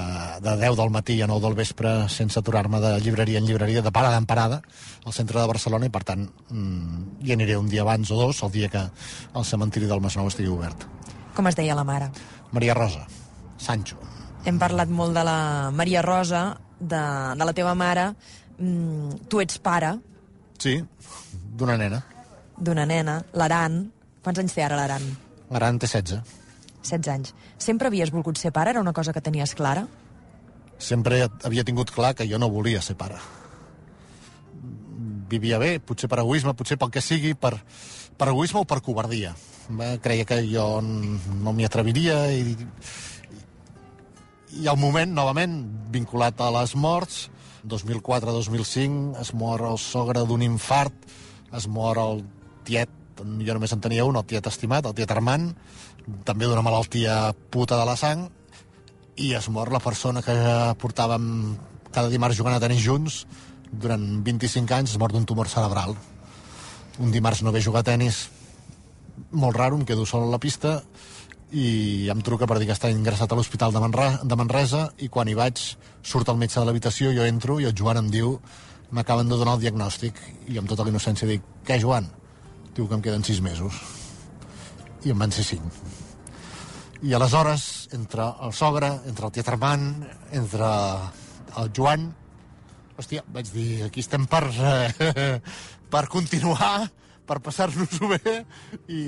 de 0.45 0.55
10 0.61 0.79
del 0.79 0.93
matí 0.93 1.19
a 1.21 1.27
9 1.29 1.43
del 1.43 1.57
vespre, 1.57 1.93
sense 2.13 2.39
aturar-me 2.39 2.79
de 2.81 2.95
llibreria 3.03 3.41
en 3.41 3.49
llibreria, 3.49 3.83
de 3.85 3.91
parada 3.91 4.17
en 4.21 4.29
parada, 4.29 4.61
al 5.03 5.13
centre 5.17 5.41
de 5.41 5.47
Barcelona, 5.51 5.89
i 5.89 5.93
per 5.93 6.05
tant 6.07 6.25
mm, 6.25 7.05
hi 7.25 7.35
aniré 7.35 7.59
un 7.59 7.69
dia 7.69 7.83
abans 7.85 8.15
o 8.15 8.19
dos, 8.21 8.41
el 8.47 8.53
dia 8.55 8.71
que 8.71 8.85
el 8.85 9.45
cementiri 9.45 9.91
del 9.91 10.01
Masnou 10.01 10.31
estigui 10.31 10.53
obert. 10.53 10.87
Com 11.35 11.51
es 11.51 11.59
deia 11.59 11.75
la 11.77 11.83
mare? 11.83 12.11
Maria 12.55 12.77
Rosa, 12.77 13.05
Sancho. 13.57 14.14
Hem 14.45 14.59
parlat 14.61 14.89
molt 14.93 15.15
de 15.17 15.23
la 15.25 15.37
Maria 15.73 16.01
Rosa, 16.05 16.43
de, 16.79 17.01
de 17.39 17.45
la 17.47 17.53
teva 17.57 17.73
mare. 17.77 18.11
Mm, 18.59 19.25
tu 19.29 19.41
ets 19.43 19.57
pare 19.59 19.95
Sí, 20.61 20.77
d'una 21.59 21.75
nena. 21.77 22.03
d'una 22.57 22.85
nena, 22.85 23.17
l'Aran. 23.33 23.91
Quants 24.23 24.39
anys 24.39 24.53
té 24.55 24.63
ara 24.63 24.77
l'Aran? 24.79 25.03
L'aran 25.51 25.77
té 25.79 25.87
16. 25.87 26.21
16 26.85 27.09
anys. 27.11 27.33
Sempre 27.57 27.87
havies 27.89 28.11
volgut 28.13 28.37
ser 28.37 28.51
pare? 28.55 28.69
Era 28.71 28.79
una 28.81 28.93
cosa 28.93 29.11
que 29.13 29.21
tenies 29.21 29.55
clara? 29.55 29.87
Sempre 30.77 31.27
havia 31.43 31.63
tingut 31.63 31.91
clar 31.91 32.13
que 32.15 32.27
jo 32.29 32.37
no 32.39 32.49
volia 32.49 32.81
ser 32.81 32.95
pare. 32.95 33.17
Vivia 35.29 35.57
bé, 35.57 35.79
potser 35.79 36.07
per 36.07 36.19
egoisme, 36.21 36.53
potser 36.53 36.77
pel 36.77 36.91
que 36.93 37.01
sigui, 37.01 37.33
per, 37.33 37.55
per 38.17 38.27
egoisme 38.29 38.61
o 38.61 38.65
per 38.65 38.79
covardia. 38.85 39.33
Va, 39.69 39.95
Creia 40.01 40.25
que 40.29 40.37
jo 40.47 40.79
no 40.81 41.51
m'hi 41.53 41.65
atreviria 41.65 42.27
i, 42.31 42.55
i 44.55 44.67
el 44.71 44.77
moment, 44.79 45.11
novament, 45.11 45.55
vinculat 45.91 46.39
a 46.39 46.51
les 46.59 46.75
morts, 46.79 47.25
2004-2005 47.67 49.19
es 49.19 49.33
mor 49.35 49.63
el 49.67 49.79
sogre 49.81 50.23
d'un 50.27 50.43
infart, 50.45 50.95
es 51.55 51.67
mor 51.67 51.99
el 51.99 52.23
tiet, 52.67 52.91
jo 53.17 53.55
només 53.55 53.73
en 53.73 53.81
tenia 53.83 54.05
un, 54.07 54.15
el 54.19 54.27
tiet 54.27 54.47
estimat, 54.47 54.85
el 54.85 54.95
tiet 54.95 55.11
Armand, 55.11 55.55
també 56.27 56.47
d'una 56.47 56.63
malaltia 56.65 57.33
puta 57.51 57.79
de 57.79 57.87
la 57.87 57.97
sang, 57.99 58.27
i 59.15 59.33
es 59.35 59.49
mor 59.49 59.71
la 59.73 59.81
persona 59.83 60.23
que 60.23 60.35
portàvem 60.79 61.55
cada 61.95 62.11
dimarts 62.11 62.37
jugant 62.37 62.55
a 62.55 62.63
tenis 62.63 62.83
junts 62.83 63.23
durant 63.71 64.03
25 64.23 64.75
anys, 64.75 64.93
es 64.93 65.01
mor 65.01 65.11
d'un 65.11 65.25
tumor 65.27 65.49
cerebral. 65.51 65.95
Un 66.99 67.11
dimarts 67.11 67.41
no 67.43 67.51
ve 67.55 67.63
jugar 67.63 67.83
a 67.83 67.89
tenis, 67.91 68.27
molt 69.31 69.55
raro, 69.57 69.79
em 69.79 69.87
quedo 69.87 70.05
sol 70.07 70.27
a 70.27 70.31
la 70.31 70.39
pista 70.39 70.81
i 71.55 72.09
em 72.11 72.19
truca 72.19 72.47
per 72.49 72.57
dir 72.59 72.67
que 72.67 72.75
està 72.75 72.89
ingressat 72.91 73.31
a 73.31 73.35
l'Hospital 73.37 73.71
de, 73.71 73.79
Manra 73.79 74.07
de 74.27 74.35
Manresa 74.35 74.89
i 74.99 75.07
quan 75.11 75.29
hi 75.31 75.35
vaig 75.37 75.61
surt 76.03 76.27
el 76.31 76.39
metge 76.41 76.59
de 76.59 76.65
l'habitació, 76.67 77.13
jo 77.15 77.23
entro 77.23 77.61
i 77.63 77.67
el 77.69 77.75
Joan 77.79 78.01
em 78.01 78.09
diu 78.11 78.33
m'acaben 78.91 79.31
de 79.31 79.37
donar 79.39 79.55
el 79.55 79.63
diagnòstic 79.63 80.19
i 80.51 80.59
amb 80.59 80.67
tota 80.67 80.83
la 80.83 80.91
innocència 80.91 81.29
dic, 81.29 81.45
què 81.67 81.79
Joan? 81.79 82.09
Diu 82.75 82.89
que 82.89 82.97
em 82.97 83.05
queden 83.05 83.23
sis 83.23 83.39
mesos. 83.43 83.77
I 85.07 85.13
em 85.13 85.21
van 85.21 85.31
ser 85.31 85.45
cinc. 85.47 85.79
I 87.05 87.15
aleshores, 87.15 87.87
entre 87.95 88.27
el 88.43 88.53
sogre, 88.57 88.91
entre 89.07 89.29
el 89.29 89.33
tiet 89.35 89.51
Armand, 89.51 90.03
entre 90.35 90.69
el 91.61 91.71
Joan, 91.77 92.09
hòstia, 92.99 93.23
vaig 93.31 93.51
dir, 93.55 93.69
aquí 93.87 94.03
estem 94.03 94.27
per, 94.27 94.43
eh, 94.51 95.39
per 95.93 96.05
continuar, 96.11 96.89
per 97.25 97.39
passar-nos-ho 97.43 98.07
bé, 98.11 98.35
i, 98.87 99.01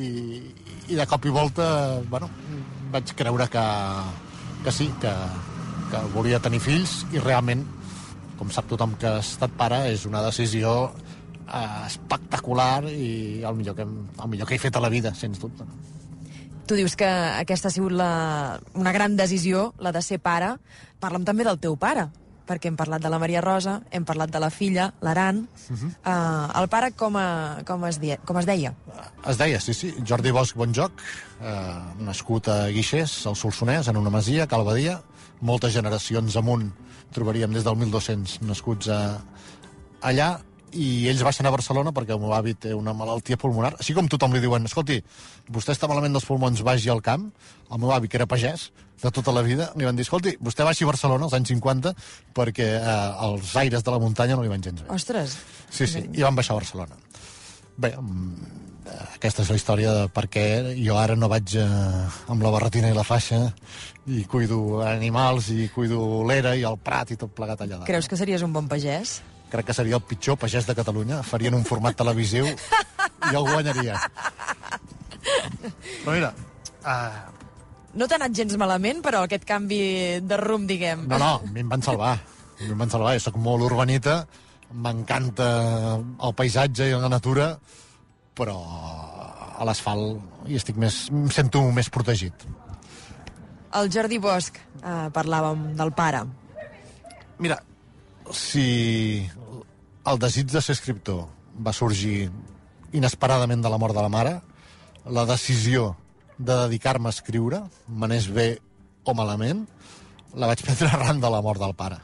i 0.89 0.95
de 0.97 1.05
cop 1.09 1.25
i 1.25 1.33
volta, 1.33 1.67
bueno, 2.09 2.29
vaig 2.93 3.13
creure 3.17 3.47
que, 3.53 3.65
que 4.65 4.71
sí, 4.73 4.87
que, 5.01 5.11
que 5.91 6.01
volia 6.15 6.39
tenir 6.43 6.59
fills, 6.63 7.03
i 7.13 7.19
realment, 7.23 7.65
com 8.37 8.49
sap 8.53 8.67
tothom 8.69 8.95
que 9.01 9.07
ha 9.09 9.19
estat 9.23 9.53
pare, 9.57 9.83
és 9.93 10.05
una 10.09 10.21
decisió 10.25 10.73
eh, 11.47 11.83
espectacular 11.87 12.83
i 12.89 13.43
el 13.45 13.55
millor, 13.57 13.75
que, 13.77 13.85
hem- 13.87 14.07
el 14.23 14.29
millor 14.33 14.47
que 14.49 14.57
he 14.57 14.61
fet 14.61 14.75
a 14.77 14.83
la 14.83 14.89
vida, 14.93 15.13
sens 15.17 15.39
dubte. 15.41 15.65
Tu 16.67 16.75
dius 16.75 16.97
que 16.99 17.07
aquesta 17.07 17.69
ha 17.69 17.71
sigut 17.71 17.93
la, 17.95 18.59
una 18.75 18.91
gran 18.91 19.15
decisió, 19.15 19.69
la 19.79 19.93
de 19.95 20.01
ser 20.03 20.17
pare. 20.19 20.55
Parla'm 20.99 21.23
també 21.23 21.45
del 21.47 21.61
teu 21.63 21.77
pare, 21.79 22.09
perquè 22.47 22.71
hem 22.71 22.77
parlat 22.79 23.03
de 23.03 23.11
la 23.11 23.19
Maria 23.21 23.41
Rosa, 23.43 23.81
hem 23.91 24.05
parlat 24.07 24.31
de 24.33 24.41
la 24.41 24.49
filla, 24.49 24.93
l'Aran. 25.01 25.47
Uh 25.69 25.75
-huh. 25.75 25.91
uh, 26.05 26.61
el 26.61 26.67
pare 26.67 26.91
com, 26.91 27.15
a, 27.15 27.59
com, 27.65 27.85
es 27.85 27.99
die, 27.99 28.17
com 28.25 28.37
es 28.37 28.45
deia? 28.45 28.73
Es 29.25 29.37
deia, 29.37 29.59
sí, 29.59 29.73
sí, 29.73 29.93
Jordi 30.07 30.31
Bosch 30.31 30.55
Bonjoc, 30.55 30.91
eh, 31.41 31.83
nascut 31.99 32.47
a 32.47 32.67
Guixers, 32.69 33.25
al 33.27 33.35
Solsonès, 33.35 33.87
en 33.87 33.97
una 33.97 34.09
masia, 34.09 34.47
Calvadia. 34.47 35.01
Moltes 35.41 35.73
generacions 35.73 36.35
amunt 36.35 36.71
trobaríem 37.13 37.53
des 37.53 37.63
del 37.63 37.75
1200 37.75 38.41
nascuts 38.41 38.87
a, 38.87 39.21
allà 40.01 40.39
i 40.73 41.07
ells 41.07 41.23
baixen 41.23 41.47
a 41.47 41.53
Barcelona 41.53 41.93
perquè 41.95 42.15
el 42.15 42.19
meu 42.19 42.33
avi 42.35 42.53
té 42.59 42.73
una 42.75 42.93
malaltia 42.97 43.37
pulmonar. 43.39 43.75
Així 43.79 43.95
com 43.95 44.09
tothom 44.11 44.35
li 44.35 44.41
diuen, 44.43 44.65
escolti, 44.67 44.99
vostè 45.53 45.75
està 45.75 45.87
malament 45.87 46.17
dels 46.17 46.27
pulmons, 46.27 46.63
vagi 46.65 46.91
al 46.91 47.01
camp. 47.05 47.29
El 47.71 47.79
meu 47.79 47.93
avi, 47.95 48.11
que 48.11 48.19
era 48.19 48.27
pagès 48.27 48.69
de 49.01 49.11
tota 49.13 49.31
la 49.31 49.43
vida, 49.45 49.71
li 49.77 49.85
van 49.85 49.95
dir, 49.95 50.03
escolti, 50.07 50.35
vostè 50.41 50.65
baixi 50.65 50.83
a 50.83 50.91
Barcelona 50.91 51.27
als 51.27 51.35
anys 51.37 51.53
50 51.53 51.93
perquè 52.35 52.69
eh, 52.79 53.27
els 53.27 53.55
aires 53.61 53.83
de 53.85 53.93
la 53.93 53.99
muntanya 54.01 54.35
no 54.35 54.43
li 54.45 54.51
van 54.51 54.63
gens 54.63 54.81
bé. 54.81 54.89
Ostres, 54.93 55.37
Sí, 55.69 55.85
sí, 55.87 56.05
i 56.13 56.23
van 56.23 56.35
baixar 56.35 56.55
a 56.55 56.61
Barcelona. 56.61 56.97
Bé, 57.77 57.91
mm, 57.93 58.65
aquesta 59.17 59.43
és 59.43 59.51
la 59.51 59.57
història 59.59 59.93
de 59.93 60.07
per 60.13 60.25
què 60.31 60.45
jo 60.79 60.97
ara 60.97 61.15
no 61.19 61.29
vaig 61.29 61.55
eh, 61.59 61.67
amb 62.31 62.43
la 62.43 62.51
barretina 62.53 62.89
i 62.89 62.95
la 62.97 63.05
faixa 63.05 63.43
i 64.07 64.23
cuido 64.31 64.81
animals 64.87 65.51
i 65.53 65.67
cuido 65.73 66.23
l'era 66.27 66.55
i 66.55 66.63
el 66.67 66.77
prat 66.79 67.11
i 67.11 67.19
tot 67.19 67.33
plegat 67.35 67.61
allà 67.61 67.81
dalt. 67.81 67.89
creus 67.89 68.07
que 68.07 68.17
series 68.17 68.41
un 68.47 68.53
bon 68.55 68.69
pagès? 68.71 69.19
Crec 69.51 69.69
que 69.69 69.75
seria 69.75 69.95
el 69.95 70.03
pitjor 70.03 70.37
pagès 70.39 70.67
de 70.67 70.75
Catalunya. 70.75 71.21
Farien 71.23 71.55
un 71.55 71.63
format 71.67 71.95
televisiu 71.95 72.47
i 72.47 73.33
el 73.33 73.47
guanyaria. 73.47 73.95
Però 76.03 76.13
mira, 76.13 76.33
uh, 76.83 77.37
No 77.97 78.05
t'ha 78.05 78.19
anat 78.19 78.35
gens 78.37 78.53
malament, 78.61 78.99
però 79.01 79.23
aquest 79.25 79.45
canvi 79.47 79.79
de 80.21 80.37
rumb, 80.37 80.67
diguem. 80.69 81.07
no, 81.09 81.17
no, 81.17 81.31
a 81.41 81.53
mi 81.53 81.63
em 81.63 81.69
van 81.71 81.81
salvar. 81.81 82.11
A 82.19 82.59
mi 82.63 82.69
em 82.75 82.77
van 82.83 82.91
salvar. 82.93 83.15
Jo 83.17 83.23
soc 83.25 83.39
molt 83.41 83.65
urbanita, 83.65 84.19
m'encanta 84.69 85.47
el 85.97 86.35
paisatge 86.37 86.91
i 86.91 86.93
la 86.93 87.09
natura, 87.09 87.47
però 88.37 88.57
a 89.57 89.65
l'asfalt 89.65 90.45
hi 90.45 90.59
estic 90.59 90.77
més, 90.77 91.07
em 91.09 91.31
sento 91.33 91.63
més 91.73 91.89
protegit. 91.89 92.45
El 93.77 93.89
Jordi 93.93 94.19
Bosch, 94.21 94.61
eh, 94.83 95.07
parlàvem 95.13 95.73
del 95.79 95.91
pare. 95.97 96.21
Mira, 97.39 97.57
si 98.33 99.29
el 100.07 100.19
desig 100.19 100.51
de 100.51 100.61
ser 100.61 100.75
escriptor 100.77 101.25
va 101.63 101.73
sorgir 101.73 102.29
inesperadament 102.95 103.63
de 103.63 103.71
la 103.71 103.79
mort 103.81 103.95
de 103.95 104.03
la 104.03 104.11
mare, 104.11 104.37
la 105.05 105.25
decisió 105.25 105.95
de 106.37 106.53
dedicar-me 106.53 107.09
a 107.09 107.15
escriure, 107.15 107.61
m'anés 107.87 108.29
bé 108.33 108.47
o 109.03 109.13
malament, 109.17 109.65
la 110.35 110.49
vaig 110.49 110.63
prendre 110.65 110.89
arran 110.91 111.21
de 111.23 111.31
la 111.31 111.41
mort 111.41 111.61
del 111.61 111.75
pare. 111.75 111.99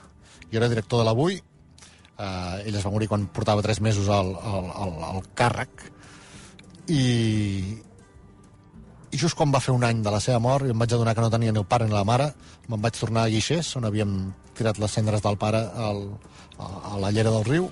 Jo 0.51 0.59
era 0.61 0.69
director 0.71 1.01
de 1.01 1.07
l'Avui, 1.07 1.39
eh, 2.17 2.63
ell 2.67 2.75
es 2.75 2.85
va 2.85 2.93
morir 2.93 3.09
quan 3.11 3.27
portava 3.27 3.65
tres 3.65 3.81
mesos 3.81 4.09
al, 4.09 4.33
al, 4.35 4.69
al, 4.85 4.93
al 5.09 5.25
càrrec, 5.37 5.87
i, 6.87 7.03
i 9.13 9.17
just 9.21 9.37
quan 9.37 9.51
va 9.53 9.61
fer 9.61 9.73
un 9.75 9.83
any 9.85 10.01
de 10.01 10.11
la 10.11 10.19
seva 10.23 10.39
mort 10.41 10.65
i 10.65 10.73
em 10.73 10.79
vaig 10.79 10.93
adonar 10.95 11.13
que 11.13 11.21
no 11.21 11.29
tenia 11.29 11.53
ni 11.53 11.61
el 11.61 11.67
pare 11.69 11.85
ni 11.85 11.93
la 11.93 12.05
mare, 12.07 12.31
me'n 12.67 12.81
vaig 12.81 12.97
tornar 12.97 13.27
a 13.27 13.29
Guixers, 13.29 13.75
on 13.77 13.85
havíem 13.85 14.15
tirat 14.57 14.79
les 14.81 14.95
cendres 14.97 15.21
del 15.21 15.37
pare 15.37 15.61
al, 15.87 16.01
a, 16.57 16.69
a 16.93 17.01
la 17.03 17.11
llera 17.13 17.33
del 17.35 17.45
riu, 17.45 17.69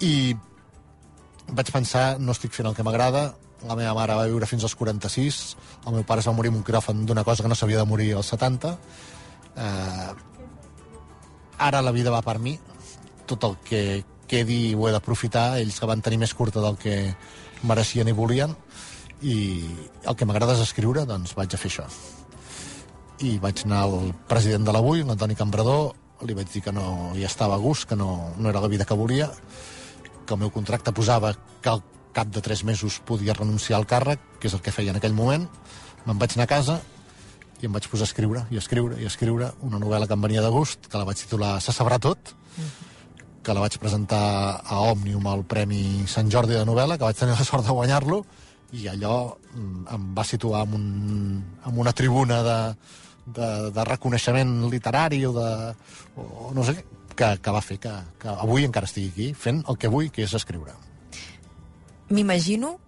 i 0.00 0.32
vaig 1.52 1.72
pensar, 1.74 2.16
no 2.18 2.32
estic 2.32 2.56
fent 2.56 2.70
el 2.70 2.76
que 2.78 2.86
m'agrada, 2.86 3.26
la 3.68 3.76
meva 3.78 3.92
mare 3.98 4.16
va 4.18 4.24
viure 4.30 4.48
fins 4.48 4.64
als 4.64 4.74
46, 4.78 5.42
el 5.86 5.98
meu 5.98 6.08
pare 6.08 6.24
es 6.24 6.30
va 6.30 6.34
morir 6.38 6.50
amb 6.50 6.62
un 6.62 6.66
quiròfan 6.66 7.04
d'una 7.06 7.26
cosa 7.28 7.44
que 7.44 7.52
no 7.52 7.58
s'havia 7.58 7.82
de 7.82 7.90
morir 7.92 8.08
als 8.16 8.32
70, 8.32 8.72
eh, 9.66 10.10
ara 11.68 11.84
la 11.84 11.92
vida 11.92 12.10
va 12.10 12.24
per 12.24 12.38
mi, 12.40 12.56
tot 13.28 13.44
el 13.50 13.60
que 13.68 13.84
quedi 14.32 14.72
ho 14.72 14.88
he 14.88 14.96
d'aprofitar, 14.96 15.58
ells 15.60 15.76
que 15.76 15.92
van 15.92 16.00
tenir 16.00 16.24
més 16.24 16.32
curta 16.32 16.64
del 16.64 16.80
que 16.80 16.96
mereixien 17.68 18.08
i 18.08 18.16
volien, 18.16 18.56
i 19.22 19.36
el 20.04 20.16
que 20.18 20.26
m'agrada 20.26 20.56
és 20.56 20.64
escriure, 20.64 21.06
doncs 21.06 21.36
vaig 21.38 21.54
a 21.54 21.60
fer 21.60 21.70
això. 21.70 21.86
I 23.22 23.36
vaig 23.42 23.62
anar 23.64 23.84
al 23.86 24.12
president 24.28 24.66
de 24.66 24.74
l'Avui, 24.74 25.04
l'Antoni 25.06 25.38
Cambrador, 25.38 25.92
li 26.26 26.34
vaig 26.34 26.50
dir 26.52 26.62
que 26.62 26.74
no 26.74 27.12
hi 27.18 27.24
estava 27.26 27.54
a 27.54 27.62
gust, 27.62 27.88
que 27.88 27.98
no, 27.98 28.32
no 28.38 28.50
era 28.50 28.62
la 28.62 28.70
vida 28.70 28.86
que 28.86 28.98
volia, 28.98 29.30
que 30.26 30.34
el 30.34 30.40
meu 30.40 30.50
contracte 30.54 30.94
posava 30.94 31.32
que 31.62 31.70
al 31.70 31.82
cap 32.12 32.28
de 32.28 32.42
tres 32.44 32.62
mesos 32.64 33.00
podia 33.06 33.34
renunciar 33.34 33.78
al 33.78 33.88
càrrec, 33.88 34.20
que 34.38 34.50
és 34.50 34.54
el 34.54 34.62
que 34.62 34.74
feia 34.74 34.92
en 34.92 35.00
aquell 35.00 35.16
moment. 35.16 35.46
Me'n 36.04 36.18
vaig 36.18 36.36
anar 36.36 36.46
a 36.48 36.52
casa 36.54 36.80
i 37.62 37.68
em 37.68 37.74
vaig 37.74 37.86
posar 37.88 38.08
a 38.08 38.10
escriure, 38.10 38.44
i 38.50 38.58
a 38.58 38.62
escriure, 38.62 38.98
i 38.98 39.06
a 39.06 39.10
escriure 39.10 39.52
una 39.62 39.78
novel·la 39.78 40.08
que 40.10 40.18
em 40.18 40.24
venia 40.24 40.42
de 40.42 40.50
gust, 40.50 40.88
que 40.90 40.98
la 40.98 41.06
vaig 41.06 41.20
titular 41.22 41.60
Se 41.62 41.74
sabrà 41.74 41.98
tot, 42.02 42.34
que 43.42 43.54
la 43.54 43.62
vaig 43.62 43.78
presentar 43.78 44.62
a 44.62 44.80
Òmnium 44.90 45.26
al 45.30 45.44
Premi 45.46 46.06
Sant 46.10 46.30
Jordi 46.30 46.58
de 46.58 46.66
novel·la, 46.66 46.98
que 46.98 47.06
vaig 47.06 47.18
tenir 47.18 47.38
la 47.38 47.46
sort 47.46 47.66
de 47.66 47.74
guanyar-lo, 47.74 48.24
i 48.72 48.88
allò 48.88 49.36
mm, 49.54 49.86
em 49.92 50.08
va 50.16 50.24
situar 50.24 50.64
en, 50.66 50.74
un, 50.78 51.44
en 51.68 51.78
una 51.78 51.92
tribuna 51.92 52.40
de, 52.46 52.58
de, 53.26 53.48
de 53.70 53.84
reconeixement 53.84 54.70
literari 54.72 55.24
o 55.26 55.32
de... 55.36 55.48
O, 56.16 56.50
no 56.56 56.64
sé 56.64 56.76
què, 56.78 56.86
que, 57.16 57.28
que 57.44 57.54
va 57.54 57.60
fer 57.64 57.78
que, 57.82 57.92
que 58.22 58.32
avui 58.32 58.64
encara 58.64 58.88
estigui 58.88 59.10
aquí 59.12 59.28
fent 59.36 59.62
el 59.68 59.78
que 59.78 59.90
vull, 59.92 60.08
que 60.12 60.24
és 60.24 60.32
escriure. 60.38 60.74
M'imagino 62.12 62.78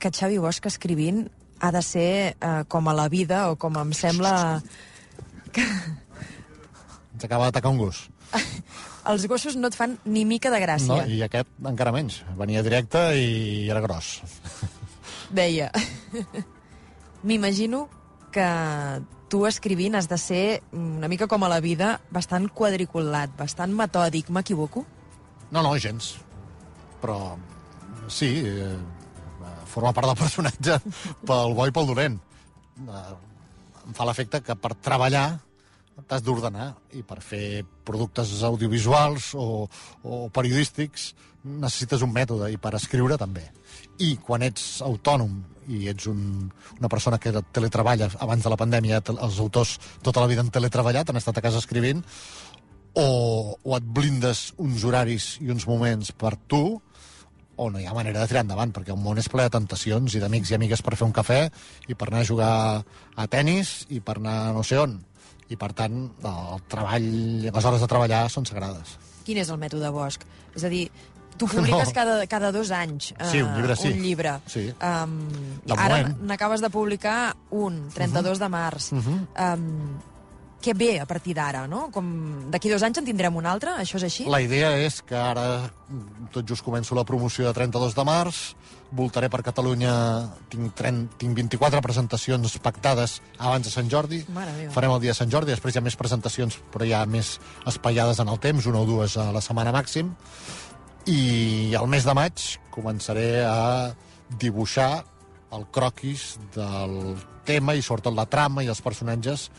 que 0.00 0.12
Xavi 0.12 0.38
Bosch 0.38 0.68
escrivint 0.68 1.24
ha 1.64 1.70
de 1.72 1.82
ser 1.82 2.10
eh, 2.36 2.62
com 2.68 2.88
a 2.88 2.96
la 2.96 3.08
vida 3.08 3.48
o 3.50 3.56
com 3.56 3.78
em 3.80 3.92
sembla... 3.96 4.60
Ens 7.14 7.24
acaba 7.24 7.48
d'atacar 7.48 7.72
un 7.72 7.80
gos. 7.80 8.08
Els 9.10 9.26
gossos 9.28 9.56
no 9.60 9.68
et 9.68 9.76
fan 9.76 9.98
ni 10.04 10.24
mica 10.24 10.50
de 10.52 10.58
No, 10.60 10.64
gràcia, 10.64 11.04
I 11.08 11.20
aquest 11.26 11.48
encara 11.72 11.92
menys. 11.92 12.22
Venia 12.38 12.62
directe 12.64 13.00
i 13.20 13.68
era 13.70 13.84
gros. 13.84 14.16
deia. 15.30 15.70
M'imagino 17.24 17.88
que 18.34 18.48
tu 19.32 19.46
escrivint 19.46 19.96
has 19.96 20.08
de 20.10 20.18
ser 20.18 20.62
una 20.72 21.08
mica 21.08 21.28
com 21.30 21.44
a 21.44 21.48
la 21.48 21.60
vida, 21.64 22.00
bastant 22.10 22.50
quadriculat, 22.52 23.32
bastant 23.38 23.72
metòdic. 23.72 24.28
M'equivoco? 24.30 24.84
No, 25.50 25.62
no, 25.62 25.72
gens. 25.78 26.14
Però 27.00 27.36
sí, 28.08 28.30
eh, 28.44 28.76
forma 29.74 29.92
part 29.92 30.10
del 30.10 30.20
personatge 30.20 30.78
pel 31.26 31.56
bo 31.56 31.66
i 31.66 31.74
pel 31.74 31.90
dolent. 31.90 32.20
Eh, 32.84 33.16
em 33.88 33.96
fa 33.96 34.06
l'efecte 34.08 34.40
que 34.44 34.56
per 34.56 34.74
treballar 34.80 35.26
t'has 36.08 36.24
d'ordenar 36.26 36.72
i 36.98 37.04
per 37.06 37.20
fer 37.22 37.62
productes 37.86 38.32
audiovisuals 38.42 39.32
o, 39.38 39.66
o 40.02 40.24
periodístics 40.34 41.12
necessites 41.44 42.02
un 42.02 42.10
mètode 42.14 42.48
i 42.50 42.58
per 42.58 42.74
escriure 42.78 43.18
també. 43.20 43.44
I 44.02 44.16
quan 44.22 44.42
ets 44.42 44.80
autònom 44.82 45.36
i 45.70 45.86
ets 45.88 46.08
un, 46.10 46.48
una 46.78 46.90
persona 46.92 47.18
que 47.18 47.32
teletreballa 47.54 48.10
abans 48.20 48.44
de 48.44 48.50
la 48.52 48.58
pandèmia, 48.60 49.00
els 49.14 49.38
autors 49.40 49.78
tota 50.04 50.20
la 50.20 50.28
vida 50.28 50.42
han 50.44 50.52
teletreballat, 50.52 51.10
han 51.10 51.20
estat 51.20 51.38
a 51.38 51.44
casa 51.44 51.62
escrivint, 51.62 52.02
o, 52.94 53.06
o 53.58 53.76
et 53.76 53.86
blindes 53.96 54.52
uns 54.62 54.84
horaris 54.86 55.34
i 55.42 55.50
uns 55.54 55.66
moments 55.66 56.12
per 56.12 56.34
tu, 56.50 56.80
o 57.56 57.70
no 57.70 57.78
hi 57.78 57.86
ha 57.86 57.94
manera 57.94 58.20
de 58.20 58.30
tirar 58.30 58.42
endavant, 58.44 58.72
perquè 58.74 58.92
el 58.94 59.00
món 59.00 59.18
és 59.20 59.28
ple 59.30 59.46
de 59.46 59.54
tentacions 59.54 60.14
i 60.14 60.22
d'amics 60.22 60.50
i 60.50 60.56
amigues 60.58 60.82
per 60.82 60.96
fer 60.98 61.06
un 61.06 61.14
cafè 61.14 61.40
i 61.88 61.94
per 61.94 62.08
anar 62.10 62.24
a 62.24 62.28
jugar 62.28 62.52
a 63.14 63.26
tennis 63.30 63.84
i 63.94 64.00
per 64.02 64.18
anar 64.18 64.54
no 64.56 64.64
sé 64.66 64.80
on. 64.82 64.98
I, 65.52 65.58
per 65.60 65.74
tant, 65.76 66.06
el 66.24 66.62
treball, 66.72 67.10
les 67.44 67.66
hores 67.68 67.82
de 67.82 67.88
treballar 67.90 68.24
són 68.32 68.46
sagrades. 68.48 68.96
Quin 69.26 69.38
és 69.42 69.50
el 69.52 69.60
mètode 69.60 69.90
Bosch? 69.92 70.24
És 70.56 70.64
a 70.64 70.70
dir, 70.72 70.86
tu 71.36 71.46
publiques 71.46 71.88
No. 71.88 71.94
cada, 71.94 72.26
cada 72.26 72.52
dos 72.52 72.70
anys 72.70 73.12
eh, 73.18 73.28
Sí, 73.30 73.42
un 73.42 73.54
llibre 73.54 73.76
sí. 73.76 73.88
un 73.88 74.02
llibre. 74.02 74.34
Sí. 74.46 74.64
Um, 74.80 75.18
De 75.64 75.74
ara 75.76 76.02
n'acabes 76.22 76.60
de 76.60 76.70
publicar 76.70 77.36
un, 77.50 77.88
32 77.94 78.38
de 78.38 78.48
març. 78.48 78.92
Uh 78.92 78.98
-huh. 78.98 79.54
um, 79.54 79.98
què 80.64 80.72
ve 80.76 80.98
a 81.00 81.04
partir 81.04 81.34
d'ara, 81.34 81.66
no? 81.68 81.90
Com 81.92 82.50
D'aquí 82.50 82.70
dos 82.70 82.82
anys 82.82 82.98
en 82.98 83.04
tindrem 83.04 83.36
un 83.36 83.44
altre? 83.44 83.70
Això 83.76 83.96
és 83.96 84.04
així? 84.04 84.24
La 84.32 84.40
idea 84.40 84.76
és 84.80 85.02
que 85.02 85.16
ara 85.16 85.70
tot 86.32 86.48
just 86.48 86.64
començo 86.64 86.94
la 86.94 87.04
promoció 87.04 87.44
de 87.46 87.52
32 87.52 87.94
de 87.94 88.04
març, 88.04 88.56
voltaré 88.94 89.28
per 89.28 89.42
Catalunya, 89.42 89.92
tinc, 90.48 90.72
30, 90.78 91.18
tinc 91.18 91.36
24 91.36 91.82
presentacions 91.82 92.58
pactades 92.62 93.20
abans 93.38 93.66
de 93.66 93.70
Sant 93.70 93.90
Jordi, 93.90 94.24
farem 94.70 94.92
el 94.94 95.00
dia 95.00 95.10
de 95.10 95.18
Sant 95.18 95.30
Jordi, 95.30 95.50
després 95.50 95.74
hi 95.74 95.78
ha 95.78 95.84
més 95.84 95.96
presentacions, 95.96 96.58
però 96.72 96.86
ja 96.88 97.04
més 97.06 97.38
espaiades 97.66 98.20
en 98.20 98.28
el 98.28 98.38
temps, 98.38 98.66
una 98.66 98.80
o 98.80 98.86
dues 98.86 99.16
a 99.16 99.32
la 99.32 99.42
setmana 99.44 99.72
màxim, 99.72 100.14
i 101.06 101.74
al 101.76 101.88
mes 101.90 102.04
de 102.06 102.14
maig 102.16 102.42
començaré 102.72 103.44
a 103.44 103.92
dibuixar 104.40 105.04
el 105.54 105.66
croquis 105.70 106.34
del 106.54 107.14
tema 107.44 107.74
i 107.76 107.82
sobretot 107.84 108.16
la 108.16 108.26
trama 108.30 108.64
i 108.64 108.70
els 108.72 108.80
personatges 108.82 109.50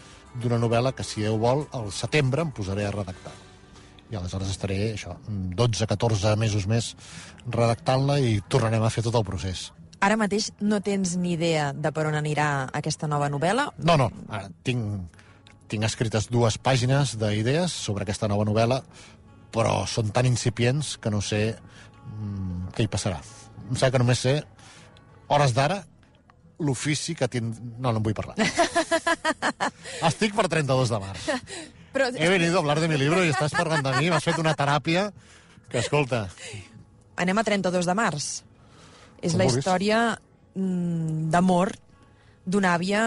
d'una 0.41 0.57
novel·la 0.59 0.91
que, 0.95 1.05
si 1.05 1.23
Déu 1.23 1.37
vol, 1.39 1.63
al 1.71 1.91
setembre 1.95 2.43
em 2.43 2.51
posaré 2.51 2.87
a 2.87 2.91
redactar. 2.91 3.33
I 4.11 4.17
aleshores 4.17 4.51
estaré, 4.51 4.79
això, 4.93 5.15
12-14 5.29 6.35
mesos 6.37 6.67
més 6.69 6.93
redactant-la 7.45 8.19
i 8.19 8.39
tornarem 8.49 8.83
a 8.83 8.91
fer 8.93 9.05
tot 9.05 9.15
el 9.15 9.25
procés. 9.25 9.69
Ara 10.03 10.17
mateix 10.19 10.51
no 10.59 10.81
tens 10.83 11.15
ni 11.17 11.33
idea 11.37 11.71
de 11.73 11.91
per 11.95 12.05
on 12.09 12.17
anirà 12.17 12.67
aquesta 12.75 13.07
nova 13.07 13.29
novel·la? 13.31 13.69
No, 13.85 13.95
no, 14.01 14.09
ara 14.29 14.51
tinc, 14.67 15.21
tinc 15.71 15.87
escrites 15.87 16.27
dues 16.29 16.59
pàgines 16.61 17.15
d'idees 17.21 17.73
sobre 17.87 18.05
aquesta 18.05 18.29
nova 18.29 18.45
novel·la, 18.45 18.81
però 19.55 19.85
són 19.87 20.11
tan 20.15 20.27
incipients 20.27 20.95
que 21.01 21.11
no 21.13 21.21
sé 21.23 21.41
mm, 21.55 22.73
què 22.75 22.85
hi 22.85 22.91
passarà. 22.91 23.21
Em 23.65 23.75
sembla 23.75 23.91
que 23.95 24.01
només 24.03 24.23
sé, 24.27 24.35
hores 25.31 25.55
d'ara, 25.55 25.79
l'ofici 26.59 27.15
que 27.15 27.27
tinc... 27.31 27.55
No, 27.79 27.89
no 27.91 27.97
en 27.99 28.03
vull 28.05 28.15
parlar. 28.17 28.35
Estic 30.09 30.35
per 30.35 30.47
32 30.51 30.91
de 30.93 30.99
març. 31.03 31.31
Però 31.95 32.09
He 32.11 32.29
venido 32.29 32.59
a 32.59 32.61
hablar 32.61 32.79
de 32.83 32.89
mi 32.91 32.97
libro 32.99 33.23
y 33.23 33.29
estás 33.31 33.55
parlant 33.55 33.83
de 33.85 33.95
mi, 33.97 34.09
m'has 34.11 34.23
fet 34.23 34.39
una 34.41 34.51
teràpia 34.55 35.09
Que 35.71 35.79
escolta, 35.79 36.25
Anem 37.15 37.39
a 37.39 37.43
32 37.47 37.87
de 37.87 37.95
març. 37.95 38.25
És 39.23 39.31
Com 39.31 39.39
la 39.39 39.45
vulguis. 39.47 39.61
història 39.63 39.99
mm, 40.53 41.29
d'amor 41.31 41.71
d'una 42.45 42.73
àvia 42.75 43.01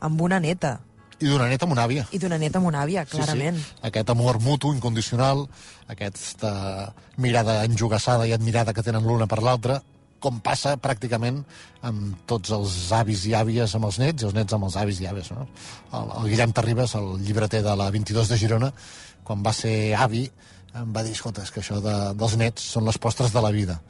amb 0.00 0.24
una 0.24 0.40
neta. 0.40 0.78
I 1.22 1.30
d'una 1.30 1.46
neta 1.50 1.66
amb 1.68 1.76
una 1.76 1.86
àvia. 1.86 2.04
I 2.10 2.18
d'una 2.18 2.38
neta 2.40 2.60
amb 2.60 2.68
una 2.72 2.82
àvia, 2.82 3.06
clarament. 3.08 3.58
Sí, 3.60 3.70
sí. 3.70 3.80
Aquest 3.88 4.10
amor 4.12 4.40
mutu, 4.42 4.72
incondicional, 4.74 5.46
aquesta 5.92 6.52
mirada 7.22 7.62
enjugassada 7.68 8.26
i 8.26 8.34
admirada 8.34 8.74
que 8.74 8.84
tenen 8.84 9.06
l'una 9.06 9.28
per 9.30 9.40
l'altra, 9.42 9.80
com 10.22 10.38
passa 10.44 10.76
pràcticament 10.78 11.40
amb 11.88 12.20
tots 12.30 12.52
els 12.54 12.76
avis 12.94 13.24
i 13.26 13.34
àvies 13.34 13.74
amb 13.74 13.88
els 13.88 13.98
nets 13.98 14.22
i 14.22 14.28
els 14.28 14.36
nets 14.36 14.54
amb 14.54 14.68
els 14.68 14.78
avis 14.78 15.00
i 15.02 15.08
àvies. 15.10 15.32
No? 15.34 15.48
El, 15.90 16.12
el 16.20 16.30
Guillem 16.30 16.54
Terribas, 16.54 16.94
el 16.98 17.16
llibreter 17.26 17.62
de 17.66 17.74
la 17.78 17.90
22 17.94 18.30
de 18.30 18.38
Girona, 18.38 18.70
quan 19.26 19.42
va 19.42 19.54
ser 19.56 19.74
avi, 19.98 20.28
em 20.78 20.94
va 20.94 21.02
dir, 21.04 21.16
escolta, 21.18 21.44
és 21.44 21.50
que 21.52 21.60
això 21.62 21.82
de, 21.84 21.96
dels 22.18 22.38
nets 22.40 22.70
són 22.76 22.86
les 22.88 22.98
postres 23.02 23.34
de 23.34 23.42
la 23.44 23.52
vida. 23.54 23.80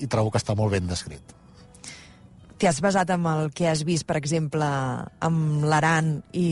I 0.00 0.08
trobo 0.08 0.30
que 0.32 0.40
està 0.40 0.56
molt 0.56 0.72
ben 0.72 0.86
descrit. 0.88 1.39
T'hi 2.60 2.68
has 2.68 2.82
basat 2.84 3.08
en 3.14 3.24
el 3.24 3.46
que 3.56 3.70
has 3.70 3.80
vist, 3.88 4.04
per 4.04 4.18
exemple, 4.18 4.66
amb 5.24 5.62
l'Aran 5.64 6.10
i... 6.36 6.48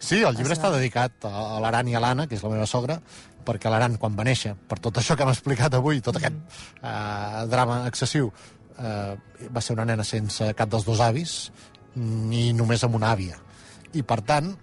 Sí, 0.00 0.22
el 0.24 0.38
llibre 0.38 0.56
està 0.56 0.70
dedicat 0.72 1.26
a 1.28 1.58
l'Aran 1.60 1.90
i 1.92 1.98
a 1.98 2.00
l'Anna, 2.00 2.24
que 2.30 2.38
és 2.38 2.44
la 2.46 2.52
meva 2.54 2.64
sogra, 2.70 2.96
perquè 3.44 3.68
l'Aran, 3.68 3.98
quan 4.00 4.16
va 4.16 4.24
néixer, 4.24 4.54
per 4.70 4.78
tot 4.80 4.96
això 4.96 5.18
que 5.18 5.26
hem 5.26 5.32
explicat 5.34 5.76
avui, 5.76 6.00
tot 6.04 6.16
aquest 6.16 6.38
eh, 6.80 7.44
drama 7.52 7.82
excessiu, 7.90 8.32
eh, 8.78 9.12
va 9.52 9.64
ser 9.64 9.76
una 9.76 9.84
nena 9.90 10.06
sense 10.08 10.48
cap 10.56 10.72
dels 10.72 10.88
dos 10.88 11.04
avis, 11.04 11.36
ni 11.92 12.48
només 12.56 12.88
amb 12.88 12.96
una 12.96 13.12
àvia. 13.12 13.36
I, 13.92 14.06
per 14.08 14.22
tant, 14.24 14.54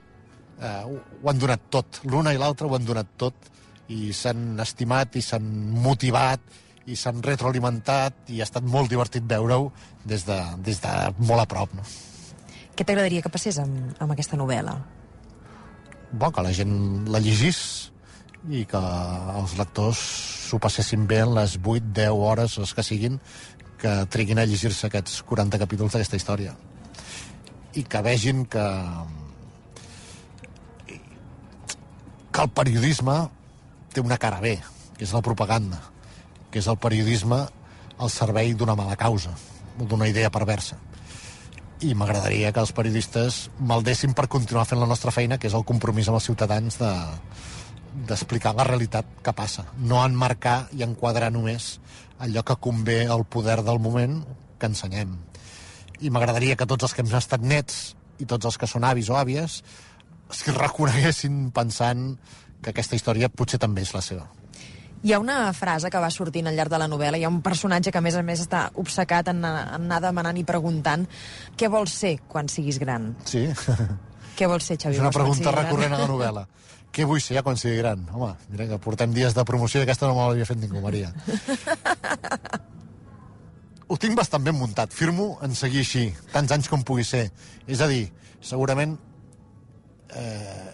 ho 0.65 0.97
ho 0.97 1.29
han 1.29 1.39
donat 1.45 1.69
tot. 1.69 2.01
L'una 2.09 2.33
i 2.33 2.41
l'altra 2.41 2.65
ho 2.65 2.73
han 2.73 2.89
donat 2.89 3.13
tot, 3.21 3.53
i 3.93 4.09
s'han 4.17 4.55
estimat, 4.65 5.13
i 5.13 5.21
s'han 5.21 5.45
motivat, 5.85 6.41
i 6.85 6.95
s'han 6.99 7.23
retroalimentat, 7.25 8.27
i 8.29 8.41
ha 8.41 8.45
estat 8.45 8.65
molt 8.65 8.91
divertit 8.91 9.25
veure-ho 9.29 9.71
des, 10.05 10.25
de, 10.27 10.37
des 10.65 10.81
de 10.83 10.91
molt 11.17 11.41
a 11.41 11.47
prop. 11.49 11.73
No? 11.73 11.85
Què 12.75 12.83
t'agradaria 12.85 13.23
que 13.25 13.31
passés 13.33 13.57
amb, 13.61 13.95
amb 14.03 14.13
aquesta 14.13 14.37
novel·la? 14.37 14.75
bo, 16.15 16.31
que 16.31 16.43
la 16.43 16.53
gent 16.55 17.05
la 17.11 17.19
llegís 17.19 17.59
i 18.45 18.63
que 18.69 18.79
els 19.39 19.55
lectors 19.59 19.99
s'ho 20.45 20.59
passessin 20.61 21.05
bé 21.09 21.21
en 21.25 21.33
les 21.35 21.57
8, 21.57 21.91
10 21.97 22.23
hores, 22.27 22.57
les 22.61 22.73
que 22.77 22.85
siguin, 22.85 23.19
que 23.81 23.93
triguin 24.13 24.39
a 24.39 24.45
llegir-se 24.45 24.87
aquests 24.87 25.21
40 25.27 25.59
capítols 25.61 25.95
d'aquesta 25.95 26.19
història. 26.19 26.53
I 27.75 27.83
que 27.83 28.01
vegin 28.05 28.45
que 28.45 28.65
que 32.35 32.43
el 32.43 32.51
periodisme 32.51 33.13
té 33.95 34.01
una 34.03 34.17
cara 34.19 34.41
bé, 34.43 34.57
que 34.97 35.05
és 35.07 35.13
la 35.15 35.23
propaganda, 35.23 35.79
que 36.55 36.61
és 36.63 36.67
el 36.71 36.79
periodisme 36.79 37.41
al 37.99 38.11
servei 38.11 38.53
d'una 38.55 38.77
mala 38.79 38.95
causa, 38.95 39.33
d'una 39.75 40.07
idea 40.07 40.31
perversa 40.31 40.79
i 41.83 41.91
m'agradaria 41.91 42.53
que 42.55 42.61
els 42.63 42.71
periodistes 42.71 43.49
maldessin 43.59 44.13
per 44.15 44.29
continuar 44.31 44.63
fent 44.69 44.79
la 44.79 44.87
nostra 44.87 45.11
feina, 45.11 45.35
que 45.37 45.49
és 45.49 45.55
el 45.57 45.65
compromís 45.67 46.07
amb 46.07 46.21
els 46.21 46.29
ciutadans 46.31 46.79
de 46.79 46.91
d'explicar 48.07 48.51
la 48.55 48.65
realitat 48.67 49.07
que 49.23 49.31
passa, 49.35 49.63
no 49.79 50.01
enmarcar 50.03 50.69
i 50.75 50.83
enquadrar 50.83 51.29
només 51.31 51.77
allò 52.19 52.43
que 52.43 52.57
convé 52.59 53.05
al 53.07 53.23
poder 53.23 53.61
del 53.63 53.79
moment 53.79 54.17
que 54.59 54.67
ensenyem. 54.67 55.13
I 56.03 56.11
m'agradaria 56.11 56.57
que 56.59 56.67
tots 56.67 56.87
els 56.87 56.95
que 56.95 57.03
hem 57.03 57.11
estat 57.15 57.43
nets 57.43 57.95
i 58.19 58.27
tots 58.27 58.47
els 58.47 58.59
que 58.59 58.67
són 58.67 58.83
avis 58.83 59.11
o 59.11 59.15
àvies 59.15 59.61
es 60.31 60.43
reconeguessin 60.55 61.51
pensant 61.55 62.17
que 62.61 62.71
aquesta 62.75 62.99
història 62.99 63.31
potser 63.31 63.59
també 63.59 63.83
és 63.87 63.95
la 63.95 64.03
seva. 64.03 64.27
Hi 65.03 65.13
ha 65.13 65.19
una 65.19 65.53
frase 65.53 65.89
que 65.91 65.99
va 66.01 66.09
sortint 66.09 66.47
al 66.47 66.55
llarg 66.57 66.71
de 66.71 66.79
la 66.81 66.87
novel·la, 66.89 67.19
hi 67.19 67.25
ha 67.27 67.29
un 67.29 67.41
personatge 67.45 67.91
que 67.91 67.99
a 67.99 68.01
més 68.01 68.15
a 68.17 68.23
més 68.25 68.41
està 68.41 68.69
obcecat 68.81 69.27
en, 69.33 69.43
en 69.45 69.85
anar 69.85 70.01
demanant 70.01 70.37
i 70.37 70.43
preguntant 70.47 71.05
què 71.57 71.69
vols 71.69 71.93
ser 71.93 72.15
quan 72.27 72.49
siguis 72.49 72.79
gran? 72.81 73.13
Sí, 73.25 73.47
Què 74.35 74.49
vols 74.51 74.65
ser, 74.67 74.75
Xavi? 74.75 74.97
és 74.97 75.01
una 75.01 75.13
pregunta 75.15 75.51
siguis 75.51 75.79
gran? 75.79 75.93
a 75.95 75.99
la 76.01 76.07
novel·la. 76.11 76.45
Què 76.95 77.05
vull 77.07 77.21
ser 77.23 77.37
ja 77.37 77.43
quan 77.43 77.57
sigui 77.59 77.77
gran? 77.79 78.05
Home, 78.13 78.33
mira 78.51 78.67
que 78.69 78.79
portem 78.83 79.13
dies 79.15 79.35
de 79.35 79.43
promoció 79.47 79.81
i 79.81 79.85
aquesta 79.85 80.07
no 80.07 80.15
me 80.15 80.27
l'havia 80.29 80.47
fet 80.47 80.59
ningú, 80.61 80.81
Maria. 80.83 81.11
Ho 83.87 83.97
tinc 84.01 84.15
bastant 84.17 84.43
ben 84.43 84.55
muntat. 84.57 84.93
Firmo 84.95 85.35
en 85.45 85.53
seguir 85.55 85.83
així, 85.83 86.07
tants 86.33 86.51
anys 86.55 86.69
com 86.71 86.83
pugui 86.87 87.03
ser. 87.05 87.27
És 87.67 87.83
a 87.83 87.87
dir, 87.91 88.07
segurament 88.41 88.95
eh, 90.15 90.71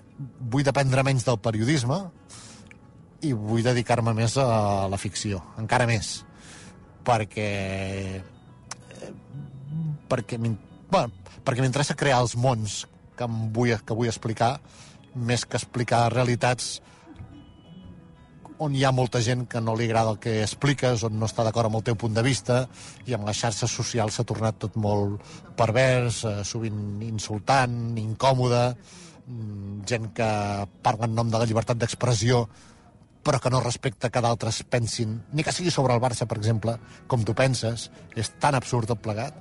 vull 0.53 0.63
dependre 0.63 1.03
menys 1.03 1.25
del 1.27 1.39
periodisme 1.43 1.97
i 3.21 3.33
vull 3.37 3.63
dedicar-me 3.65 4.13
més 4.17 4.37
a 4.41 4.87
la 4.91 4.99
ficció, 5.01 5.41
encara 5.61 5.87
més. 5.89 6.19
Perquè... 7.05 7.49
eh, 8.21 9.11
perquè 10.11 10.37
bueno, 10.37 11.11
perquè 11.45 11.63
m'interessa 11.63 11.97
crear 11.97 12.21
els 12.21 12.35
mons 12.35 12.85
que, 13.15 13.25
em 13.25 13.51
vull, 13.53 13.73
que 13.85 13.97
vull 13.97 14.09
explicar 14.11 14.55
més 15.15 15.45
que 15.45 15.59
explicar 15.59 16.07
realitats 16.13 16.79
on 18.61 18.75
hi 18.77 18.83
ha 18.85 18.91
molta 18.93 19.19
gent 19.25 19.47
que 19.49 19.59
no 19.63 19.73
li 19.73 19.87
agrada 19.87 20.13
el 20.13 20.19
que 20.21 20.35
expliques, 20.43 21.01
on 21.07 21.15
no 21.17 21.25
està 21.25 21.41
d'acord 21.43 21.71
amb 21.71 21.79
el 21.79 21.85
teu 21.87 21.95
punt 21.97 22.13
de 22.13 22.21
vista, 22.21 22.59
i 23.09 23.15
amb 23.17 23.25
les 23.25 23.39
xarxes 23.41 23.73
socials 23.73 24.19
s'ha 24.19 24.25
tornat 24.29 24.59
tot 24.61 24.77
molt 24.77 25.23
pervers, 25.57 26.21
eh, 26.29 26.43
sovint 26.45 27.01
insultant, 27.07 27.73
incòmode, 27.97 28.75
mm, 29.25 29.81
gent 29.89 30.11
que 30.13 30.29
parla 30.85 31.09
en 31.09 31.15
nom 31.17 31.31
de 31.31 31.41
la 31.41 31.47
llibertat 31.49 31.81
d'expressió, 31.81 32.47
però 33.23 33.39
que 33.41 33.51
no 33.53 33.61
respecta 33.61 34.09
que 34.09 34.21
d'altres 34.23 34.63
pensin, 34.69 35.19
ni 35.31 35.45
que 35.45 35.53
sigui 35.53 35.71
sobre 35.73 35.93
el 35.93 36.01
Barça, 36.01 36.25
per 36.27 36.39
exemple, 36.39 36.77
com 37.07 37.25
tu 37.25 37.35
penses, 37.37 37.89
és 38.17 38.31
tan 38.41 38.57
absurd 38.57 38.89
tot 38.89 39.01
plegat, 39.01 39.37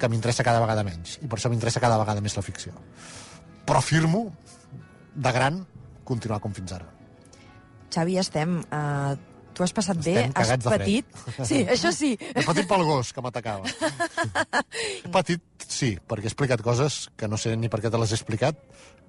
que 0.00 0.08
m'interessa 0.08 0.46
cada 0.46 0.62
vegada 0.62 0.84
menys, 0.86 1.18
i 1.20 1.28
per 1.28 1.36
això 1.36 1.50
m'interessa 1.52 1.82
cada 1.82 1.98
vegada 2.00 2.22
més 2.24 2.36
la 2.38 2.44
ficció. 2.44 2.72
Però 3.68 3.82
firmo, 3.84 4.30
de 5.14 5.32
gran, 5.36 5.60
continuar 6.08 6.40
com 6.40 6.54
fins 6.56 6.72
ara. 6.72 6.88
Xavi, 7.90 8.16
estem. 8.22 8.60
Uh, 8.70 9.18
tu 9.54 9.64
has 9.64 9.72
passat 9.76 9.98
bé, 10.04 10.16
Estem 10.26 10.32
has 10.36 10.50
de 10.52 10.58
fred. 10.64 10.80
patit... 10.80 11.46
Sí, 11.48 11.62
això 11.74 11.92
sí. 11.94 12.12
He 12.34 12.44
patit 12.46 12.68
pel 12.70 12.84
gos 12.88 13.12
que 13.16 13.24
m'atacava. 13.24 13.68
He 15.04 15.10
patit, 15.12 15.42
sí, 15.66 15.94
perquè 16.08 16.28
he 16.28 16.32
explicat 16.32 16.62
coses 16.64 17.08
que 17.16 17.28
no 17.28 17.38
sé 17.40 17.56
ni 17.56 17.68
per 17.72 17.80
què 17.82 17.90
te 17.92 18.00
les 18.00 18.12
he 18.12 18.18
explicat, 18.18 18.58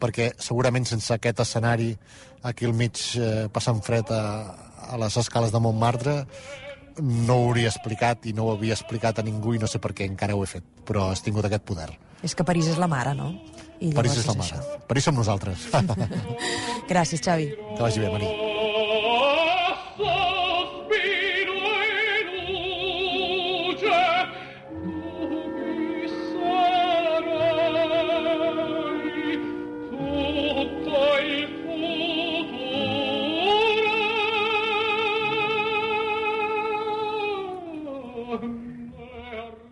perquè 0.02 0.32
segurament 0.42 0.88
sense 0.90 1.14
aquest 1.14 1.44
escenari 1.46 1.94
aquí 2.48 2.66
al 2.66 2.74
mig 2.78 2.98
eh, 3.20 3.48
passant 3.54 3.82
fred 3.86 4.10
a, 4.12 4.24
a 4.92 4.98
les 5.02 5.18
escales 5.22 5.54
de 5.54 5.62
Montmartre 5.62 6.22
no 7.02 7.38
ho 7.38 7.50
hauria 7.50 7.70
explicat 7.72 8.26
i 8.28 8.34
no 8.36 8.50
ho 8.50 8.56
havia 8.56 8.76
explicat 8.76 9.22
a 9.22 9.24
ningú 9.26 9.54
i 9.56 9.62
no 9.62 9.68
sé 9.70 9.80
per 9.80 9.94
què 9.96 10.06
encara 10.10 10.36
ho 10.36 10.44
he 10.44 10.50
fet, 10.50 10.66
però 10.88 11.10
has 11.12 11.22
tingut 11.24 11.46
aquest 11.48 11.64
poder. 11.66 11.90
És 12.22 12.36
que 12.38 12.44
París 12.46 12.68
és 12.70 12.78
la 12.82 12.90
mare, 12.92 13.16
no? 13.18 13.32
I 13.82 13.94
París 13.98 14.20
és 14.22 14.28
la 14.30 14.36
mare. 14.38 14.60
París 14.90 15.08
som 15.08 15.16
nosaltres. 15.18 15.70
això. 15.72 15.96
Gràcies, 16.92 17.24
Xavi. 17.24 17.48
que 17.56 17.82
vagi 17.82 18.04
bé, 18.04 18.12
Maria. 18.12 18.61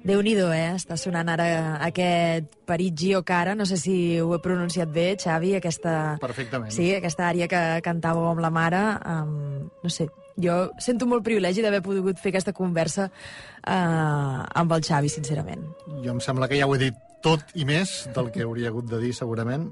Déu 0.03 0.21
nhi 0.23 0.33
eh? 0.35 0.71
Està 0.75 0.95
sonant 0.97 1.27
ara 1.29 1.77
aquest 1.85 2.53
Parigio 2.65 3.23
Cara, 3.23 3.55
no 3.55 3.65
sé 3.65 3.77
si 3.77 4.19
ho 4.21 4.33
he 4.35 4.39
pronunciat 4.39 4.89
bé, 4.93 5.15
Xavi, 5.19 5.55
aquesta... 5.55 6.17
Perfectament. 6.21 6.71
Sí, 6.71 6.93
aquesta 6.95 7.27
àrea 7.29 7.47
que 7.47 7.81
cantàveu 7.83 8.29
amb 8.29 8.39
la 8.39 8.49
mare. 8.49 8.81
Um, 9.05 9.69
no 9.83 9.89
sé, 9.89 10.07
jo 10.39 10.69
sento 10.79 11.05
molt 11.09 11.23
privilegi 11.25 11.61
d'haver 11.61 11.81
pogut 11.83 12.17
fer 12.21 12.31
aquesta 12.31 12.53
conversa 12.53 13.09
uh, 13.09 14.45
amb 14.55 14.71
el 14.77 14.83
Xavi, 14.85 15.09
sincerament. 15.11 15.65
Jo 16.03 16.15
em 16.15 16.21
sembla 16.23 16.47
que 16.47 16.57
ja 16.59 16.67
ho 16.67 16.75
he 16.75 16.81
dit 16.87 16.95
tot 17.21 17.43
i 17.59 17.65
més 17.67 18.07
del 18.15 18.31
que 18.31 18.45
hauria 18.47 18.69
hagut 18.71 18.87
de 18.87 18.99
dir, 19.01 19.13
segurament. 19.13 19.69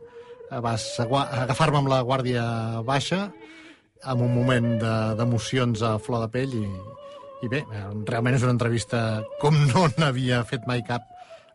Eh, 0.51 0.59
Vas 0.63 0.83
agafar-me 0.99 1.79
amb 1.79 1.87
la 1.91 2.01
guàrdia 2.03 2.43
baixa, 2.87 3.29
amb 4.03 4.21
un 4.21 4.33
moment 4.35 4.73
de- 4.81 5.15
d'emocions 5.17 5.81
a 5.81 5.97
flor 5.99 6.25
de 6.25 6.29
pell, 6.33 6.53
i, 6.59 6.67
i 7.43 7.51
bé, 7.51 7.61
eh, 7.61 7.85
realment 8.07 8.37
és 8.37 8.45
una 8.45 8.55
entrevista 8.55 9.21
com 9.41 9.57
no 9.69 9.87
n'havia 9.97 10.41
fet 10.47 10.65
mai 10.69 10.83
cap 10.87 11.05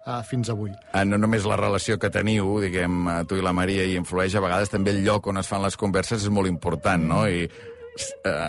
uh, 0.07 0.21
fins 0.27 0.51
avui. 0.53 0.71
Ah, 0.93 1.05
no 1.09 1.19
només 1.19 1.47
la 1.49 1.59
relació 1.59 1.99
que 1.99 2.11
teniu, 2.13 2.55
diguem, 2.63 3.03
eh, 3.09 3.19
tu 3.29 3.39
i 3.39 3.45
la 3.45 3.55
Maria, 3.57 3.85
i 3.85 3.99
influeix, 3.99 4.37
a 4.37 4.45
vegades 4.45 4.73
també 4.73 4.95
el 4.95 5.03
lloc 5.07 5.27
on 5.31 5.43
es 5.43 5.51
fan 5.51 5.63
les 5.65 5.79
converses 5.79 6.23
és 6.23 6.33
molt 6.33 6.51
important, 6.51 7.05
no? 7.15 7.27
I 7.29 7.49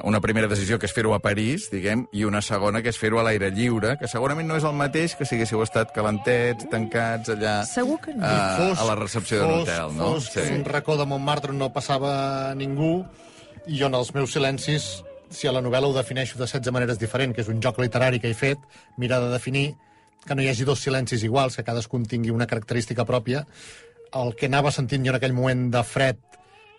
una 0.08 0.22
primera 0.22 0.48
decisió 0.48 0.78
que 0.80 0.88
és 0.88 0.94
fer-ho 0.96 1.12
a 1.12 1.20
París, 1.20 1.66
diguem, 1.72 2.06
i 2.16 2.24
una 2.24 2.40
segona 2.42 2.80
que 2.82 2.94
és 2.94 3.00
fer-ho 3.00 3.20
a 3.20 3.26
l'aire 3.28 3.50
lliure, 3.52 3.98
que 4.00 4.08
segurament 4.08 4.48
no 4.48 4.56
és 4.56 4.64
el 4.64 4.76
mateix 4.80 5.18
que 5.20 5.28
si 5.28 5.36
haguéssiu 5.36 5.60
estat 5.66 5.92
calentets, 5.96 6.70
tancats 6.72 7.34
allà 7.34 7.58
Segur 7.68 8.00
que 8.06 8.16
no. 8.16 8.24
eh, 8.24 8.70
a 8.72 8.88
la 8.88 8.96
recepció 8.96 9.42
d'un 9.42 9.52
fos, 9.52 9.68
hotel, 9.68 9.98
no? 9.98 10.14
Fos 10.16 10.30
un 10.46 10.64
racó 10.64 10.96
de 10.96 11.08
Montmartre 11.10 11.52
on 11.52 11.60
no 11.60 11.74
passava 11.76 12.54
ningú 12.56 13.02
i 13.68 13.84
on 13.84 14.00
els 14.00 14.14
meus 14.16 14.32
silencis 14.32 15.04
si 15.34 15.50
a 15.50 15.54
la 15.56 15.62
novel·la 15.66 15.90
ho 15.90 15.96
defineixo 15.96 16.38
de 16.38 16.46
16 16.46 16.74
maneres 16.76 17.00
diferents, 17.02 17.36
que 17.36 17.44
és 17.44 17.50
un 17.52 17.62
joc 17.62 17.80
literari 17.82 18.22
que 18.22 18.30
he 18.32 18.38
fet, 18.38 18.62
mira 18.98 19.20
de 19.24 19.32
definir 19.34 19.74
que 20.24 20.36
no 20.36 20.44
hi 20.44 20.50
hagi 20.52 20.68
dos 20.68 20.84
silencis 20.86 21.24
iguals, 21.28 21.58
que 21.58 21.66
cadascun 21.68 22.06
tingui 22.08 22.32
una 22.32 22.48
característica 22.48 23.06
pròpia. 23.06 23.44
El 24.14 24.36
que 24.40 24.48
anava 24.48 24.72
sentint 24.72 25.04
jo 25.04 25.12
en 25.12 25.20
aquell 25.20 25.36
moment 25.36 25.68
de 25.74 25.82
fred 25.84 26.22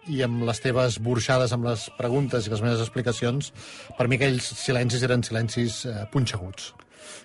i 0.09 0.23
amb 0.25 0.45
les 0.45 0.61
teves 0.61 0.99
burxades 1.01 1.53
amb 1.57 1.67
les 1.69 1.89
preguntes 1.99 2.47
i 2.47 2.53
les 2.53 2.63
meves 2.65 2.81
explicacions, 2.85 3.53
per 3.99 4.09
mi 4.09 4.19
aquells 4.21 4.51
silencis 4.61 5.05
eren 5.07 5.25
silencis 5.25 5.85
eh, 5.89 6.05
punxeguts. 6.13 6.73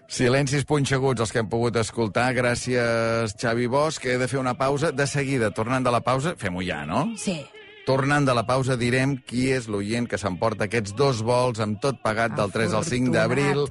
Silencis 0.09 0.65
punxeguts, 0.67 1.21
els 1.21 1.31
que 1.31 1.43
hem 1.43 1.49
pogut 1.51 1.77
escoltar. 1.79 2.31
Gràcies, 2.35 3.35
Xavi 3.39 3.67
Bosch. 3.71 4.07
He 4.09 4.17
de 4.19 4.27
fer 4.27 4.39
una 4.41 4.55
pausa. 4.57 4.91
De 4.91 5.05
seguida, 5.07 5.51
tornant 5.55 5.85
de 5.85 5.93
la 5.93 6.01
pausa, 6.03 6.33
fem-ho 6.39 6.65
ja, 6.65 6.81
no? 6.89 7.05
Sí. 7.19 7.37
Tornant 7.85 8.25
de 8.27 8.35
la 8.37 8.45
pausa 8.45 8.77
direm 8.77 9.15
qui 9.25 9.49
és 9.55 9.67
l'oient 9.71 10.07
que 10.09 10.19
s'emporta 10.21 10.67
aquests 10.67 10.93
dos 10.97 11.23
vols 11.25 11.61
amb 11.63 11.79
tot 11.81 12.01
pagat 12.03 12.35
del 12.37 12.51
3 12.53 12.75
al 12.77 12.85
5 12.85 13.13
d'abril 13.15 13.65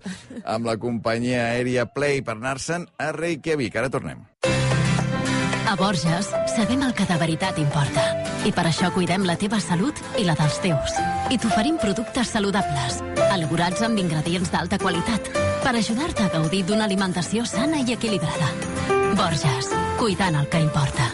amb 0.44 0.66
la 0.66 0.78
companyia 0.80 1.50
aèria 1.52 1.86
Play 1.86 2.22
per 2.22 2.38
anar-se'n 2.38 2.88
a 2.98 3.12
Reykjavik. 3.14 3.76
Ara 3.76 3.92
tornem. 3.92 4.26
A 5.68 5.76
Borges 5.76 6.30
sabem 6.56 6.80
el 6.82 6.94
que 6.96 7.04
de 7.04 7.16
veritat 7.20 7.58
importa. 7.60 8.02
I 8.48 8.52
per 8.56 8.64
això 8.70 8.88
cuidem 8.94 9.26
la 9.28 9.36
teva 9.36 9.58
salut 9.60 10.00
i 10.16 10.24
la 10.24 10.32
dels 10.38 10.56
teus. 10.64 10.94
I 11.28 11.36
t'oferim 11.36 11.76
productes 11.76 12.32
saludables, 12.32 13.02
elaborats 13.28 13.84
amb 13.84 14.00
ingredients 14.00 14.48
d'alta 14.54 14.80
qualitat, 14.80 15.28
per 15.60 15.74
ajudar-te 15.76 16.24
a 16.24 16.32
gaudir 16.32 16.64
d'una 16.64 16.88
alimentació 16.88 17.44
sana 17.44 17.84
i 17.84 17.92
equilibrada. 17.92 18.48
Borges, 19.18 19.68
cuidant 20.00 20.40
el 20.40 20.48
que 20.48 20.64
importa. 20.64 21.12